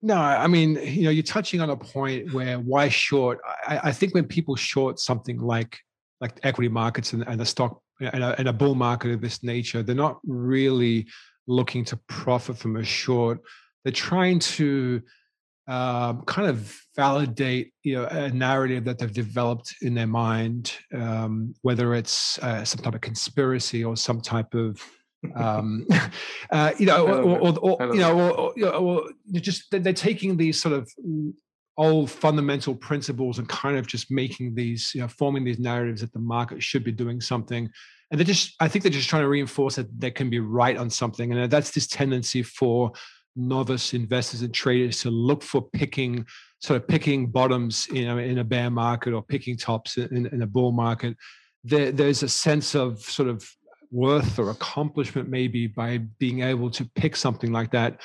no, 0.04 0.16
I 0.16 0.48
mean, 0.48 0.76
you 0.84 1.04
know, 1.04 1.10
you're 1.10 1.24
touching 1.24 1.62
on 1.62 1.70
a 1.70 1.78
point 1.78 2.34
where 2.34 2.60
why 2.60 2.90
short? 2.90 3.40
I, 3.66 3.80
I 3.86 3.92
think 3.94 4.14
when 4.14 4.26
people 4.26 4.58
short 4.58 5.00
something 5.00 5.40
like 5.40 5.80
like 6.20 6.40
equity 6.44 6.68
markets 6.68 7.14
and, 7.14 7.24
and 7.26 7.40
the 7.40 7.46
stock 7.46 7.82
and 8.02 8.22
a, 8.22 8.38
and 8.38 8.50
a 8.50 8.54
bull 8.54 8.76
market 8.76 9.12
of 9.12 9.22
this 9.22 9.44
nature, 9.44 9.82
they're 9.82 9.96
not 9.96 10.20
really 10.26 11.08
looking 11.48 11.86
to 11.86 11.98
profit 12.08 12.58
from 12.58 12.76
a 12.76 12.84
short. 12.84 13.40
They're 13.84 13.94
trying 13.94 14.40
to 14.40 15.02
um, 15.68 16.24
kind 16.24 16.50
of 16.50 16.78
validate, 16.98 17.72
you 17.84 17.96
know, 17.96 18.06
a 18.06 18.30
narrative 18.30 18.84
that 18.84 18.98
they've 19.00 19.14
developed 19.14 19.74
in 19.82 19.94
their 19.94 20.08
mind, 20.08 20.74
um, 20.94 21.54
whether 21.62 21.96
it's 21.96 22.38
uh, 22.40 22.66
some 22.66 22.84
type 22.84 22.96
of 22.96 23.02
conspiracy 23.02 23.86
or 23.86 23.96
some 23.96 24.20
type 24.20 24.54
of 24.54 24.82
um, 25.36 25.88
uh, 26.52 26.72
you 26.78 26.86
know, 26.86 27.08
or, 27.08 27.40
or, 27.40 27.60
or, 27.60 27.94
you 27.96 28.02
know, 28.02 28.32
or, 28.32 28.54
you 28.56 28.66
know, 28.66 28.72
or 28.72 29.10
just 29.34 29.66
they're 29.72 29.94
taking 29.94 30.38
these 30.38 30.62
sort 30.62 30.74
of 30.74 30.90
old 31.78 32.10
fundamental 32.10 32.76
principles 32.76 33.40
and 33.40 33.50
kind 33.50 33.78
of 33.78 33.88
just 33.88 34.12
making 34.12 34.54
these, 34.56 34.92
you 34.94 35.02
know, 35.02 35.08
forming 35.08 35.44
these 35.44 35.60
narratives 35.60 36.02
that 36.02 36.14
the 36.14 36.20
market 36.20 36.62
should 36.62 36.84
be 36.84 36.92
doing 36.92 37.20
something. 37.20 37.70
And 38.12 38.20
they're 38.20 38.26
just, 38.26 38.56
I 38.60 38.68
think 38.68 38.84
they're 38.84 38.92
just 38.92 39.10
trying 39.10 39.24
to 39.24 39.28
reinforce 39.28 39.76
that 39.78 40.00
they 40.00 40.12
can 40.12 40.30
be 40.30 40.40
right 40.40 40.78
on 40.78 40.90
something. 40.90 41.32
And 41.32 41.50
that's 41.50 41.72
this 41.72 41.88
tendency 41.88 42.44
for 42.44 42.92
novice 43.36 43.96
investors 43.96 44.44
and 44.44 44.54
traders 44.54 45.02
to 45.02 45.10
look 45.10 45.42
for 45.42 45.62
picking, 45.62 46.26
sort 46.60 46.80
of 46.80 46.88
picking 46.88 47.32
bottoms, 47.32 47.88
you 47.92 48.06
know, 48.06 48.20
in 48.20 48.38
a 48.38 48.44
bear 48.44 48.70
market 48.70 49.14
or 49.14 49.24
picking 49.24 49.58
tops 49.58 49.98
in, 49.98 50.28
in 50.28 50.44
a 50.44 50.48
bull 50.48 50.72
market. 50.72 51.18
There, 51.64 51.92
there's 51.92 52.22
a 52.22 52.30
sense 52.30 52.76
of 52.76 53.00
sort 53.00 53.30
of 53.30 53.50
worth 53.94 54.40
or 54.40 54.50
accomplishment 54.50 55.30
maybe 55.30 55.68
by 55.68 56.00
being 56.18 56.42
able 56.42 56.70
to 56.72 56.84
pick 56.96 57.16
something 57.16 57.52
like 57.52 57.72
that 57.72 58.02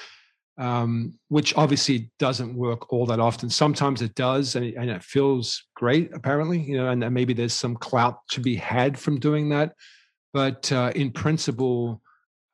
um, 0.58 1.14
which 1.28 1.56
obviously 1.56 2.10
doesn't 2.18 2.52
work 2.52 2.92
all 2.92 3.06
that 3.06 3.20
often. 3.20 3.48
Sometimes 3.48 4.02
it 4.02 4.16
does 4.16 4.56
and 4.56 4.66
it, 4.66 4.74
and 4.74 4.90
it 4.90 5.04
feels 5.04 5.64
great 5.74 6.10
apparently 6.12 6.60
you 6.60 6.76
know 6.76 6.88
and, 6.88 7.08
maybe 7.14 7.32
there's 7.32 7.54
some 7.54 7.76
clout 7.76 8.18
to 8.30 8.40
be 8.40 8.56
had 8.56 8.98
from 8.98 9.18
doing 9.18 9.48
that. 9.50 9.72
But 10.34 10.70
uh, 10.70 10.92
in 10.94 11.10
principle 11.10 12.02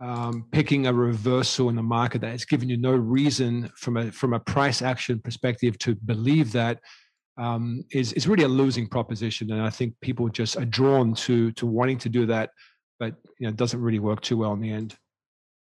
um, 0.01 0.47
picking 0.53 0.87
a 0.87 0.93
reversal 0.93 1.71
in 1.71 1.77
the 1.77 1.83
market 1.83 2.21
that 2.21 2.31
has 2.31 2.45
given 2.45 2.69
you 2.69 2.77
no 2.77 2.93
reason 2.93 3.71
from 3.77 3.97
a 3.97 4.13
from 4.13 4.35
a 4.35 4.41
price 4.41 4.83
action 4.83 5.19
perspective 5.19 5.79
to 5.79 5.95
believe 5.95 6.53
that 6.53 6.81
um, 7.39 7.85
is 7.91 8.13
is 8.13 8.29
really 8.29 8.45
a 8.45 8.49
losing 8.49 8.87
proposition, 8.87 9.51
and 9.51 9.63
I 9.63 9.71
think 9.71 9.95
people 10.01 10.29
just 10.29 10.57
are 10.57 10.65
drawn 10.65 11.15
to 11.15 11.53
to 11.53 11.67
wanting 11.67 11.99
to 11.99 12.09
do 12.09 12.27
that 12.27 12.51
but 12.99 13.15
you 13.39 13.47
know 13.47 13.51
it 13.51 13.57
doesn't 13.57 13.81
really 13.81 13.99
work 13.99 14.21
too 14.21 14.37
well 14.37 14.53
in 14.53 14.61
the 14.61 14.71
end. 14.71 14.97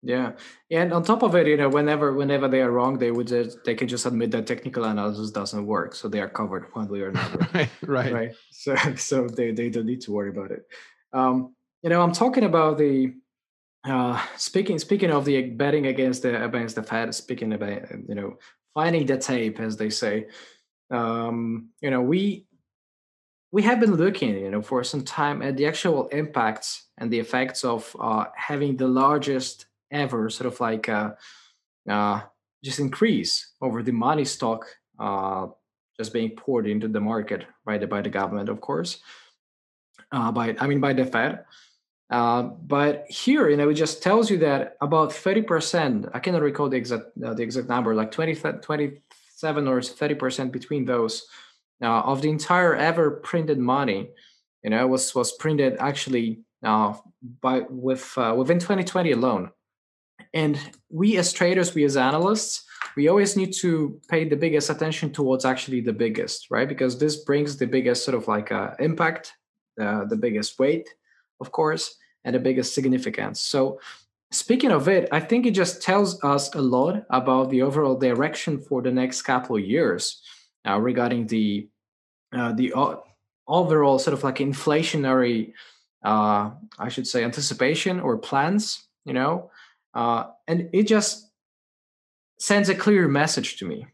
Yeah 0.04 0.34
and 0.70 0.92
on 0.92 1.04
top 1.04 1.24
of 1.24 1.34
it 1.36 1.48
you 1.48 1.56
know 1.56 1.70
whenever 1.70 2.12
whenever 2.12 2.50
they 2.50 2.62
are 2.62 2.70
wrong 2.70 2.98
they 2.98 3.10
would 3.10 3.28
just 3.28 3.64
they 3.64 3.74
can 3.74 3.88
just 3.88 4.06
admit 4.06 4.32
that 4.32 4.46
technical 4.46 4.84
analysis 4.84 5.32
doesn't 5.32 5.66
work 5.66 5.96
so 5.96 6.10
they 6.10 6.20
are 6.20 6.28
covered 6.28 6.68
one 6.74 6.90
way 6.90 7.00
or 7.00 7.10
another 7.10 7.48
right 7.54 7.70
right. 7.84 8.14
right? 8.14 8.32
So 8.52 8.76
so 8.98 9.28
they, 9.28 9.52
they 9.52 9.70
don't 9.70 9.86
need 9.86 10.02
to 10.02 10.12
worry 10.12 10.30
about 10.30 10.52
it. 10.52 10.64
Um 11.14 11.56
you 11.82 11.90
know 11.90 12.02
i'm 12.02 12.12
talking 12.12 12.44
about 12.44 12.78
the 12.78 13.14
uh 13.86 14.22
speaking 14.36 14.78
speaking 14.78 15.10
of 15.10 15.24
the 15.24 15.42
betting 15.52 15.88
against 15.88 16.24
the 16.24 16.44
against 16.44 16.76
the 16.76 16.84
fed 16.84 17.16
speaking 17.16 17.54
about 17.54 17.90
you 18.10 18.16
know 18.16 18.38
finding 18.74 19.06
the 19.06 19.18
tape 19.18 19.60
as 19.62 19.78
they 19.78 19.90
say. 19.90 20.28
Um 20.92 21.70
you 21.82 21.92
know 21.92 22.02
we 22.02 22.46
we 23.54 23.62
have 23.62 23.80
been 23.80 23.96
looking, 23.96 24.36
you 24.36 24.50
know, 24.50 24.64
for 24.64 24.84
some 24.84 25.04
time 25.04 25.44
at 25.44 25.56
the 25.56 25.68
actual 25.68 26.08
impacts 26.08 26.88
and 26.98 27.12
the 27.12 27.20
effects 27.20 27.64
of 27.64 27.96
uh, 28.00 28.26
having 28.36 28.76
the 28.76 28.88
largest 28.88 29.68
ever 29.92 30.28
sort 30.32 30.52
of 30.52 30.60
like 30.60 30.90
uh, 30.90 31.12
uh, 31.88 32.22
just 32.64 32.80
increase 32.80 33.54
over 33.62 33.84
the 33.84 33.92
money 33.92 34.26
stock 34.26 34.66
uh, 35.00 35.46
just 35.98 36.12
being 36.12 36.32
poured 36.32 36.66
into 36.66 36.88
the 36.88 37.00
market 37.00 37.46
by 37.64 37.78
the 37.78 37.86
by 37.86 38.02
the 38.02 38.10
government, 38.10 38.50
of 38.50 38.60
course. 38.60 39.00
uh, 40.12 40.32
by 40.32 40.56
I 40.60 40.66
mean 40.66 40.82
by 40.82 40.94
the 40.94 41.06
Fed. 41.06 41.46
Uh, 42.10 42.44
but 42.44 43.06
here, 43.08 43.50
you 43.50 43.58
know, 43.58 43.70
it 43.70 43.76
just 43.76 44.02
tells 44.02 44.32
you 44.32 44.38
that 44.40 44.78
about 44.82 45.10
30%, 45.10 46.10
I 46.14 46.20
cannot 46.20 46.42
recall 46.42 46.70
the 46.70 46.78
exact 46.78 47.06
the 47.16 47.44
exact 47.44 47.70
number, 47.70 47.94
like 47.94 48.12
20, 48.12 48.36
27 48.62 49.68
or 49.68 49.80
30% 49.80 50.52
between 50.52 50.86
those 50.86 51.28
uh, 51.82 52.02
of 52.02 52.22
the 52.22 52.30
entire 52.30 52.76
ever 52.76 53.12
printed 53.12 53.60
money, 53.60 54.10
you 54.64 54.70
know, 54.70 54.88
was 54.88 55.14
was 55.16 55.32
printed 55.34 55.78
actually 55.80 56.42
uh, 56.64 56.94
by 57.42 57.62
with 57.70 58.14
uh, 58.18 58.34
within 58.38 58.60
2020 58.60 59.12
alone. 59.12 59.52
And 60.34 60.60
we 60.90 61.18
as 61.18 61.34
traders, 61.34 61.76
we 61.76 61.84
as 61.84 61.98
analysts, 61.98 62.66
we 62.96 63.08
always 63.08 63.36
need 63.36 63.54
to 63.62 64.00
pay 64.10 64.28
the 64.28 64.36
biggest 64.36 64.70
attention 64.70 65.12
towards 65.12 65.46
actually 65.46 65.82
the 65.82 65.94
biggest, 65.94 66.50
right? 66.50 66.68
Because 66.68 66.98
this 66.98 67.18
brings 67.18 67.58
the 67.58 67.68
biggest 67.68 68.04
sort 68.04 68.16
of 68.16 68.28
like 68.28 68.52
uh, 68.52 68.72
impact, 68.80 69.34
uh, 69.80 70.06
the 70.06 70.16
biggest 70.16 70.58
weight, 70.60 70.90
of 71.40 71.52
course, 71.52 71.96
and 72.24 72.36
the 72.36 72.40
biggest 72.40 72.74
significance. 72.74 73.42
So, 73.42 73.80
speaking 74.32 74.72
of 74.72 74.88
it, 74.88 75.08
I 75.12 75.20
think 75.20 75.46
it 75.46 75.52
just 75.52 75.82
tells 75.82 76.24
us 76.24 76.54
a 76.56 76.62
lot 76.62 77.06
about 77.10 77.50
the 77.50 77.62
overall 77.62 77.96
direction 77.96 78.60
for 78.60 78.82
the 78.82 78.92
next 78.92 79.24
couple 79.24 79.58
of 79.58 79.64
years 79.64 80.22
uh, 80.68 80.80
regarding 80.80 81.28
the 81.28 81.70
uh, 82.36 82.54
the 82.54 82.74
overall 83.48 84.00
sort 84.00 84.14
of 84.14 84.24
like 84.24 84.38
inflationary, 84.38 85.54
uh, 86.04 86.52
I 86.80 86.90
should 86.90 87.08
say, 87.08 87.24
anticipation 87.24 88.00
or 88.00 88.18
plans. 88.18 88.88
You 89.06 89.14
know, 89.14 89.52
uh, 89.94 90.26
and 90.48 90.70
it 90.74 90.88
just 90.88 91.30
sends 92.40 92.70
a 92.70 92.76
clear 92.76 93.08
message 93.08 93.58
to 93.58 93.66
me. 93.66 93.88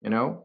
You 0.00 0.10
know, 0.10 0.44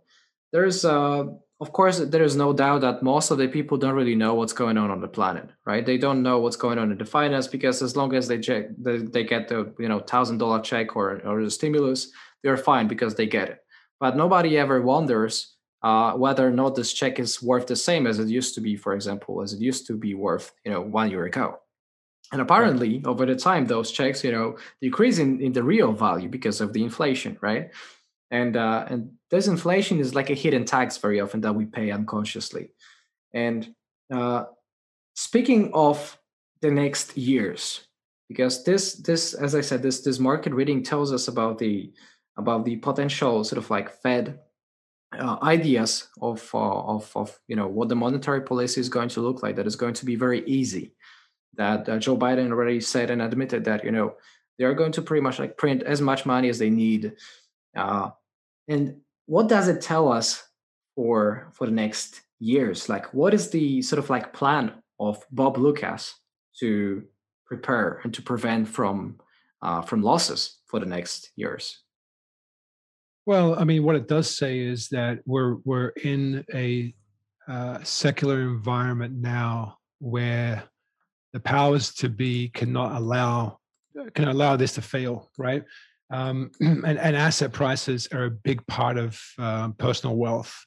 there's 0.52 0.86
uh, 0.86 1.26
of 1.60 1.72
course 1.74 2.00
there 2.00 2.24
is 2.24 2.36
no 2.36 2.54
doubt 2.54 2.82
that 2.82 3.02
most 3.02 3.32
of 3.32 3.38
the 3.38 3.48
people 3.48 3.78
don't 3.78 3.96
really 3.96 4.16
know 4.16 4.36
what's 4.36 4.54
going 4.54 4.78
on 4.78 4.92
on 4.92 5.02
the 5.02 5.08
planet, 5.08 5.50
right? 5.66 5.86
They 5.86 5.98
don't 5.98 6.22
know 6.24 6.40
what's 6.40 6.56
going 6.56 6.78
on 6.78 6.92
in 6.92 6.98
the 6.98 7.06
finance 7.06 7.48
because 7.48 7.82
as 7.82 7.96
long 7.96 8.14
as 8.14 8.28
they 8.28 8.40
check, 8.40 8.66
they, 8.78 8.98
they 8.98 9.24
get 9.24 9.48
the 9.48 9.74
you 9.80 9.88
know 9.88 10.00
thousand 10.00 10.38
dollar 10.40 10.62
check 10.62 10.96
or 10.96 11.22
or 11.26 11.44
the 11.44 11.52
stimulus, 11.52 12.12
they're 12.44 12.58
fine 12.58 12.88
because 12.88 13.16
they 13.16 13.26
get 13.26 13.50
it. 13.50 13.60
But 14.00 14.16
nobody 14.16 14.58
ever 14.58 14.82
wonders 14.82 15.57
uh, 15.84 16.14
whether 16.14 16.48
or 16.48 16.52
not 16.52 16.76
this 16.76 16.94
check 16.94 17.20
is 17.20 17.42
worth 17.42 17.68
the 17.68 17.76
same 17.76 18.08
as 18.08 18.20
it 18.20 18.28
used 18.28 18.56
to 18.56 18.62
be, 18.62 18.76
for 18.76 18.94
example, 18.94 19.42
as 19.42 19.54
it 19.54 19.62
used 19.62 19.86
to 19.88 19.94
be 19.98 20.14
worth 20.14 20.54
you 20.66 20.72
know 20.72 20.82
one 20.82 21.10
year 21.10 21.26
ago. 21.26 21.60
And 22.32 22.42
apparently, 22.42 23.02
over 23.06 23.26
the 23.26 23.36
time, 23.36 23.66
those 23.66 23.92
checks, 23.92 24.24
you 24.24 24.32
know, 24.32 24.58
decrease 24.82 25.18
in, 25.18 25.40
in 25.40 25.54
the 25.54 25.64
real 25.64 25.94
value 25.94 26.28
because 26.28 26.60
of 26.60 26.74
the 26.74 26.84
inflation, 26.84 27.38
right? 27.42 27.72
And 28.32 28.58
uh, 28.58 28.86
and 28.90 29.12
this 29.32 29.48
inflation 29.48 30.00
is 30.00 30.14
like 30.14 30.30
a 30.30 30.34
hidden 30.34 30.66
tax 30.66 30.98
very 30.98 31.22
often 31.22 31.42
that 31.42 31.54
we 31.54 31.66
pay 31.66 31.92
unconsciously. 31.92 32.72
And 33.34 33.74
uh, 34.14 34.46
speaking 35.16 35.72
of 35.74 36.18
the 36.62 36.72
next 36.72 37.18
years, 37.18 37.88
because 38.28 38.66
this 38.66 38.96
this 38.96 39.34
as 39.34 39.56
I 39.56 39.62
said, 39.62 39.82
this 39.82 40.02
this 40.02 40.20
market 40.20 40.54
reading 40.54 40.84
tells 40.84 41.14
us 41.14 41.30
about 41.30 41.60
the 41.60 41.94
about 42.36 42.66
the 42.66 42.76
potential 42.78 43.44
sort 43.46 43.58
of 43.58 43.70
like 43.70 43.90
Fed 43.90 44.40
uh, 45.18 45.38
ideas 45.42 46.10
of, 46.22 46.50
uh, 46.54 46.58
of 46.82 47.12
of 47.16 47.40
you 47.48 47.56
know 47.56 47.68
what 47.68 47.90
the 47.90 47.96
monetary 47.96 48.42
policy 48.42 48.82
is 48.82 48.90
going 48.90 49.10
to 49.10 49.22
look 49.22 49.44
like. 49.44 49.56
That 49.56 49.68
is 49.68 49.76
going 49.76 49.94
to 49.96 50.06
be 50.06 50.16
very 50.16 50.46
easy 50.46 50.96
that 51.58 51.90
uh, 51.90 51.98
Joe 51.98 52.18
Biden 52.18 52.52
already 52.52 52.80
said 52.80 53.10
and 53.10 53.22
admitted 53.22 53.66
that 53.66 53.84
you 53.84 53.92
know 53.92 54.16
they 54.58 54.66
are 54.66 54.74
going 54.74 54.92
to 54.94 55.02
pretty 55.02 55.22
much 55.22 55.40
like 55.40 55.58
print 55.58 55.84
as 55.84 56.02
much 56.02 56.26
money 56.26 56.50
as 56.50 56.60
they 56.60 56.70
need. 56.70 57.14
Uh, 57.76 58.10
and 58.68 58.98
what 59.26 59.50
does 59.50 59.68
it 59.68 59.82
tell 59.82 60.12
us 60.12 60.44
for 60.96 61.50
for 61.54 61.66
the 61.66 61.74
next 61.74 62.22
years? 62.40 62.90
Like, 62.90 63.14
what 63.14 63.34
is 63.34 63.50
the 63.50 63.82
sort 63.82 64.00
of 64.00 64.10
like 64.10 64.34
plan 64.34 64.74
of 65.00 65.24
Bob 65.32 65.58
Loukas 65.58 66.14
to 66.60 67.04
prepare 67.46 68.02
and 68.04 68.14
to 68.14 68.22
prevent 68.22 68.68
from 68.68 69.20
uh, 69.62 69.82
from 69.82 70.02
losses 70.02 70.60
for 70.68 70.80
the 70.80 70.86
next 70.86 71.32
years? 71.36 71.84
Well, 73.28 73.60
I 73.60 73.66
mean, 73.66 73.84
what 73.84 73.98
it 73.98 74.08
does 74.08 74.38
say 74.38 74.60
is 74.60 74.88
that 74.88 75.20
we're 75.26 75.56
we're 75.66 75.90
in 75.90 76.46
a 76.54 76.96
uh, 77.46 77.80
secular 77.84 78.40
environment 78.40 79.16
now 79.18 79.80
where 80.00 80.64
the 81.34 81.42
powers 81.42 81.94
to 81.96 82.08
be 82.08 82.48
cannot 82.48 82.96
allow 82.96 83.60
can 84.14 84.30
allow 84.30 84.56
this 84.56 84.76
to 84.76 84.82
fail, 84.82 85.30
right? 85.38 85.66
Um, 86.10 86.52
and, 86.62 86.86
and, 86.86 87.18
asset 87.18 87.52
prices 87.52 88.08
are 88.14 88.24
a 88.24 88.32
big 88.32 88.66
part 88.66 88.98
of 88.98 89.22
um, 89.40 89.74
personal 89.74 90.16
wealth, 90.16 90.66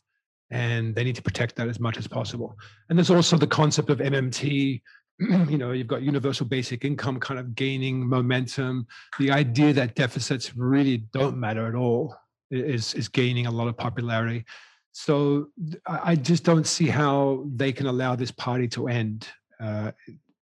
and 0.50 0.94
they 0.94 1.02
need 1.02 1.16
to 1.16 1.22
protect 1.22 1.56
that 1.56 1.68
as 1.68 1.80
much 1.80 1.96
as 1.96 2.06
possible. 2.06 2.58
And 2.90 2.98
there's 2.98 3.10
also 3.10 3.38
the 3.38 3.46
concept 3.46 3.88
of 3.88 4.00
MMT. 4.00 4.82
you 5.18 5.56
know, 5.56 5.72
you've 5.72 5.86
got 5.86 6.02
universal 6.02 6.44
basic 6.44 6.84
income 6.84 7.20
kind 7.20 7.40
of 7.40 7.54
gaining 7.54 8.06
momentum. 8.06 8.86
The 9.18 9.30
idea 9.30 9.72
that 9.72 9.94
deficits 9.94 10.54
really 10.58 10.98
don't 11.14 11.38
matter 11.38 11.66
at 11.66 11.74
all 11.74 12.14
is 12.50 12.94
is 12.94 13.08
gaining 13.08 13.46
a 13.46 13.50
lot 13.50 13.68
of 13.68 13.76
popularity. 13.76 14.44
So 14.92 15.48
I 15.86 16.16
just 16.16 16.44
don't 16.44 16.66
see 16.66 16.88
how 16.88 17.44
they 17.54 17.72
can 17.72 17.86
allow 17.86 18.16
this 18.16 18.32
party 18.32 18.66
to 18.68 18.88
end. 18.88 19.28
Uh, 19.60 19.92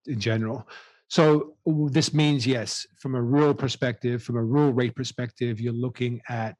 in 0.09 0.19
general. 0.19 0.67
So 1.07 1.55
this 1.65 2.13
means 2.13 2.45
yes, 2.45 2.85
from 2.97 3.15
a 3.15 3.21
rural 3.21 3.53
perspective, 3.53 4.21
from 4.21 4.35
a 4.35 4.43
rural 4.43 4.73
rate 4.73 4.95
perspective, 4.95 5.59
you're 5.59 5.73
looking 5.73 6.21
at 6.29 6.57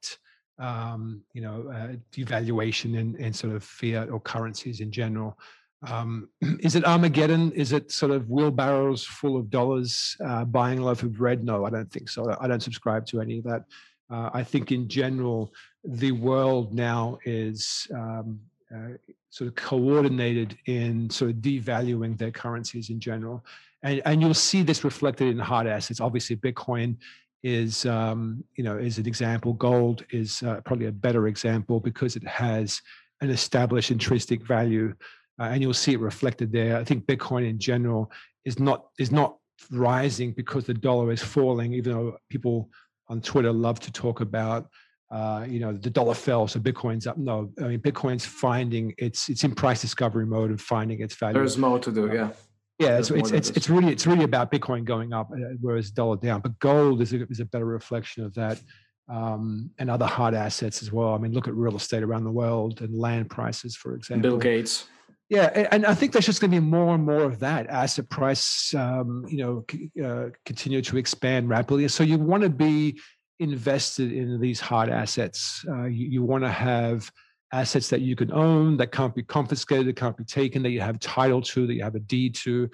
um, 0.58 1.22
you 1.32 1.40
know 1.40 1.70
uh, 1.72 1.94
devaluation 2.12 2.98
in, 2.98 3.16
in 3.16 3.32
sort 3.32 3.54
of 3.54 3.62
fiat 3.62 4.10
or 4.10 4.20
currencies 4.20 4.80
in 4.80 4.90
general. 4.90 5.38
Um, 5.86 6.28
is 6.60 6.74
it 6.74 6.84
Armageddon? 6.84 7.52
Is 7.52 7.72
it 7.72 7.92
sort 7.92 8.12
of 8.12 8.28
wheelbarrows 8.28 9.04
full 9.04 9.36
of 9.36 9.50
dollars 9.50 10.16
uh, 10.24 10.44
buying 10.44 10.80
a 10.80 10.84
loaf 10.84 11.02
of 11.02 11.16
bread? 11.16 11.44
No, 11.44 11.64
I 11.64 11.70
don't 11.70 11.90
think 11.90 12.08
so. 12.08 12.36
I 12.40 12.48
don't 12.48 12.62
subscribe 12.62 13.06
to 13.06 13.20
any 13.20 13.38
of 13.38 13.44
that. 13.44 13.64
Uh, 14.10 14.30
I 14.32 14.42
think 14.42 14.72
in 14.72 14.88
general, 14.88 15.52
the 15.84 16.12
world 16.12 16.74
now 16.74 17.18
is 17.24 17.86
um, 17.94 18.40
uh, 18.74 18.96
sort 19.30 19.48
of 19.48 19.54
coordinated 19.54 20.58
in 20.66 21.08
sort 21.10 21.30
of 21.30 21.36
devaluing 21.38 22.18
their 22.18 22.30
currencies 22.30 22.90
in 22.90 22.98
general. 22.98 23.44
And, 23.82 24.02
and 24.04 24.20
you'll 24.20 24.34
see 24.34 24.62
this 24.62 24.84
reflected 24.84 25.28
in 25.28 25.38
hard 25.38 25.66
assets. 25.66 26.00
Obviously, 26.00 26.36
Bitcoin 26.36 26.96
is 27.42 27.86
um, 27.86 28.44
you 28.56 28.64
know 28.64 28.76
is 28.76 28.98
an 28.98 29.06
example. 29.06 29.54
Gold 29.54 30.04
is 30.10 30.42
uh, 30.42 30.60
probably 30.62 30.86
a 30.86 30.92
better 30.92 31.26
example 31.26 31.80
because 31.80 32.16
it 32.16 32.26
has 32.26 32.82
an 33.20 33.30
established 33.30 33.90
intrinsic 33.90 34.46
value, 34.46 34.94
uh, 35.40 35.44
and 35.44 35.62
you'll 35.62 35.74
see 35.74 35.94
it 35.94 36.00
reflected 36.00 36.52
there. 36.52 36.76
I 36.76 36.84
think 36.84 37.06
Bitcoin 37.06 37.48
in 37.48 37.58
general 37.58 38.10
is 38.44 38.58
not 38.58 38.86
is 38.98 39.10
not 39.10 39.36
rising 39.70 40.32
because 40.32 40.64
the 40.64 40.74
dollar 40.74 41.12
is 41.12 41.22
falling, 41.22 41.72
even 41.74 41.92
though 41.92 42.16
people 42.28 42.68
on 43.10 43.20
Twitter 43.20 43.52
love 43.52 43.78
to 43.80 43.92
talk 43.92 44.20
about 44.20 44.66
uh, 45.10 45.44
you 45.48 45.58
know, 45.58 45.72
the 45.72 45.90
dollar 45.90 46.14
fell, 46.14 46.46
so 46.46 46.60
Bitcoin's 46.60 47.06
up. 47.06 47.18
No, 47.18 47.50
I 47.58 47.64
mean, 47.64 47.80
Bitcoin's 47.80 48.24
finding 48.24 48.94
it's 48.96 49.28
it's 49.28 49.42
in 49.42 49.54
price 49.54 49.80
discovery 49.80 50.24
mode 50.24 50.50
and 50.50 50.60
finding 50.60 51.00
its 51.00 51.16
value. 51.16 51.34
There's 51.34 51.58
more 51.58 51.80
to 51.80 51.90
do, 51.90 52.10
yeah. 52.12 52.30
Yeah, 52.78 53.02
so 53.02 53.16
it's 53.16 53.32
it's, 53.32 53.50
it's 53.50 53.68
really 53.68 53.92
it's 53.92 54.06
really 54.06 54.24
about 54.24 54.52
Bitcoin 54.52 54.84
going 54.84 55.12
up, 55.12 55.30
uh, 55.32 55.54
whereas 55.60 55.90
dollar 55.90 56.16
down. 56.16 56.40
But 56.40 56.58
gold 56.60 57.02
is 57.02 57.12
a, 57.12 57.26
is 57.26 57.40
a 57.40 57.44
better 57.44 57.66
reflection 57.66 58.24
of 58.24 58.32
that, 58.34 58.62
um, 59.08 59.70
and 59.78 59.90
other 59.90 60.06
hard 60.06 60.34
assets 60.34 60.80
as 60.80 60.92
well. 60.92 61.12
I 61.12 61.18
mean, 61.18 61.32
look 61.32 61.48
at 61.48 61.54
real 61.54 61.74
estate 61.74 62.04
around 62.04 62.22
the 62.22 62.30
world 62.30 62.80
and 62.80 62.96
land 62.96 63.30
prices, 63.30 63.76
for 63.76 63.96
example. 63.96 64.30
Bill 64.30 64.38
Gates. 64.38 64.86
Yeah, 65.30 65.68
and 65.70 65.86
I 65.86 65.94
think 65.94 66.12
there's 66.12 66.26
just 66.26 66.40
going 66.40 66.50
to 66.50 66.60
be 66.60 66.66
more 66.66 66.92
and 66.92 67.06
more 67.06 67.22
of 67.22 67.38
that. 67.38 67.68
as 67.68 67.94
the 67.94 68.02
price, 68.02 68.74
um, 68.74 69.24
you 69.28 69.38
know, 69.38 70.04
uh, 70.04 70.30
continue 70.44 70.82
to 70.82 70.96
expand 70.98 71.48
rapidly. 71.48 71.86
So 71.86 72.02
you 72.02 72.18
want 72.18 72.42
to 72.42 72.50
be 72.50 73.00
invested 73.38 74.12
in 74.12 74.40
these 74.40 74.58
hard 74.58 74.90
assets. 74.90 75.64
Uh, 75.68 75.84
you, 75.84 76.08
you 76.08 76.22
want 76.24 76.42
to 76.42 76.50
have 76.50 77.08
assets 77.52 77.88
that 77.90 78.00
you 78.00 78.16
can 78.16 78.32
own, 78.32 78.76
that 78.78 78.90
can't 78.90 79.14
be 79.14 79.22
confiscated, 79.22 79.86
that 79.86 79.96
can't 79.96 80.16
be 80.16 80.24
taken, 80.24 80.64
that 80.64 80.70
you 80.70 80.80
have 80.80 80.98
title 80.98 81.42
to, 81.42 81.64
that 81.64 81.74
you 81.74 81.84
have 81.84 81.94
a 81.94 82.00
deed 82.00 82.34
to. 82.34 82.68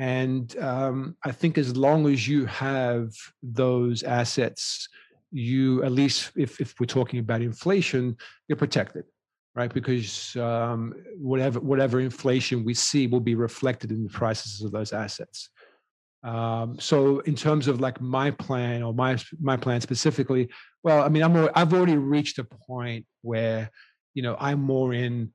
And 0.00 0.56
um, 0.58 1.16
I 1.24 1.30
think 1.30 1.56
as 1.56 1.76
long 1.76 2.08
as 2.08 2.26
you 2.26 2.46
have 2.46 3.12
those 3.44 4.02
assets, 4.02 4.88
you 5.30 5.84
at 5.84 5.92
least, 5.92 6.32
if, 6.34 6.60
if 6.60 6.74
we're 6.80 6.86
talking 6.86 7.20
about 7.20 7.42
inflation, 7.42 8.16
you're 8.48 8.56
protected, 8.56 9.04
right? 9.54 9.72
Because 9.72 10.34
um, 10.36 10.94
whatever 11.16 11.60
whatever 11.60 12.00
inflation 12.00 12.64
we 12.64 12.74
see 12.74 13.06
will 13.06 13.20
be 13.20 13.34
reflected 13.34 13.90
in 13.90 14.04
the 14.04 14.10
prices 14.10 14.62
of 14.62 14.72
those 14.72 14.92
assets. 14.92 15.50
Um, 16.24 16.78
so 16.78 17.18
in 17.20 17.34
terms 17.34 17.66
of 17.66 17.80
like 17.80 18.00
my 18.00 18.30
plan 18.30 18.82
or 18.82 18.94
my 18.94 19.18
my 19.40 19.56
plan 19.56 19.80
specifically, 19.80 20.48
well, 20.82 21.02
I 21.02 21.08
mean, 21.08 21.22
I'm 21.22 21.48
I've 21.54 21.72
already 21.74 21.96
reached 21.96 22.38
a 22.38 22.44
point 22.44 23.06
where 23.22 23.70
you 24.14 24.22
know 24.22 24.36
I'm 24.38 24.60
more 24.60 24.94
in 24.94 25.32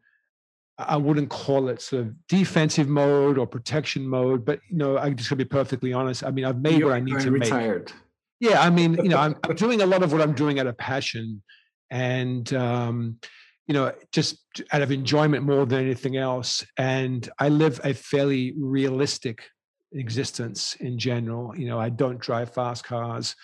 I 0.80 0.95
wouldn't 0.95 1.30
call 1.30 1.70
it 1.70 1.82
sort 1.82 2.03
of 2.03 2.28
defensive 2.28 2.88
mode 2.88 3.38
or 3.38 3.47
protection 3.47 4.07
mode, 4.07 4.45
but 4.45 4.59
you 4.70 4.78
know, 4.78 4.97
I 4.97 5.09
just 5.09 5.30
to 5.30 5.36
be 5.36 5.45
perfectly 5.45 5.91
honest. 5.91 6.24
I 6.24 6.32
mean, 6.32 6.45
I've 6.45 6.61
made 6.61 6.80
You're 6.80 6.89
what 6.89 6.95
I 6.95 6.99
need 6.99 7.20
to 7.20 7.32
retired. 7.32 7.91
make. 8.39 8.51
Yeah, 8.51 8.61
I 8.61 8.70
mean, 8.70 8.93
you 8.93 9.09
know, 9.09 9.18
I'm, 9.18 9.36
I'm 9.43 9.55
doing 9.55 9.82
a 9.82 9.86
lot 9.86 10.03
of 10.03 10.11
what 10.11 10.22
I'm 10.22 10.34
doing 10.34 10.59
out 10.59 10.68
of 10.68 10.78
passion, 10.78 11.41
and 11.89 12.51
um, 12.53 13.20
you 13.68 13.74
know, 13.74 13.93
just 14.11 14.38
out 14.72 14.82
of 14.82 14.91
enjoyment 14.91 15.43
more 15.43 15.65
than 15.65 15.82
anything 15.82 16.18
else. 16.18 16.65
And 16.78 17.30
I 17.38 17.49
live 17.49 17.80
a 17.84 17.93
fairly 17.93 18.53
realistic 18.57 19.43
existence 19.91 20.76
in 20.76 20.97
general. 20.97 21.55
You 21.55 21.68
know, 21.68 21.80
I 21.80 21.89
don't 21.89 22.20
drive 22.20 22.53
fast 22.53 22.86
cars. 22.86 23.36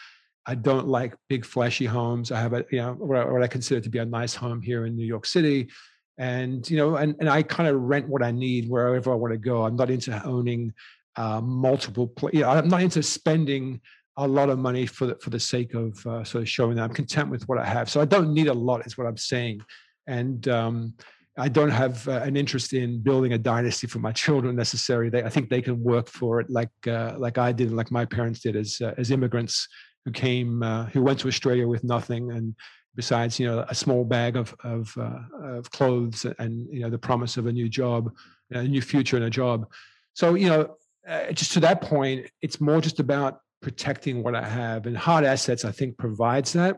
I 0.46 0.56
don't 0.56 0.88
like 0.88 1.16
big 1.30 1.46
flashy 1.46 1.86
homes. 1.86 2.32
I 2.32 2.40
have 2.40 2.54
a, 2.54 2.66
you 2.72 2.80
know, 2.80 2.94
what 2.94 3.18
I, 3.18 3.26
what 3.26 3.44
I 3.44 3.48
consider 3.48 3.82
to 3.82 3.90
be 3.90 4.00
a 4.00 4.06
nice 4.06 4.34
home 4.34 4.62
here 4.62 4.86
in 4.86 4.96
New 4.96 5.06
York 5.06 5.26
City. 5.26 5.70
And, 6.18 6.70
you 6.70 6.78
know, 6.78 6.96
and, 6.96 7.16
and 7.20 7.30
I 7.30 7.44
kind 7.44 7.68
of 7.70 7.82
rent 7.82 8.08
what 8.08 8.24
I 8.24 8.32
need 8.32 8.70
wherever 8.70 9.12
I 9.12 9.16
want 9.16 9.34
to 9.34 9.38
go. 9.38 9.66
I'm 9.66 9.76
not 9.76 9.90
into 9.90 10.22
owning 10.26 10.74
uh, 11.16 11.42
multiple, 11.42 12.08
pl- 12.08 12.32
you 12.34 12.42
know, 12.42 12.50
I'm 12.50 12.68
not 12.68 12.82
into 12.82 13.02
spending 13.04 13.82
a 14.18 14.28
lot 14.28 14.50
of 14.50 14.60
money 14.60 14.86
for 14.86 15.08
the, 15.08 15.16
for 15.16 15.32
the 15.32 15.40
sake 15.40 15.74
of 15.74 16.06
uh, 16.06 16.24
sort 16.24 16.44
of 16.44 16.50
showing 16.50 16.76
that 16.76 16.84
I'm 16.84 16.94
content 16.94 17.30
with 17.30 17.48
what 17.48 17.58
I 17.58 17.66
have. 17.66 17.90
So 17.90 18.00
I 18.00 18.06
don't 18.06 18.34
need 18.34 18.48
a 18.48 18.54
lot 18.54 18.86
is 18.86 18.98
what 18.98 19.08
I'm 19.08 19.18
saying. 19.18 19.62
And, 20.08 20.48
um, 20.48 20.96
I 21.38 21.50
don't 21.50 21.72
have 21.72 22.08
uh, 22.08 22.22
an 22.24 22.38
interest 22.38 22.74
in 22.74 23.00
building 23.00 23.34
a 23.34 23.38
dynasty 23.38 23.88
for 23.88 24.00
my 24.00 24.12
children 24.24 24.56
necessarily. 24.56 25.10
They, 25.10 25.24
I 25.24 25.30
think 25.30 25.50
they 25.50 25.62
can 25.62 25.82
work 25.84 26.08
for 26.08 26.40
it 26.40 26.50
like 26.50 26.70
uh, 26.88 27.16
like 27.18 27.38
I 27.38 27.52
did, 27.52 27.72
like 27.72 27.92
my 27.92 28.06
parents 28.06 28.42
did 28.42 28.56
as 28.56 28.80
uh, 28.82 28.94
as 28.98 29.12
immigrants 29.12 29.68
who 30.06 30.12
came 30.12 30.62
uh, 30.64 30.86
who 30.88 31.02
went 31.02 31.20
to 31.20 31.28
Australia 31.28 31.68
with 31.68 31.84
nothing 31.84 32.32
and 32.32 32.56
besides 32.96 33.40
you 33.40 33.48
know 33.48 33.66
a 33.68 33.76
small 33.76 34.04
bag 34.04 34.36
of 34.36 34.54
of, 34.64 34.94
uh, 34.98 35.58
of 35.58 35.72
clothes 35.72 36.26
and 36.38 36.68
you 36.72 36.82
know 36.82 36.90
the 36.90 36.98
promise 36.98 37.38
of 37.38 37.48
a 37.48 37.52
new 37.52 37.68
job, 37.68 38.12
a 38.52 38.64
new 38.64 38.82
future 38.82 39.16
and 39.16 39.26
a 39.26 39.30
job. 39.30 39.66
So 40.14 40.36
you 40.36 40.50
know 40.50 40.76
uh, 41.08 41.32
just 41.32 41.52
to 41.54 41.60
that 41.62 41.82
point, 41.82 42.30
it's 42.42 42.62
more 42.62 42.80
just 42.80 43.00
about 43.00 43.40
protecting 43.62 44.22
what 44.22 44.36
I 44.36 44.48
have 44.48 44.86
and 44.86 44.96
hard 44.96 45.26
assets. 45.26 45.66
I 45.66 45.72
think 45.72 45.98
provides 45.98 46.54
that 46.54 46.78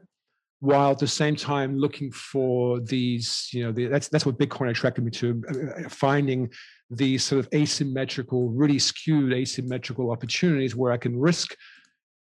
while 0.60 0.92
at 0.92 1.00
the 1.00 1.08
same 1.08 1.36
time 1.36 1.78
looking 1.78 2.12
for 2.12 2.80
these, 2.80 3.50
you 3.52 3.64
know, 3.64 3.72
the, 3.72 3.88
that's 3.88 4.08
that's 4.08 4.26
what 4.26 4.38
Bitcoin 4.38 4.70
attracted 4.70 5.04
me 5.04 5.12
to, 5.12 5.44
uh, 5.50 5.86
uh, 5.86 5.90
finding 5.90 6.50
these 6.90 7.24
sort 7.24 7.40
of 7.40 7.50
asymmetrical, 7.54 8.50
really 8.50 8.80
skewed 8.80 9.34
asymmetrical 9.34 10.12
opportunities 10.12 10.76
where 10.76 10.92
I 10.92 10.98
can 10.98 11.20
risk 11.20 11.56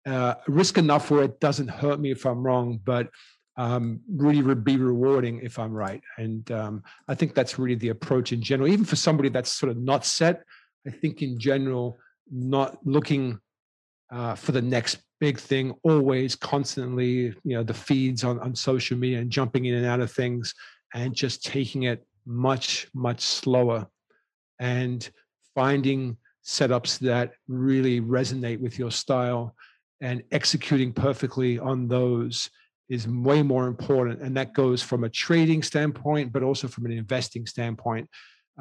uh, 0.06 0.36
risk 0.48 0.78
enough 0.78 1.12
where 1.12 1.24
it 1.24 1.40
doesn't 1.40 1.68
hurt 1.68 2.00
me 2.00 2.12
if 2.12 2.26
I'm 2.26 2.44
wrong, 2.44 2.80
but 2.84 3.10
um, 3.58 4.00
really 4.10 4.42
re- 4.42 4.56
be 4.56 4.78
rewarding 4.78 5.42
if 5.44 5.60
I'm 5.60 5.74
right. 5.74 6.02
And 6.18 6.50
um, 6.52 6.84
I 7.08 7.16
think 7.16 7.34
that's 7.34 7.60
really 7.60 7.76
the 7.76 7.90
approach 7.90 8.32
in 8.32 8.42
general, 8.42 8.70
even 8.70 8.86
for 8.86 8.96
somebody 8.96 9.30
that's 9.30 9.52
sort 9.52 9.72
of 9.72 9.78
not 9.78 10.06
set. 10.06 10.44
I 10.88 10.92
think 10.92 11.22
in 11.22 11.38
general, 11.38 12.00
not 12.32 12.78
looking 12.86 13.40
uh, 14.12 14.36
for 14.36 14.52
the 14.52 14.62
next 14.62 15.00
big 15.20 15.38
thing 15.38 15.74
always 15.84 16.36
constantly 16.36 17.34
you 17.44 17.56
know 17.56 17.64
the 17.64 17.74
feeds 17.74 18.24
on, 18.24 18.40
on 18.40 18.56
social 18.56 18.98
media 18.98 19.20
and 19.20 19.30
jumping 19.30 19.66
in 19.66 19.76
and 19.76 19.86
out 19.86 20.00
of 20.00 20.12
things 20.12 20.54
and 20.94 21.14
just 21.14 21.44
taking 21.44 21.84
it 21.84 22.06
much 22.26 22.88
much 22.94 23.22
slower 23.22 23.86
and 24.60 25.10
finding 25.56 26.18
setups 26.46 27.00
that 27.00 27.34
really 27.48 28.02
resonate 28.02 28.60
with 28.60 28.80
your 28.80 28.92
style 28.92 29.56
and 30.02 30.24
executing 30.32 30.94
perfectly 30.94 31.60
on 31.60 31.88
those 31.88 32.50
is 32.90 33.08
way 33.08 33.44
more 33.44 33.68
important. 33.68 34.22
And 34.22 34.36
that 34.38 34.54
goes 34.54 34.82
from 34.82 35.04
a 35.04 35.10
trading 35.10 35.62
standpoint 35.64 36.32
but 36.32 36.44
also 36.44 36.68
from 36.68 36.86
an 36.86 36.92
investing 36.92 37.46
standpoint 37.46 38.10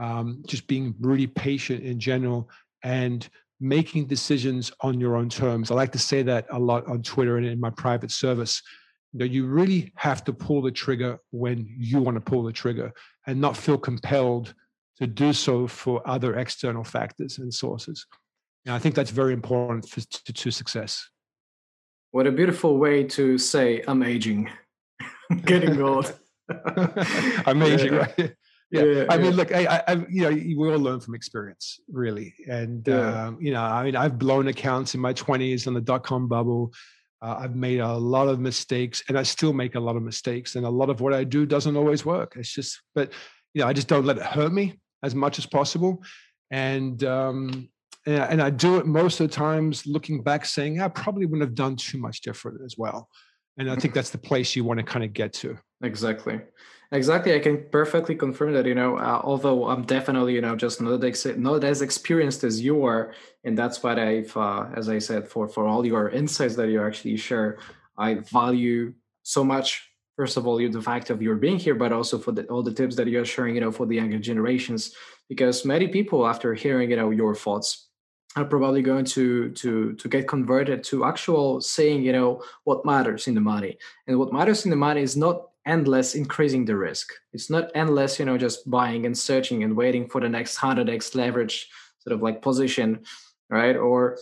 um, 0.01 0.43
just 0.47 0.67
being 0.67 0.95
really 1.01 1.27
patient 1.27 1.83
in 1.83 1.99
general 1.99 2.49
and 2.85 3.29
making 3.61 4.07
decisions 4.07 4.71
on 4.81 5.01
your 5.01 5.17
own 5.17 5.29
terms. 5.29 5.71
I 5.71 5.75
like 5.75 5.93
to 5.93 5.99
say 5.99 6.23
that 6.23 6.47
a 6.51 6.59
lot 6.59 6.87
on 6.87 7.03
Twitter 7.03 7.37
and 7.37 7.47
in 7.47 7.61
my 7.61 7.71
private 7.71 8.11
service. 8.11 8.63
You, 9.13 9.21
know, 9.21 9.25
you 9.25 9.47
really 9.47 9.93
have 9.97 10.23
to 10.25 10.33
pull 10.33 10.63
the 10.63 10.71
trigger 10.71 11.19
when 11.31 11.67
you 11.69 12.01
want 12.01 12.17
to 12.17 12.21
pull 12.21 12.43
the 12.43 12.53
trigger 12.53 12.93
and 13.27 13.41
not 13.41 13.57
feel 13.57 13.79
compelled 13.79 14.55
to 14.99 15.07
do 15.07 15.33
so 15.33 15.67
for 15.67 16.03
other 16.07 16.37
external 16.37 16.85
factors 16.85 17.39
and 17.39 17.53
sources. 17.53 18.07
And 18.67 18.75
I 18.75 18.79
think 18.79 18.95
that's 18.95 19.11
very 19.11 19.33
important 19.33 19.89
for, 19.89 20.01
to, 20.01 20.33
to 20.33 20.51
success. 20.51 21.09
What 22.11 22.27
a 22.27 22.33
beautiful 22.33 22.79
way 22.79 23.05
to 23.05 23.39
say 23.39 23.83
I'm 23.87 24.03
aging, 24.03 24.51
getting 25.45 25.81
old. 25.81 26.15
I'm 27.47 27.63
aging, 27.63 27.95
right? 27.95 28.35
Yeah. 28.71 28.83
yeah. 28.83 29.05
I 29.09 29.19
mean, 29.19 29.33
look, 29.33 29.53
I, 29.53 29.83
I, 29.87 29.95
you 30.09 30.23
know, 30.23 30.31
we 30.31 30.73
all 30.73 30.79
learn 30.79 31.01
from 31.01 31.15
experience, 31.15 31.81
really, 31.91 32.35
and 32.49 32.87
yeah. 32.87 33.27
um, 33.27 33.39
you 33.41 33.53
know, 33.53 33.63
I 33.63 33.83
mean, 33.85 33.97
I've 33.97 34.19
blown 34.19 34.49
accounts 34.49 34.95
in 34.95 35.01
my 35.01 35.13
twenties 35.13 35.67
on 35.67 35.75
the 35.75 35.81
dot 35.81 36.03
com 36.03 36.29
bubble. 36.29 36.73
Uh, 37.21 37.37
I've 37.41 37.57
made 37.57 37.81
a 37.81 37.97
lot 37.97 38.29
of 38.29 38.39
mistakes, 38.39 39.03
and 39.09 39.19
I 39.19 39.25
still 39.25 39.53
make 39.53 39.75
a 39.75 39.81
lot 39.81 39.97
of 39.97 40.03
mistakes, 40.03 40.55
and 40.55 40.65
a 40.65 40.71
lot 40.71 40.89
of 40.89 41.01
what 41.01 41.13
I 41.13 41.25
do 41.25 41.47
doesn't 41.47 41.77
always 41.77 42.05
work. 42.05 42.35
It's 42.37 42.55
just, 42.55 42.81
but 42.95 43.13
you 43.55 43.63
know, 43.63 43.69
I 43.69 43.73
just 43.73 43.89
don't 43.89 44.05
let 44.05 44.19
it 44.19 44.23
hurt 44.23 44.53
me 44.53 44.79
as 45.03 45.15
much 45.15 45.39
as 45.39 45.47
possible, 45.47 46.05
and 46.51 47.03
um, 47.03 47.69
and, 48.07 48.23
and 48.23 48.43
I 48.43 48.51
do 48.51 48.77
it 48.77 48.87
most 48.87 49.19
of 49.19 49.29
the 49.29 49.35
times, 49.35 49.87
looking 49.87 50.23
back, 50.23 50.47
saying 50.47 50.81
I 50.81 50.89
probably 50.89 51.27
wouldn't 51.27 51.49
have 51.49 51.57
done 51.57 51.75
too 51.75 51.99
much 51.99 52.21
different 52.21 52.61
as 52.65 52.77
well, 52.79 53.09
and 53.57 53.71
I 53.71 53.77
think 53.77 53.95
that's 53.95 54.11
the 54.11 54.19
place 54.19 54.55
you 54.55 54.63
want 54.63 54.79
to 54.79 54.85
kind 54.85 55.05
of 55.05 55.13
get 55.13 55.33
to. 55.35 55.59
Exactly. 55.83 56.41
Exactly, 56.91 57.35
I 57.35 57.39
can 57.39 57.67
perfectly 57.71 58.15
confirm 58.15 58.55
that. 58.55 58.65
You 58.65 58.75
know, 58.75 58.97
uh, 58.97 59.21
although 59.23 59.69
I'm 59.69 59.83
definitely, 59.85 60.35
you 60.35 60.41
know, 60.41 60.57
just 60.57 60.81
not 60.81 61.05
ex- 61.05 61.27
not 61.37 61.63
as 61.63 61.83
experienced 61.83 62.45
as 62.45 62.63
you 62.63 62.85
are, 62.87 63.13
and 63.45 63.57
that's 63.57 63.83
what 63.83 63.99
I've, 63.99 64.35
uh, 64.37 64.67
as 64.75 64.89
I 64.89 64.99
said, 64.99 65.29
for 65.29 65.47
for 65.49 65.67
all 65.67 65.85
your 65.87 66.09
insights 66.09 66.57
that 66.57 66.69
you 66.69 66.83
actually 66.83 67.17
share, 67.19 67.59
I 67.99 68.15
value 68.15 68.95
so 69.23 69.45
much. 69.45 69.91
First 70.17 70.37
of 70.39 70.47
all, 70.47 70.61
you 70.61 70.71
the 70.71 70.81
fact 70.83 71.11
of 71.11 71.21
your 71.23 71.37
being 71.37 71.59
here, 71.59 71.75
but 71.75 71.93
also 71.93 72.19
for 72.19 72.33
the, 72.33 72.45
all 72.47 72.63
the 72.63 72.73
tips 72.73 72.97
that 72.97 73.07
you're 73.07 73.25
sharing, 73.25 73.55
you 73.55 73.61
know, 73.61 73.71
for 73.71 73.87
the 73.87 73.97
younger 73.97 74.19
generations, 74.19 74.95
because 75.29 75.65
many 75.67 75.89
people, 75.89 76.27
after 76.27 76.55
hearing, 76.55 76.91
you 76.91 76.97
know, 76.97 77.11
your 77.11 77.35
thoughts, 77.35 77.89
are 78.35 78.47
probably 78.47 78.81
going 78.83 79.05
to 79.05 79.51
to 79.51 79.93
to 79.93 80.09
get 80.09 80.27
converted 80.27 80.83
to 80.85 81.05
actual 81.05 81.61
saying, 81.61 82.03
you 82.03 82.13
know, 82.13 82.43
what 82.65 82.87
matters 82.87 83.29
in 83.29 83.35
the 83.35 83.43
money, 83.43 83.77
and 84.07 84.19
what 84.19 84.33
matters 84.33 84.65
in 84.65 84.71
the 84.71 84.77
money 84.77 85.03
is 85.03 85.17
not 85.19 85.48
endless 85.69 86.15
increasing 86.15 86.65
the 86.65 86.75
risk. 86.75 87.13
It's 87.33 87.51
not 87.51 87.71
endless, 87.75 88.19
you 88.19 88.25
know, 88.25 88.39
just 88.39 88.69
buying 88.69 89.07
and 89.07 89.17
searching 89.17 89.63
and 89.63 89.77
waiting 89.77 90.09
for 90.09 90.21
the 90.21 90.29
next 90.29 90.59
100x 90.59 91.15
leverage 91.15 91.69
sort 92.01 92.15
of 92.15 92.23
like 92.23 92.43
position, 92.43 93.05
right? 93.51 93.77
Or 93.77 94.19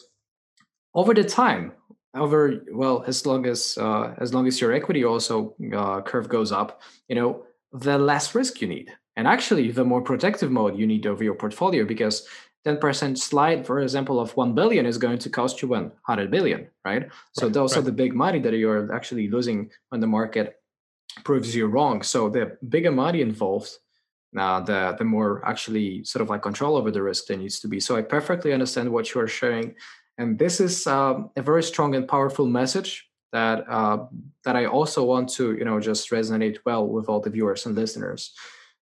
over 0.95 1.15
the 1.15 1.25
time, 1.25 1.73
over 2.15 2.63
well, 2.73 3.05
as 3.07 3.25
long 3.25 3.47
as 3.47 3.79
uh, 3.79 4.15
as 4.19 4.35
long 4.35 4.47
as 4.47 4.61
your 4.61 4.73
equity 4.73 5.05
also 5.05 5.55
uh, 5.75 6.03
curve 6.03 6.29
goes 6.29 6.51
up, 6.51 6.83
you 7.09 7.15
know, 7.15 7.45
the 7.73 7.97
less 7.97 8.35
risk 8.35 8.61
you 8.61 8.69
need, 8.69 8.93
and 9.17 9.29
actually 9.29 9.71
the 9.71 9.85
more 9.85 10.03
protective 10.03 10.51
mode 10.51 10.77
you 10.77 10.87
need 10.87 11.07
over 11.07 11.23
your 11.23 11.35
portfolio 11.35 11.85
because 11.85 12.27
10% 12.67 13.17
slide, 13.17 13.65
for 13.65 13.79
example, 13.79 14.19
of 14.19 14.37
1 14.37 14.53
billion 14.53 14.87
is 14.87 14.99
going 14.99 15.19
to 15.19 15.31
cost 15.31 15.63
you 15.63 15.69
100 15.69 16.33
billion, 16.33 16.67
right? 16.85 17.09
So 17.33 17.47
right, 17.47 17.53
those 17.53 17.77
right. 17.77 17.79
are 17.79 17.85
the 17.85 17.93
big 17.93 18.13
money 18.13 18.41
that 18.41 18.55
you're 18.55 18.93
actually 18.93 19.29
losing 19.29 19.71
when 19.91 20.01
the 20.01 20.09
market 20.09 20.57
proves 21.25 21.55
you 21.55 21.67
wrong. 21.67 22.03
So 22.03 22.29
the 22.29 22.57
bigger 22.69 22.93
money 22.93 23.21
involved, 23.21 23.71
uh, 24.37 24.61
the 24.61 24.95
the 24.99 25.05
more 25.05 25.45
actually 25.45 26.05
sort 26.05 26.23
of 26.23 26.29
like 26.29 26.43
control 26.43 26.77
over 26.77 26.91
the 26.91 27.03
risk 27.03 27.27
there 27.27 27.37
needs 27.37 27.61
to 27.61 27.69
be. 27.69 27.81
So 27.81 27.97
I 27.97 28.03
perfectly 28.03 28.53
understand 28.53 28.91
what 28.91 29.15
you 29.15 29.21
are 29.21 29.29
sharing, 29.29 29.75
and 30.19 30.39
this 30.39 30.61
is 30.61 30.87
um, 30.87 31.31
a 31.37 31.43
very 31.43 31.63
strong 31.63 31.95
and 31.95 32.07
powerful 32.07 32.47
message 32.47 33.09
that 33.33 33.65
uh, 33.69 34.07
that 34.45 34.57
I 34.57 34.67
also 34.67 35.05
want 35.05 35.29
to 35.31 35.57
you 35.57 35.65
know 35.65 35.81
just 35.81 36.11
resonate 36.11 36.59
well 36.65 36.87
with 36.87 37.09
all 37.09 37.21
the 37.21 37.31
viewers 37.31 37.67
and 37.67 37.75
listeners. 37.75 38.33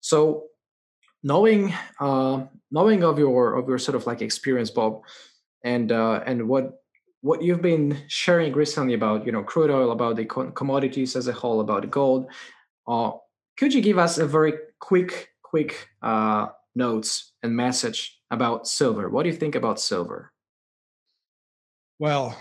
So 0.02 0.46
knowing 1.24 1.74
uh, 2.00 2.46
knowing 2.72 3.04
of 3.04 3.20
your 3.20 3.56
of 3.56 3.68
your 3.68 3.80
sort 3.80 3.96
of 3.96 4.08
like 4.08 4.22
experience, 4.22 4.70
Bob, 4.70 5.02
and 5.64 5.92
uh, 5.92 6.22
and 6.26 6.48
what 6.48 6.79
what 7.22 7.42
you've 7.42 7.62
been 7.62 7.98
sharing 8.08 8.54
recently 8.54 8.94
about 8.94 9.26
you 9.26 9.32
know 9.32 9.44
crude 9.44 9.72
oil 9.72 9.92
about 9.92 10.16
the 10.16 10.26
commodities 10.26 11.16
as 11.16 11.28
a 11.28 11.34
whole 11.34 11.60
about 11.60 11.90
gold 11.92 12.28
uh, 12.88 13.12
could 13.58 13.74
you 13.74 13.82
give 13.82 13.98
us 13.98 14.18
a 14.18 14.26
very 14.26 14.54
quick 14.80 15.30
quick 15.44 15.90
uh, 16.02 16.48
notes 16.76 17.34
and 17.44 17.56
message 17.56 18.20
about 18.32 18.68
silver? 18.68 19.10
What 19.10 19.24
do 19.24 19.30
you 19.30 19.36
think 19.36 19.56
about 19.56 19.80
silver? 19.80 20.32
Well 22.00 22.38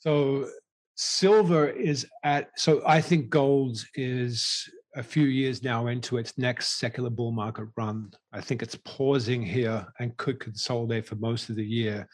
so 0.00 0.48
silver 0.94 1.68
is 1.68 2.06
at 2.24 2.50
so 2.56 2.82
i 2.84 3.00
think 3.00 3.30
gold 3.30 3.84
is 3.94 4.68
a 4.96 5.02
few 5.02 5.26
years 5.26 5.62
now 5.62 5.86
into 5.86 6.16
its 6.16 6.36
next 6.38 6.80
secular 6.80 7.10
bull 7.10 7.30
market 7.30 7.68
run. 7.76 8.10
I 8.32 8.40
think 8.40 8.62
it's 8.62 8.74
pausing 8.84 9.42
here 9.42 9.86
and 10.00 10.16
could 10.16 10.40
consolidate 10.40 11.06
for 11.06 11.14
most 11.16 11.50
of 11.50 11.56
the 11.56 11.64
year 11.64 12.08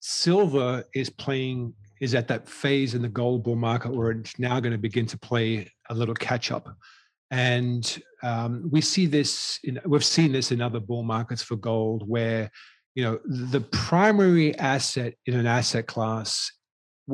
silver 0.00 0.84
is 0.94 1.10
playing 1.10 1.74
is 2.00 2.14
at 2.14 2.28
that 2.28 2.48
phase 2.48 2.94
in 2.94 3.02
the 3.02 3.08
gold 3.08 3.42
bull 3.42 3.56
market 3.56 3.92
where 3.92 4.12
it's 4.12 4.38
now 4.38 4.60
going 4.60 4.72
to 4.72 4.78
begin 4.78 5.06
to 5.06 5.18
play 5.18 5.68
a 5.90 5.94
little 5.94 6.14
catch 6.14 6.50
up 6.52 6.68
and 7.30 8.02
um, 8.22 8.68
we 8.70 8.80
see 8.80 9.06
this 9.06 9.58
in, 9.64 9.78
we've 9.84 10.04
seen 10.04 10.32
this 10.32 10.50
in 10.52 10.60
other 10.60 10.80
bull 10.80 11.02
markets 11.02 11.42
for 11.42 11.56
gold 11.56 12.08
where 12.08 12.50
you 12.94 13.04
know 13.04 13.18
the 13.26 13.60
primary 13.60 14.56
asset 14.58 15.14
in 15.26 15.34
an 15.34 15.46
asset 15.46 15.86
class 15.86 16.50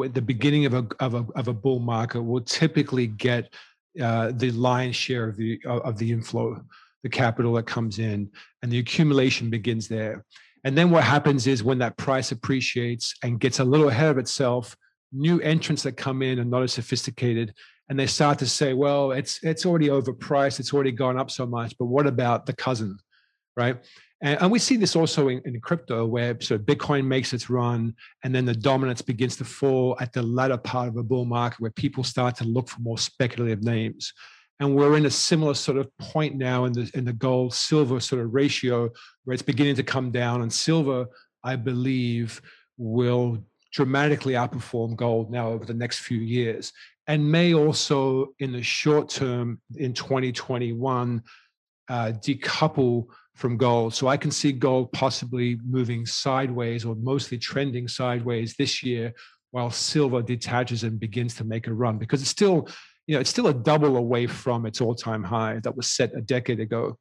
at 0.03 0.15
the 0.15 0.23
beginning 0.23 0.67
of 0.67 0.75
a, 0.75 0.87
of 1.01 1.15
a, 1.15 1.27
of 1.37 1.49
a 1.49 1.53
bull 1.53 1.79
market 1.79 2.23
will 2.23 2.41
typically 2.41 3.07
get 3.07 3.53
uh, 4.01 4.33
the 4.35 4.51
lion's 4.53 4.97
share 4.97 5.29
of 5.29 5.37
the 5.37 5.61
of 5.67 5.99
the 5.99 6.11
inflow, 6.11 6.61
the 7.03 7.09
capital 7.09 7.55
that 7.55 7.67
comes 7.67 7.99
in, 7.99 8.29
and 8.63 8.73
the 8.73 8.79
accumulation 8.79 9.51
begins 9.51 9.87
there. 9.87 10.25
And 10.65 10.77
then 10.77 10.91
what 10.91 11.05
happens 11.05 11.47
is 11.47 11.63
when 11.63 11.79
that 11.79 11.97
price 11.97 12.33
appreciates 12.33 13.15
and 13.23 13.39
gets 13.39 13.61
a 13.61 13.65
little 13.65 13.89
ahead 13.89 14.11
of 14.11 14.19
itself, 14.19 14.77
new 15.13 15.41
entrants 15.41 15.83
that 15.83 15.97
come 15.97 16.23
in 16.23 16.41
are 16.41 16.45
not 16.45 16.63
as 16.63 16.73
sophisticated 16.73 17.55
and 17.89 17.99
they 17.99 18.07
start 18.07 18.39
to 18.39 18.47
say, 18.47 18.73
well, 18.73 19.13
it's 19.13 19.43
it's 19.43 19.67
already 19.67 19.89
overpriced, 19.89 20.59
it's 20.59 20.73
already 20.73 20.93
gone 20.93 21.19
up 21.19 21.31
so 21.31 21.47
much, 21.47 21.77
but 21.79 21.87
what 21.87 22.07
about 22.07 22.47
the 22.47 22.53
cousin, 22.55 22.99
right? 23.57 23.77
And, 24.23 24.41
and 24.41 24.51
we 24.51 24.59
see 24.59 24.77
this 24.77 24.97
also 24.97 25.29
in, 25.29 25.43
in 25.45 25.61
crypto, 25.61 26.07
where 26.07 26.31
of 26.31 26.39
Bitcoin 26.39 27.05
makes 27.05 27.33
its 27.33 27.51
run, 27.51 27.95
and 28.23 28.35
then 28.35 28.47
the 28.47 28.55
dominance 28.55 29.03
begins 29.03 29.37
to 29.37 29.45
fall 29.45 29.97
at 30.01 30.13
the 30.13 30.23
latter 30.23 30.57
part 30.57 30.89
of 30.89 30.97
a 30.97 31.03
bull 31.03 31.27
market, 31.27 31.61
where 31.61 31.71
people 31.73 32.05
start 32.05 32.37
to 32.37 32.45
look 32.45 32.69
for 32.69 32.81
more 32.81 32.99
speculative 32.99 33.63
names. 33.63 34.13
And 34.61 34.77
we're 34.77 34.97
in 34.97 35.07
a 35.07 35.11
similar 35.11 35.55
sort 35.55 35.79
of 35.79 35.91
point 35.99 36.37
now 36.37 36.65
in 36.65 36.73
the 36.73 36.91
in 36.95 37.05
the 37.05 37.13
gold 37.13 37.55
silver 37.55 38.01
sort 38.01 38.23
of 38.23 38.33
ratio, 38.33 38.91
where 39.25 39.35
it's 39.35 39.43
beginning 39.43 39.77
to 39.77 39.83
come 39.83 40.11
down, 40.11 40.43
and 40.43 40.53
silver, 40.53 41.07
I 41.43 41.57
believe, 41.57 42.41
will 42.77 43.45
dramatically 43.73 44.35
outperform 44.35 44.95
gold 44.95 45.33
now 45.33 45.49
over 45.49 45.65
the 45.65 45.75
next 45.75 45.99
few 45.99 46.19
years 46.19 46.73
and 47.07 47.31
may 47.31 47.55
also 47.55 48.35
in 48.39 48.53
the 48.53 48.63
short 48.63 49.09
term 49.09 49.61
in 49.77 49.93
2021 49.93 51.23
uh, 51.89 52.13
decouple 52.17 53.07
from 53.35 53.57
gold. 53.57 53.95
So 53.95 54.09
I 54.09 54.17
can 54.17 54.31
see 54.31 54.53
gold 54.53 54.93
possibly 54.93 55.59
moving 55.67 56.07
sideways 56.07 56.85
or 56.85 56.95
mostly 56.95 57.37
trending 57.37 57.89
sideways 57.89 58.55
this 58.57 58.83
year 58.83 59.13
while 59.51 59.71
silver 59.71 60.23
detaches 60.23 60.83
and 60.85 60.99
begins 60.99 61.35
to 61.37 61.45
make 61.45 61.67
a 61.67 61.75
run 61.75 61.99
because 61.99 62.23
it's 62.23 62.31
still, 62.31 62.69
you 63.07 63.15
know, 63.15 63.21
it's 63.21 63.31
still 63.31 63.49
a 63.49 63.55
double 63.55 63.97
away 63.97 64.27
from 64.27 64.67
its 64.67 64.81
all-time 64.81 65.23
high 65.23 65.61
that 65.63 65.77
was 65.77 65.91
set 65.91 66.15
a 66.15 66.21
decade 66.21 66.61
ago. 66.61 66.99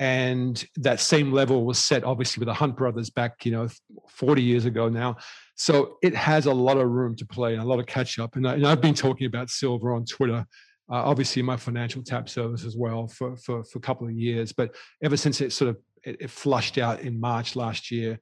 And 0.00 0.64
that 0.76 1.00
same 1.00 1.32
level 1.32 1.64
was 1.64 1.78
set 1.78 2.04
obviously 2.04 2.40
with 2.40 2.46
the 2.46 2.54
Hunt 2.54 2.76
brothers 2.76 3.10
back, 3.10 3.44
you 3.44 3.52
know, 3.52 3.68
40 4.08 4.42
years 4.42 4.64
ago 4.64 4.88
now. 4.88 5.16
So 5.56 5.96
it 6.02 6.14
has 6.14 6.46
a 6.46 6.52
lot 6.52 6.76
of 6.76 6.88
room 6.88 7.16
to 7.16 7.26
play 7.26 7.54
and 7.54 7.62
a 7.62 7.66
lot 7.66 7.80
of 7.80 7.86
catch 7.86 8.18
up. 8.18 8.36
And, 8.36 8.46
I, 8.46 8.58
have 8.58 8.80
been 8.80 8.94
talking 8.94 9.26
about 9.26 9.50
silver 9.50 9.92
on 9.92 10.04
Twitter, 10.04 10.46
uh, 10.90 10.94
obviously 10.94 11.42
my 11.42 11.56
financial 11.56 12.02
tap 12.02 12.28
service 12.28 12.64
as 12.64 12.76
well 12.76 13.08
for, 13.08 13.36
for, 13.38 13.64
for 13.64 13.78
a 13.78 13.82
couple 13.82 14.06
of 14.06 14.12
years. 14.12 14.52
But 14.52 14.76
ever 15.02 15.16
since 15.16 15.40
it 15.40 15.52
sort 15.52 15.70
of 15.70 15.78
it, 16.04 16.16
it 16.20 16.30
flushed 16.30 16.78
out 16.78 17.00
in 17.00 17.18
March 17.18 17.56
last 17.56 17.90
year, 17.90 18.20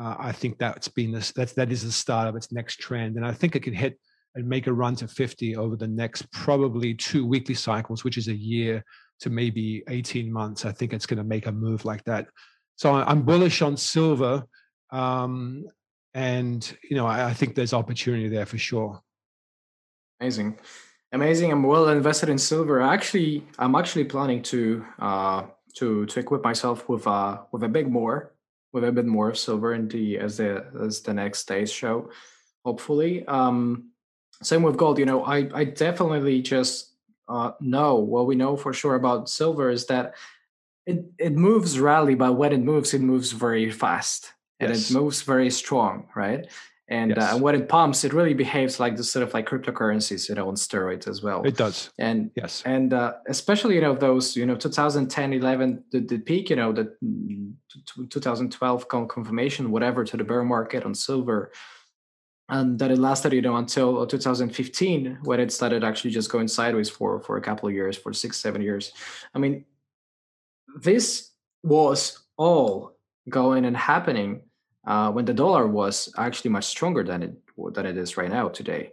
uh, 0.00 0.14
I 0.18 0.32
think 0.32 0.58
that's 0.58 0.88
been 0.88 1.10
this 1.10 1.32
that's 1.32 1.54
that 1.54 1.72
is 1.72 1.82
the 1.82 1.90
start 1.90 2.28
of 2.28 2.36
its 2.36 2.52
next 2.52 2.80
trend. 2.80 3.16
And 3.16 3.26
I 3.26 3.32
think 3.32 3.56
it 3.56 3.60
could 3.60 3.74
hit 3.74 3.98
and 4.36 4.48
make 4.48 4.66
a 4.68 4.72
run 4.72 4.94
to 4.96 5.08
50 5.08 5.56
over 5.56 5.76
the 5.76 5.88
next 5.88 6.30
probably 6.30 6.94
two 6.94 7.26
weekly 7.26 7.54
cycles, 7.54 8.04
which 8.04 8.16
is 8.16 8.28
a 8.28 8.34
year 8.34 8.84
to 9.20 9.30
maybe 9.30 9.82
18 9.88 10.32
months. 10.32 10.64
I 10.64 10.72
think 10.72 10.92
it's 10.92 11.06
going 11.06 11.18
to 11.18 11.24
make 11.24 11.46
a 11.46 11.52
move 11.52 11.84
like 11.84 12.04
that. 12.04 12.28
So 12.76 12.94
I'm 12.94 13.22
bullish 13.22 13.62
on 13.62 13.76
silver. 13.76 14.44
Um, 14.90 15.64
and 16.16 16.76
you 16.88 16.96
know 16.96 17.06
I, 17.06 17.28
I, 17.28 17.34
think 17.34 17.54
there's 17.54 17.74
opportunity 17.74 18.28
there 18.28 18.46
for 18.46 18.56
sure 18.56 19.02
amazing 20.18 20.58
amazing 21.12 21.52
i'm 21.52 21.62
well 21.62 21.88
invested 21.88 22.30
in 22.30 22.38
silver 22.38 22.80
actually 22.80 23.46
i'm 23.58 23.74
actually 23.74 24.04
planning 24.04 24.42
to 24.44 24.84
uh 24.98 25.42
to 25.74 26.06
to 26.06 26.20
equip 26.20 26.42
myself 26.42 26.88
with 26.88 27.06
uh 27.06 27.40
with 27.52 27.62
a 27.64 27.68
big 27.68 27.88
more 27.92 28.32
with 28.72 28.84
a 28.84 28.90
bit 28.90 29.04
more 29.04 29.28
of 29.28 29.38
silver 29.38 29.74
in 29.74 29.88
the 29.88 30.18
as 30.18 30.38
the 30.38 30.64
as 30.80 31.02
the 31.02 31.12
next 31.12 31.46
day's 31.46 31.70
show 31.70 32.08
hopefully 32.64 33.26
um 33.26 33.90
same 34.42 34.62
with 34.62 34.76
gold 34.76 34.98
you 34.98 35.06
know 35.06 35.24
i 35.24 35.48
i 35.54 35.64
definitely 35.64 36.42
just 36.42 36.92
uh 37.28 37.52
know 37.60 37.96
what 37.96 38.26
we 38.26 38.34
know 38.34 38.56
for 38.56 38.72
sure 38.72 38.94
about 38.94 39.28
silver 39.28 39.70
is 39.70 39.86
that 39.86 40.14
it 40.86 41.04
it 41.18 41.32
moves 41.32 41.78
rarely 41.80 42.14
but 42.14 42.34
when 42.34 42.52
it 42.52 42.60
moves 42.60 42.94
it 42.94 43.00
moves 43.00 43.32
very 43.32 43.70
fast 43.70 44.32
and 44.60 44.70
yes. 44.70 44.90
it 44.90 44.94
moves 44.94 45.22
very 45.22 45.50
strong, 45.50 46.08
right? 46.14 46.46
And, 46.88 47.12
uh, 47.12 47.20
yes. 47.20 47.34
uh, 47.34 47.38
when 47.38 47.56
it 47.56 47.68
pumps, 47.68 48.04
it 48.04 48.12
really 48.12 48.32
behaves 48.32 48.78
like 48.78 48.96
the 48.96 49.02
sort 49.02 49.24
of 49.24 49.34
like 49.34 49.48
cryptocurrencies, 49.48 50.28
you 50.28 50.36
know, 50.36 50.46
on 50.48 50.54
steroids 50.54 51.08
as 51.08 51.20
well. 51.20 51.42
It 51.44 51.56
does. 51.56 51.90
And 51.98 52.30
yes, 52.36 52.62
and 52.64 52.92
uh, 52.92 53.14
especially 53.26 53.74
you 53.74 53.80
know 53.80 53.96
those 53.96 54.36
you 54.36 54.46
know 54.46 54.54
2010, 54.54 55.32
11, 55.32 55.84
the, 55.90 56.00
the 56.00 56.18
peak, 56.18 56.48
you 56.48 56.54
know, 56.56 56.72
the 56.72 56.94
2012 58.08 58.88
confirmation, 58.88 59.72
whatever, 59.72 60.04
to 60.04 60.16
the 60.16 60.22
bear 60.22 60.44
market 60.44 60.84
on 60.84 60.94
silver, 60.94 61.50
and 62.48 62.78
that 62.78 62.90
it 62.90 62.98
lasted 62.98 63.32
you 63.32 63.42
know 63.42 63.56
until 63.56 64.06
2015 64.06 65.18
when 65.24 65.40
it 65.40 65.52
started 65.52 65.82
actually 65.82 66.10
just 66.10 66.30
going 66.30 66.48
sideways 66.48 66.88
for 66.88 67.20
for 67.20 67.36
a 67.36 67.40
couple 67.40 67.68
of 67.68 67.74
years, 67.74 67.96
for 67.96 68.12
six, 68.12 68.36
seven 68.38 68.62
years. 68.62 68.92
I 69.34 69.38
mean, 69.38 69.64
this 70.80 71.32
was 71.62 72.20
all 72.36 72.96
going 73.28 73.64
and 73.64 73.76
happening 73.76 74.42
uh, 74.86 75.10
when 75.10 75.24
the 75.24 75.34
dollar 75.34 75.66
was 75.66 76.12
actually 76.16 76.50
much 76.50 76.66
stronger 76.66 77.02
than 77.02 77.22
it 77.22 77.34
than 77.74 77.86
it 77.86 77.96
is 77.96 78.16
right 78.16 78.30
now 78.30 78.48
today. 78.48 78.92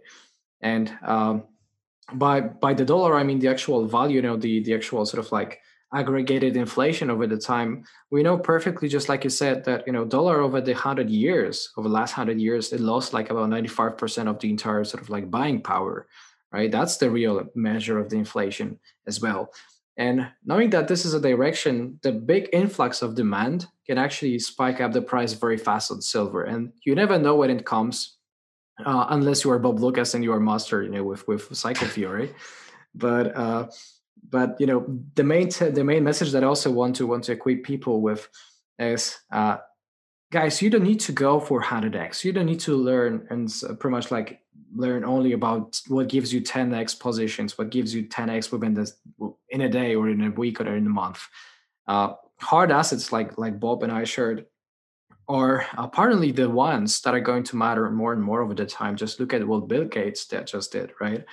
And 0.60 0.92
um, 1.02 1.44
by 2.12 2.40
by 2.40 2.74
the 2.74 2.84
dollar, 2.84 3.14
I 3.14 3.22
mean 3.22 3.38
the 3.38 3.48
actual 3.48 3.86
value, 3.86 4.16
you 4.16 4.22
know, 4.22 4.36
the 4.36 4.62
the 4.64 4.74
actual 4.74 5.06
sort 5.06 5.24
of 5.24 5.30
like 5.30 5.60
aggregated 5.94 6.56
inflation 6.56 7.10
over 7.10 7.26
the 7.26 7.38
time. 7.38 7.84
We 8.10 8.22
know 8.22 8.36
perfectly, 8.36 8.88
just 8.88 9.08
like 9.08 9.24
you 9.24 9.30
said, 9.30 9.64
that 9.64 9.86
you 9.86 9.92
know 9.92 10.04
dollar 10.04 10.40
over 10.40 10.60
the 10.60 10.74
hundred 10.74 11.10
years, 11.10 11.70
over 11.76 11.88
the 11.88 11.94
last 11.94 12.12
hundred 12.12 12.40
years, 12.40 12.72
it 12.72 12.80
lost 12.80 13.12
like 13.12 13.30
about 13.30 13.48
ninety 13.48 13.68
five 13.68 13.96
percent 13.96 14.28
of 14.28 14.38
the 14.38 14.50
entire 14.50 14.84
sort 14.84 15.02
of 15.02 15.10
like 15.10 15.30
buying 15.30 15.62
power. 15.62 16.06
Right, 16.52 16.70
that's 16.70 16.98
the 16.98 17.10
real 17.10 17.48
measure 17.54 17.98
of 17.98 18.10
the 18.10 18.16
inflation 18.16 18.78
as 19.06 19.20
well. 19.20 19.50
And 19.96 20.28
knowing 20.44 20.70
that 20.70 20.88
this 20.88 21.04
is 21.04 21.14
a 21.14 21.20
direction, 21.20 21.98
the 22.02 22.12
big 22.12 22.48
influx 22.52 23.02
of 23.02 23.14
demand 23.14 23.66
can 23.86 23.98
actually 23.98 24.38
spike 24.38 24.80
up 24.80 24.92
the 24.92 25.02
price 25.02 25.32
very 25.34 25.56
fast 25.56 25.90
on 25.90 26.00
silver. 26.00 26.42
And 26.42 26.72
you 26.84 26.94
never 26.94 27.18
know 27.18 27.36
when 27.36 27.50
it 27.50 27.64
comes, 27.64 28.16
uh, 28.84 29.06
unless 29.10 29.44
you 29.44 29.50
are 29.52 29.58
Bob 29.58 29.78
Loukas 29.78 30.14
and 30.14 30.24
you 30.24 30.32
are 30.32 30.40
master, 30.40 30.82
you 30.82 30.90
know, 30.90 31.04
with 31.04 31.26
with 31.28 31.54
cycle 31.56 31.88
theory. 31.88 32.34
But 32.94 33.36
uh, 33.36 33.68
but 34.28 34.56
you 34.60 34.66
know, 34.66 34.84
the 35.14 35.24
main 35.24 35.48
t- 35.48 35.70
the 35.70 35.84
main 35.84 36.04
message 36.04 36.32
that 36.32 36.44
I 36.44 36.46
also 36.46 36.70
want 36.70 36.96
to 36.96 37.06
want 37.06 37.24
to 37.24 37.32
equip 37.32 37.64
people 37.64 38.00
with 38.00 38.28
is 38.78 39.16
uh, 39.32 39.58
guys, 40.32 40.60
you 40.60 40.68
don't 40.70 40.82
need 40.82 41.00
to 41.00 41.12
go 41.12 41.38
for 41.38 41.62
100x. 41.62 42.24
You 42.24 42.32
don't 42.32 42.46
need 42.46 42.60
to 42.60 42.74
learn 42.74 43.26
and 43.30 43.48
pretty 43.78 43.92
much 43.92 44.10
like 44.10 44.40
learn 44.74 45.04
only 45.04 45.32
about 45.32 45.80
what 45.86 46.08
gives 46.08 46.34
you 46.34 46.40
10x 46.40 46.98
positions, 46.98 47.56
what 47.56 47.70
gives 47.70 47.94
you 47.94 48.04
10x 48.04 48.50
within 48.50 48.74
this 48.74 48.96
in 49.50 49.60
a 49.60 49.68
day 49.68 49.94
or 49.94 50.08
in 50.08 50.20
a 50.22 50.30
week 50.30 50.60
or 50.60 50.74
in 50.74 50.86
a 50.86 50.90
month. 50.90 51.20
Uh, 51.86 52.14
hard 52.40 52.72
assets 52.72 53.12
like 53.12 53.38
like 53.38 53.60
Bob 53.60 53.82
and 53.84 53.92
I 53.92 54.04
shared 54.04 54.46
are 55.28 55.66
apparently 55.78 56.32
the 56.32 56.50
ones 56.50 57.00
that 57.02 57.14
are 57.14 57.20
going 57.20 57.44
to 57.44 57.56
matter 57.56 57.88
more 57.90 58.12
and 58.12 58.22
more 58.22 58.42
over 58.42 58.54
the 58.54 58.66
time. 58.66 58.96
Just 58.96 59.20
look 59.20 59.32
at 59.32 59.46
what 59.46 59.68
Bill 59.68 59.84
Gates 59.84 60.26
that 60.26 60.46
just 60.46 60.72
did, 60.72 60.92
right? 61.00 61.24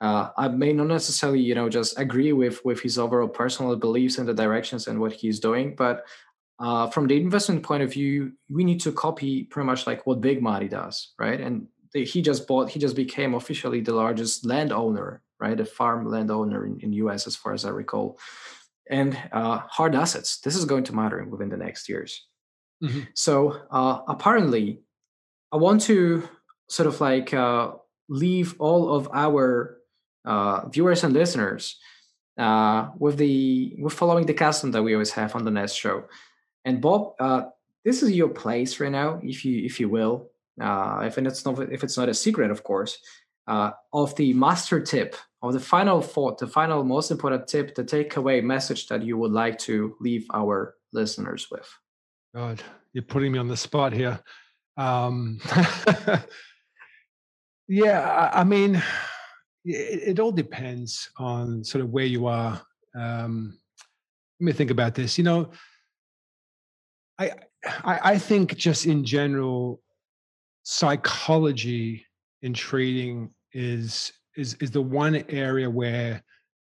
Uh, 0.00 0.30
I 0.36 0.48
may 0.48 0.72
not 0.72 0.86
necessarily, 0.86 1.40
you 1.40 1.54
know, 1.54 1.68
just 1.68 1.98
agree 1.98 2.32
with 2.32 2.64
with 2.64 2.80
his 2.80 2.98
overall 2.98 3.28
personal 3.28 3.76
beliefs 3.76 4.18
and 4.18 4.26
the 4.26 4.34
directions 4.34 4.86
and 4.86 4.98
what 4.98 5.12
he's 5.12 5.40
doing, 5.40 5.74
but 5.76 6.04
uh, 6.60 6.86
from 6.88 7.06
the 7.06 7.16
investment 7.16 7.62
point 7.62 7.82
of 7.82 7.90
view, 7.92 8.32
we 8.50 8.64
need 8.64 8.80
to 8.80 8.92
copy 8.92 9.44
pretty 9.44 9.66
much 9.66 9.86
like 9.86 10.06
what 10.06 10.20
Big 10.20 10.42
Money 10.42 10.68
does, 10.68 11.14
right? 11.18 11.40
And 11.40 11.66
he 11.94 12.20
just 12.20 12.46
bought, 12.46 12.70
he 12.70 12.78
just 12.78 12.94
became 12.94 13.34
officially 13.34 13.80
the 13.80 13.94
largest 13.94 14.44
landowner, 14.44 15.22
right? 15.40 15.58
A 15.58 15.64
farm 15.64 16.06
landowner 16.06 16.66
in, 16.66 16.78
in 16.80 16.92
US, 16.92 17.26
as 17.26 17.34
far 17.34 17.54
as 17.54 17.64
I 17.64 17.70
recall. 17.70 18.18
And 18.90 19.18
uh, 19.32 19.60
hard 19.68 19.94
assets, 19.94 20.40
this 20.40 20.54
is 20.54 20.66
going 20.66 20.84
to 20.84 20.94
matter 20.94 21.24
within 21.24 21.48
the 21.48 21.56
next 21.56 21.88
years. 21.88 22.26
Mm-hmm. 22.84 23.00
So 23.14 23.62
uh, 23.70 24.00
apparently, 24.06 24.80
I 25.52 25.56
want 25.56 25.80
to 25.82 26.28
sort 26.68 26.86
of 26.86 27.00
like 27.00 27.32
uh, 27.32 27.72
leave 28.08 28.54
all 28.58 28.94
of 28.94 29.08
our 29.14 29.78
uh, 30.24 30.68
viewers 30.68 31.04
and 31.04 31.14
listeners 31.14 31.76
uh, 32.38 32.88
with 32.98 33.16
the 33.16 33.76
with 33.78 33.92
following 33.92 34.26
the 34.26 34.34
custom 34.34 34.70
that 34.72 34.82
we 34.82 34.94
always 34.94 35.12
have 35.12 35.34
on 35.34 35.44
the 35.44 35.50
Nest 35.50 35.78
show. 35.78 36.04
And 36.64 36.80
Bob, 36.80 37.14
uh, 37.18 37.44
this 37.84 38.02
is 38.02 38.12
your 38.12 38.28
place 38.28 38.78
right 38.80 38.92
now, 38.92 39.20
if 39.22 39.44
you 39.44 39.64
if 39.64 39.80
you 39.80 39.88
will. 39.88 40.30
Uh, 40.60 41.02
if 41.04 41.16
it's 41.16 41.44
not 41.44 41.58
if 41.72 41.84
it's 41.84 41.96
not 41.96 42.08
a 42.08 42.14
secret, 42.14 42.50
of 42.50 42.64
course, 42.64 42.98
uh, 43.46 43.70
of 43.92 44.14
the 44.16 44.34
master 44.34 44.80
tip, 44.80 45.16
of 45.42 45.52
the 45.52 45.60
final 45.60 46.02
thought, 46.02 46.38
the 46.38 46.46
final 46.46 46.84
most 46.84 47.10
important 47.10 47.46
tip, 47.46 47.74
the 47.74 47.84
takeaway 47.84 48.42
message 48.42 48.88
that 48.88 49.02
you 49.02 49.16
would 49.16 49.32
like 49.32 49.58
to 49.58 49.96
leave 50.00 50.26
our 50.32 50.74
listeners 50.92 51.48
with. 51.50 51.68
God, 52.34 52.62
you're 52.92 53.02
putting 53.02 53.32
me 53.32 53.38
on 53.38 53.48
the 53.48 53.56
spot 53.56 53.92
here. 53.92 54.20
Um, 54.76 55.40
yeah, 57.68 58.30
I, 58.32 58.40
I 58.40 58.44
mean, 58.44 58.82
it, 59.64 60.08
it, 60.08 60.20
all 60.20 60.32
depends 60.32 61.10
on 61.18 61.62
sort 61.64 61.84
of 61.84 61.90
where 61.90 62.04
you 62.04 62.26
are. 62.26 62.60
Um, 62.98 63.58
let 64.40 64.46
me 64.46 64.52
think 64.52 64.70
about 64.70 64.94
this. 64.94 65.18
You 65.18 65.24
know, 65.24 65.50
I, 67.18 67.32
I, 67.74 68.18
think 68.18 68.56
just 68.56 68.86
in 68.86 69.04
general, 69.04 69.82
psychology 70.62 72.06
in 72.42 72.54
trading 72.54 73.30
is 73.52 74.12
is 74.36 74.54
is 74.54 74.70
the 74.70 74.80
one 74.80 75.24
area 75.28 75.68
where 75.68 76.22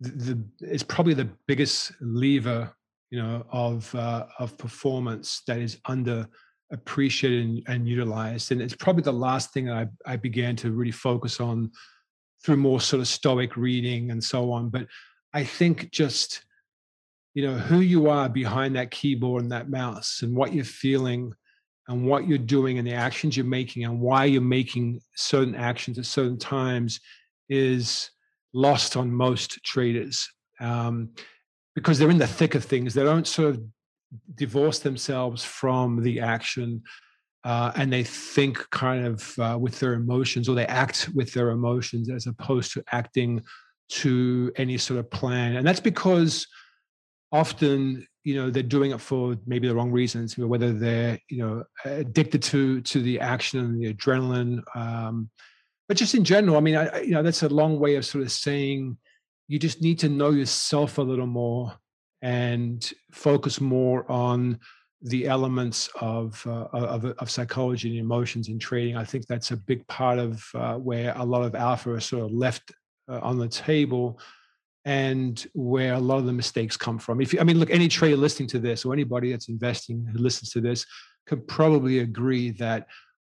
the, 0.00 0.42
it's 0.60 0.82
probably 0.82 1.12
the 1.12 1.28
biggest 1.46 1.92
lever, 2.00 2.72
you 3.10 3.22
know, 3.22 3.44
of 3.50 3.94
uh, 3.94 4.26
of 4.38 4.56
performance 4.56 5.42
that 5.46 5.58
is 5.58 5.78
under 5.84 6.26
appreciated 6.72 7.44
and, 7.44 7.62
and, 7.66 7.88
utilized. 7.88 8.52
And 8.52 8.62
it's 8.62 8.76
probably 8.76 9.02
the 9.02 9.12
last 9.12 9.52
thing 9.52 9.68
I, 9.68 9.86
I 10.06 10.16
began 10.16 10.54
to 10.56 10.70
really 10.70 10.92
focus 10.92 11.40
on 11.40 11.72
through 12.44 12.56
more 12.56 12.80
sort 12.80 13.00
of 13.00 13.08
stoic 13.08 13.56
reading 13.56 14.10
and 14.10 14.22
so 14.22 14.52
on. 14.52 14.68
But 14.68 14.86
I 15.32 15.44
think 15.44 15.90
just, 15.90 16.44
you 17.34 17.46
know, 17.46 17.54
who 17.54 17.80
you 17.80 18.08
are 18.08 18.28
behind 18.28 18.76
that 18.76 18.90
keyboard 18.90 19.42
and 19.42 19.52
that 19.52 19.70
mouse 19.70 20.20
and 20.22 20.34
what 20.34 20.52
you're 20.52 20.64
feeling 20.64 21.32
and 21.88 22.06
what 22.06 22.26
you're 22.26 22.38
doing 22.38 22.78
and 22.78 22.86
the 22.86 22.94
actions 22.94 23.36
you're 23.36 23.46
making 23.46 23.84
and 23.84 24.00
why 24.00 24.24
you're 24.24 24.40
making 24.40 25.00
certain 25.16 25.54
actions 25.54 25.98
at 25.98 26.06
certain 26.06 26.38
times 26.38 27.00
is 27.48 28.10
lost 28.52 28.96
on 28.96 29.12
most 29.12 29.62
traders 29.64 30.28
um, 30.60 31.10
because 31.74 31.98
they're 31.98 32.10
in 32.10 32.18
the 32.18 32.26
thick 32.26 32.54
of 32.54 32.64
things. 32.64 32.94
They 32.94 33.02
don't 33.02 33.26
sort 33.26 33.50
of 33.50 33.62
divorce 34.34 34.80
themselves 34.80 35.44
from 35.44 36.02
the 36.02 36.20
action 36.20 36.82
uh, 37.44 37.72
and 37.76 37.92
they 37.92 38.04
think 38.04 38.68
kind 38.70 39.06
of 39.06 39.38
uh, 39.38 39.56
with 39.58 39.78
their 39.80 39.94
emotions 39.94 40.48
or 40.48 40.54
they 40.54 40.66
act 40.66 41.08
with 41.14 41.32
their 41.32 41.50
emotions 41.50 42.10
as 42.10 42.26
opposed 42.26 42.72
to 42.72 42.84
acting 42.92 43.42
to 43.88 44.52
any 44.56 44.76
sort 44.78 45.00
of 45.00 45.10
plan. 45.10 45.56
And 45.56 45.66
that's 45.66 45.80
because 45.80 46.46
often 47.32 48.06
you 48.24 48.34
know 48.34 48.50
they're 48.50 48.62
doing 48.62 48.90
it 48.90 49.00
for 49.00 49.36
maybe 49.46 49.68
the 49.68 49.74
wrong 49.74 49.90
reasons 49.90 50.36
whether 50.36 50.72
they're 50.72 51.18
you 51.28 51.38
know 51.38 51.64
addicted 51.84 52.42
to 52.42 52.80
to 52.82 53.00
the 53.00 53.18
action 53.18 53.60
and 53.60 53.80
the 53.80 53.92
adrenaline 53.94 54.60
um, 54.76 55.30
but 55.88 55.96
just 55.96 56.14
in 56.14 56.24
general 56.24 56.56
i 56.56 56.60
mean 56.60 56.76
I, 56.76 57.00
you 57.00 57.12
know 57.12 57.22
that's 57.22 57.42
a 57.42 57.48
long 57.48 57.78
way 57.78 57.94
of 57.94 58.04
sort 58.04 58.22
of 58.24 58.32
saying 58.32 58.98
you 59.48 59.58
just 59.58 59.80
need 59.80 59.98
to 60.00 60.08
know 60.08 60.30
yourself 60.30 60.98
a 60.98 61.02
little 61.02 61.26
more 61.26 61.74
and 62.22 62.92
focus 63.10 63.60
more 63.60 64.10
on 64.10 64.60
the 65.02 65.26
elements 65.26 65.88
of, 66.00 66.44
uh, 66.46 66.66
of, 66.72 67.04
of 67.04 67.30
psychology 67.30 67.88
and 67.90 67.98
emotions 67.98 68.48
in 68.48 68.58
trading. 68.58 68.96
I 68.96 69.04
think 69.04 69.26
that's 69.26 69.50
a 69.50 69.56
big 69.56 69.86
part 69.86 70.18
of 70.18 70.46
uh, 70.54 70.74
where 70.74 71.14
a 71.16 71.24
lot 71.24 71.42
of 71.42 71.54
alpha 71.54 71.94
is 71.94 72.04
sort 72.04 72.24
of 72.24 72.32
left 72.32 72.72
uh, 73.08 73.20
on 73.22 73.38
the 73.38 73.48
table 73.48 74.20
and 74.84 75.46
where 75.54 75.94
a 75.94 75.98
lot 75.98 76.18
of 76.18 76.26
the 76.26 76.32
mistakes 76.32 76.76
come 76.76 76.98
from. 76.98 77.20
If 77.20 77.32
you, 77.32 77.40
I 77.40 77.44
mean, 77.44 77.58
look, 77.58 77.70
any 77.70 77.88
trader 77.88 78.16
listening 78.16 78.48
to 78.50 78.58
this 78.58 78.84
or 78.84 78.92
anybody 78.92 79.30
that's 79.30 79.48
investing 79.48 80.06
who 80.06 80.18
listens 80.18 80.50
to 80.50 80.60
this 80.60 80.84
could 81.26 81.46
probably 81.48 82.00
agree 82.00 82.50
that 82.52 82.86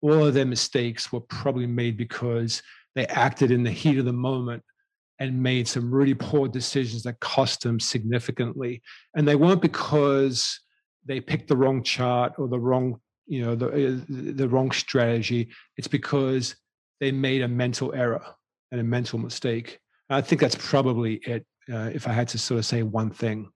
all 0.02 0.26
of 0.26 0.34
their 0.34 0.46
mistakes 0.46 1.12
were 1.12 1.22
probably 1.22 1.68
made 1.68 1.98
because 1.98 2.62
they 2.96 3.06
acted 3.08 3.52
in 3.52 3.64
the 3.64 3.72
heat 3.72 3.98
of 3.98 4.06
the 4.06 4.14
moment 4.14 4.64
and 5.20 5.42
made 5.42 5.68
some 5.68 5.94
really 5.94 6.16
poor 6.16 6.48
decisions 6.48 7.04
that 7.04 7.20
cost 7.20 7.62
them 7.62 7.80
significantly. 7.80 8.82
And 9.16 9.28
they 9.28 9.36
weren't 9.36 9.62
because 9.62 10.60
they 11.06 11.20
picked 11.20 11.48
the 11.48 11.58
wrong 11.58 11.84
chart 11.84 12.34
or 12.38 12.48
the 12.48 12.60
wrong, 12.60 13.00
you 13.28 13.44
know, 13.44 13.56
the, 13.56 13.68
uh, 13.68 14.00
the 14.08 14.48
wrong 14.48 14.72
strategy. 14.72 15.50
It's 15.78 15.88
because 15.88 16.56
they 17.00 17.12
made 17.12 17.42
a 17.42 17.48
mental 17.48 17.94
error 17.94 18.24
and 18.72 18.82
a 18.82 18.84
mental 18.84 19.20
mistake. 19.20 19.80
And 20.10 20.18
I 20.18 20.22
think 20.22 20.42
that's 20.42 20.56
probably 20.56 21.16
it. 21.16 21.46
Uh, 21.72 21.90
if 21.94 22.08
I 22.08 22.12
had 22.12 22.28
to 22.30 22.38
sort 22.38 22.58
of 22.58 22.66
say 22.66 22.84
one 22.84 23.12
thing. 23.12 23.50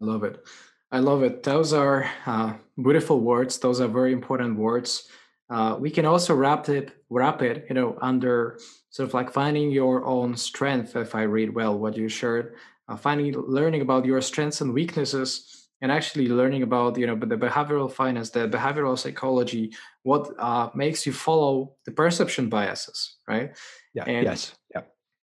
I 0.00 0.04
love 0.04 0.22
it. 0.22 0.44
I 0.90 0.98
love 0.98 1.22
it. 1.22 1.42
Those 1.42 1.72
are 1.72 2.08
uh, 2.26 2.54
beautiful 2.80 3.20
words. 3.20 3.58
Those 3.58 3.80
are 3.80 3.88
very 3.88 4.12
important 4.12 4.58
words. 4.58 5.08
Uh, 5.48 5.76
we 5.78 5.90
can 5.90 6.04
also 6.04 6.34
wrap 6.34 6.68
it, 6.68 6.92
wrap 7.08 7.42
it, 7.42 7.66
you 7.68 7.74
know, 7.74 7.98
under 8.00 8.58
sort 8.92 9.08
of 9.08 9.14
like 9.14 9.32
finding 9.32 9.70
your 9.70 10.04
own 10.04 10.36
strength 10.36 10.94
if 10.96 11.14
i 11.14 11.22
read 11.22 11.52
well 11.52 11.76
what 11.76 11.96
you 11.96 12.08
shared 12.08 12.54
uh, 12.88 12.96
finding 12.96 13.34
learning 13.34 13.80
about 13.80 14.04
your 14.04 14.20
strengths 14.20 14.60
and 14.60 14.72
weaknesses 14.72 15.61
and 15.82 15.92
actually 15.92 16.28
learning 16.28 16.62
about 16.62 16.96
you 16.96 17.06
know 17.06 17.16
the 17.16 17.36
behavioral 17.36 17.92
finance 17.92 18.30
the 18.30 18.48
behavioral 18.48 18.98
psychology 18.98 19.70
what 20.02 20.30
uh, 20.38 20.70
makes 20.74 21.04
you 21.04 21.12
follow 21.12 21.74
the 21.84 21.92
perception 21.92 22.48
biases 22.48 23.16
right? 23.28 23.54
Yeah 23.92 24.04
and 24.06 24.24
yes 24.24 24.54
yeah. 24.74 24.82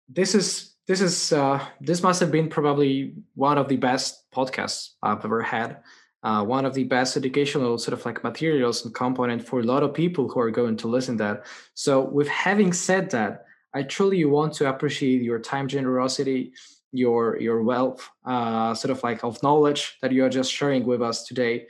this 0.09 0.35
is 0.35 0.77
this 0.87 1.01
is 1.01 1.33
uh, 1.33 1.59
this 1.81 2.03
must 2.03 2.21
have 2.21 2.31
been 2.31 2.49
probably 2.49 3.15
one 3.35 3.59
of 3.59 3.67
the 3.69 3.77
best 3.77 4.31
podcasts 4.31 4.91
i've 5.03 5.25
ever 5.25 5.43
had 5.43 5.79
uh, 6.23 6.45
one 6.45 6.65
of 6.65 6.75
the 6.75 6.85
best 6.85 7.17
educational 7.17 7.77
sort 7.79 7.99
of 7.99 8.05
like 8.07 8.23
materials 8.23 8.85
and 8.85 8.95
component 8.95 9.47
for 9.47 9.61
a 9.61 9.65
lot 9.65 9.83
of 9.83 9.93
people 9.93 10.29
who 10.29 10.39
are 10.39 10.51
going 10.51 10.77
to 10.77 10.87
listen 10.87 11.17
that. 11.17 11.45
So 11.75 12.01
with 12.01 12.29
having 12.29 12.73
said 12.73 13.11
that 13.11 13.45
I 13.75 13.83
truly 13.83 14.25
want 14.25 14.53
to 14.55 14.69
appreciate 14.69 15.23
your 15.23 15.39
time 15.39 15.67
generosity, 15.67 16.53
your 16.93 17.41
your 17.41 17.63
wealth, 17.63 18.09
uh, 18.25 18.75
sort 18.75 18.91
of 18.91 19.03
like 19.03 19.25
of 19.25 19.43
knowledge 19.43 19.97
that 20.03 20.13
you 20.13 20.25
are 20.25 20.29
just 20.29 20.53
sharing 20.53 20.85
with 20.85 21.03
us 21.03 21.25
today. 21.25 21.67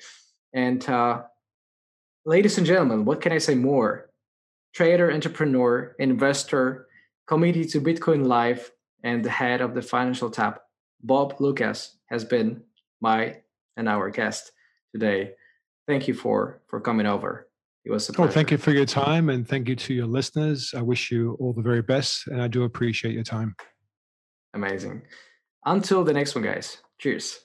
And 0.53 0.87
uh, 0.89 1.23
ladies 2.27 2.59
and 2.59 2.67
gentlemen, 2.67 3.05
what 3.05 3.21
can 3.21 3.33
I 3.33 3.39
say 3.39 3.55
more? 3.55 4.11
Trader, 4.75 5.13
entrepreneur, 5.13 5.95
investor, 5.99 6.89
committee 7.27 7.65
to 7.67 7.81
Bitcoin 7.81 8.27
Live, 8.27 8.71
and 9.05 9.25
the 9.25 9.31
head 9.31 9.61
of 9.61 9.75
the 9.75 9.83
Financial 9.83 10.31
Tap, 10.31 10.63
Bob 11.03 11.39
Loukas 11.39 11.93
has 12.07 12.25
been 12.25 12.63
my 13.01 13.39
and 13.77 13.89
our 13.89 14.11
guest 14.11 14.53
today. 14.93 15.33
Thank 15.87 16.09
you 16.09 16.15
for 16.15 16.63
for 16.69 16.81
coming 16.81 17.07
over. 17.07 17.49
It 17.85 17.91
was 17.91 18.09
a 18.09 18.13
pleasure. 18.13 18.31
Oh, 18.31 18.33
thank 18.33 18.51
you 18.51 18.59
for 18.59 18.71
your 18.71 18.87
time 18.87 19.29
and 19.29 19.47
thank 19.47 19.69
you 19.69 19.75
to 19.75 19.95
your 19.95 20.07
listeners. 20.07 20.73
I 20.77 20.83
wish 20.83 21.11
you 21.11 21.37
all 21.41 21.53
the 21.53 21.63
very 21.63 21.83
best 21.83 22.29
and 22.29 22.41
I 22.41 22.47
do 22.47 22.63
appreciate 22.63 23.15
your 23.15 23.25
time. 23.25 23.57
Amazing. 24.55 25.03
Until 25.65 26.05
the 26.05 26.13
next 26.13 26.35
one, 26.35 26.45
guys. 26.45 26.79
Cheers. 26.99 27.41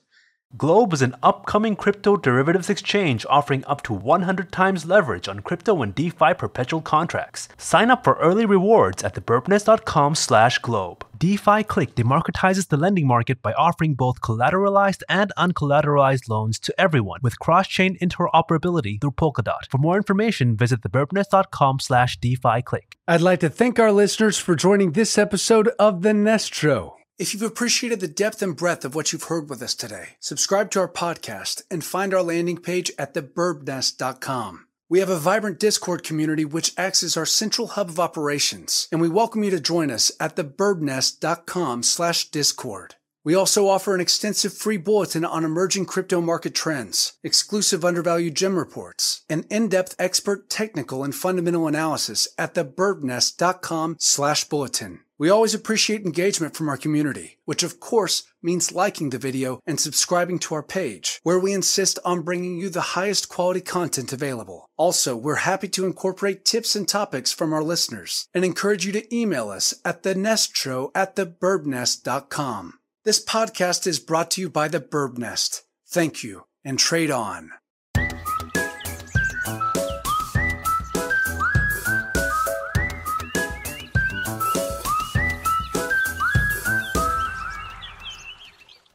Globe 0.55 0.93
is 0.93 1.01
an 1.01 1.13
upcoming 1.21 1.75
crypto 1.75 2.15
derivatives 2.15 2.69
exchange 2.69 3.25
offering 3.29 3.65
up 3.65 3.81
to 3.83 3.91
100 3.91 4.49
times 4.49 4.85
leverage 4.85 5.27
on 5.27 5.41
crypto 5.41 5.81
and 5.81 5.93
DeFi 5.93 6.33
perpetual 6.35 6.79
contracts. 6.79 7.49
Sign 7.57 7.91
up 7.91 8.05
for 8.05 8.13
early 8.13 8.45
rewards 8.45 9.03
at 9.03 9.13
thebirbnest.com 9.13 10.15
slash 10.15 10.57
globe. 10.59 11.05
Deficliq 11.17 11.95
democratizes 11.95 12.69
the 12.69 12.77
lending 12.77 13.05
market 13.05 13.41
by 13.41 13.51
offering 13.53 13.93
both 13.93 14.21
collateralized 14.21 15.03
and 15.09 15.33
uncollateralized 15.37 16.29
loans 16.29 16.59
to 16.59 16.73
everyone 16.79 17.19
with 17.21 17.39
cross-chain 17.39 17.97
interoperability 18.01 19.01
through 19.01 19.11
Polkadot. 19.11 19.69
For 19.69 19.79
more 19.79 19.97
information, 19.97 20.55
visit 20.55 20.79
thebirbnest.com 20.81 21.81
slash 21.81 22.19
Deficliq. 22.19 22.93
I'd 23.05 23.19
like 23.19 23.41
to 23.41 23.49
thank 23.49 23.79
our 23.79 23.91
listeners 23.91 24.37
for 24.37 24.55
joining 24.55 24.93
this 24.93 25.17
episode 25.17 25.67
of 25.77 26.03
The 26.03 26.13
Nest 26.13 26.55
Show. 26.55 26.96
If 27.17 27.33
you've 27.33 27.41
appreciated 27.41 27.99
the 27.99 28.07
depth 28.07 28.43
and 28.43 28.55
breadth 28.55 28.85
of 28.85 28.93
what 28.93 29.11
you've 29.11 29.23
heard 29.23 29.49
with 29.49 29.63
us 29.63 29.73
today, 29.73 30.09
subscribe 30.19 30.69
to 30.71 30.79
our 30.81 30.87
podcast 30.87 31.63
and 31.71 31.83
find 31.83 32.13
our 32.13 32.21
landing 32.21 32.59
page 32.59 32.91
at 32.99 33.15
thebirbnest.com. 33.15 34.67
We 34.87 34.99
have 34.99 35.09
a 35.09 35.17
vibrant 35.17 35.59
Discord 35.59 36.03
community 36.03 36.45
which 36.45 36.75
acts 36.77 37.01
as 37.01 37.17
our 37.17 37.25
central 37.25 37.69
hub 37.69 37.89
of 37.89 37.99
operations, 37.99 38.87
and 38.91 39.01
we 39.01 39.09
welcome 39.09 39.43
you 39.43 39.49
to 39.49 39.59
join 39.59 39.89
us 39.89 40.11
at 40.19 40.35
thebirbnest.com 40.35 41.81
slash 41.81 42.25
discord. 42.29 42.95
We 43.23 43.33
also 43.33 43.67
offer 43.67 43.95
an 43.95 43.99
extensive 43.99 44.53
free 44.53 44.77
bulletin 44.77 45.25
on 45.25 45.43
emerging 45.43 45.87
crypto 45.87 46.21
market 46.21 46.53
trends, 46.53 47.13
exclusive 47.23 47.83
undervalued 47.83 48.35
gem 48.35 48.59
reports, 48.59 49.23
and 49.27 49.47
in-depth 49.49 49.95
expert 49.97 50.51
technical 50.51 51.03
and 51.03 51.15
fundamental 51.15 51.67
analysis 51.67 52.27
at 52.37 52.53
thebirbnest.com 52.53 53.95
slash 53.97 54.43
bulletin. 54.43 54.99
We 55.19 55.29
always 55.29 55.55
appreciate 55.55 56.05
engagement 56.05 56.55
from 56.55 56.69
our 56.69 56.77
community, 56.77 57.39
which 57.45 57.63
of 57.63 57.79
course 57.79 58.23
means 58.43 58.71
liking 58.71 59.09
the 59.09 59.17
video 59.17 59.59
and 59.65 59.79
subscribing 59.79 60.37
to 60.39 60.53
our 60.53 60.61
page, 60.61 61.19
where 61.23 61.39
we 61.39 61.53
insist 61.53 61.97
on 62.05 62.21
bringing 62.21 62.57
you 62.57 62.69
the 62.69 62.93
highest 62.95 63.27
quality 63.27 63.61
content 63.61 64.13
available. 64.13 64.69
Also, 64.77 65.15
we're 65.15 65.35
happy 65.35 65.67
to 65.69 65.85
incorporate 65.85 66.45
tips 66.45 66.75
and 66.75 66.87
topics 66.87 67.31
from 67.31 67.51
our 67.51 67.63
listeners 67.63 68.27
and 68.33 68.45
encourage 68.45 68.85
you 68.85 68.91
to 68.91 69.15
email 69.15 69.49
us 69.49 69.73
at 69.83 70.03
the 70.03 70.13
nestshow 70.13 70.91
at 70.93 71.15
thebirbnest.com. 71.15 72.79
This 73.03 73.23
podcast 73.23 73.87
is 73.87 73.99
brought 73.99 74.29
to 74.31 74.41
you 74.41 74.49
by 74.49 74.67
the 74.67 74.79
Birb 74.79 75.17
Nest. 75.17 75.63
Thank 75.87 76.23
you 76.23 76.45
and 76.63 76.77
trade 76.77 77.09
on. 77.09 77.51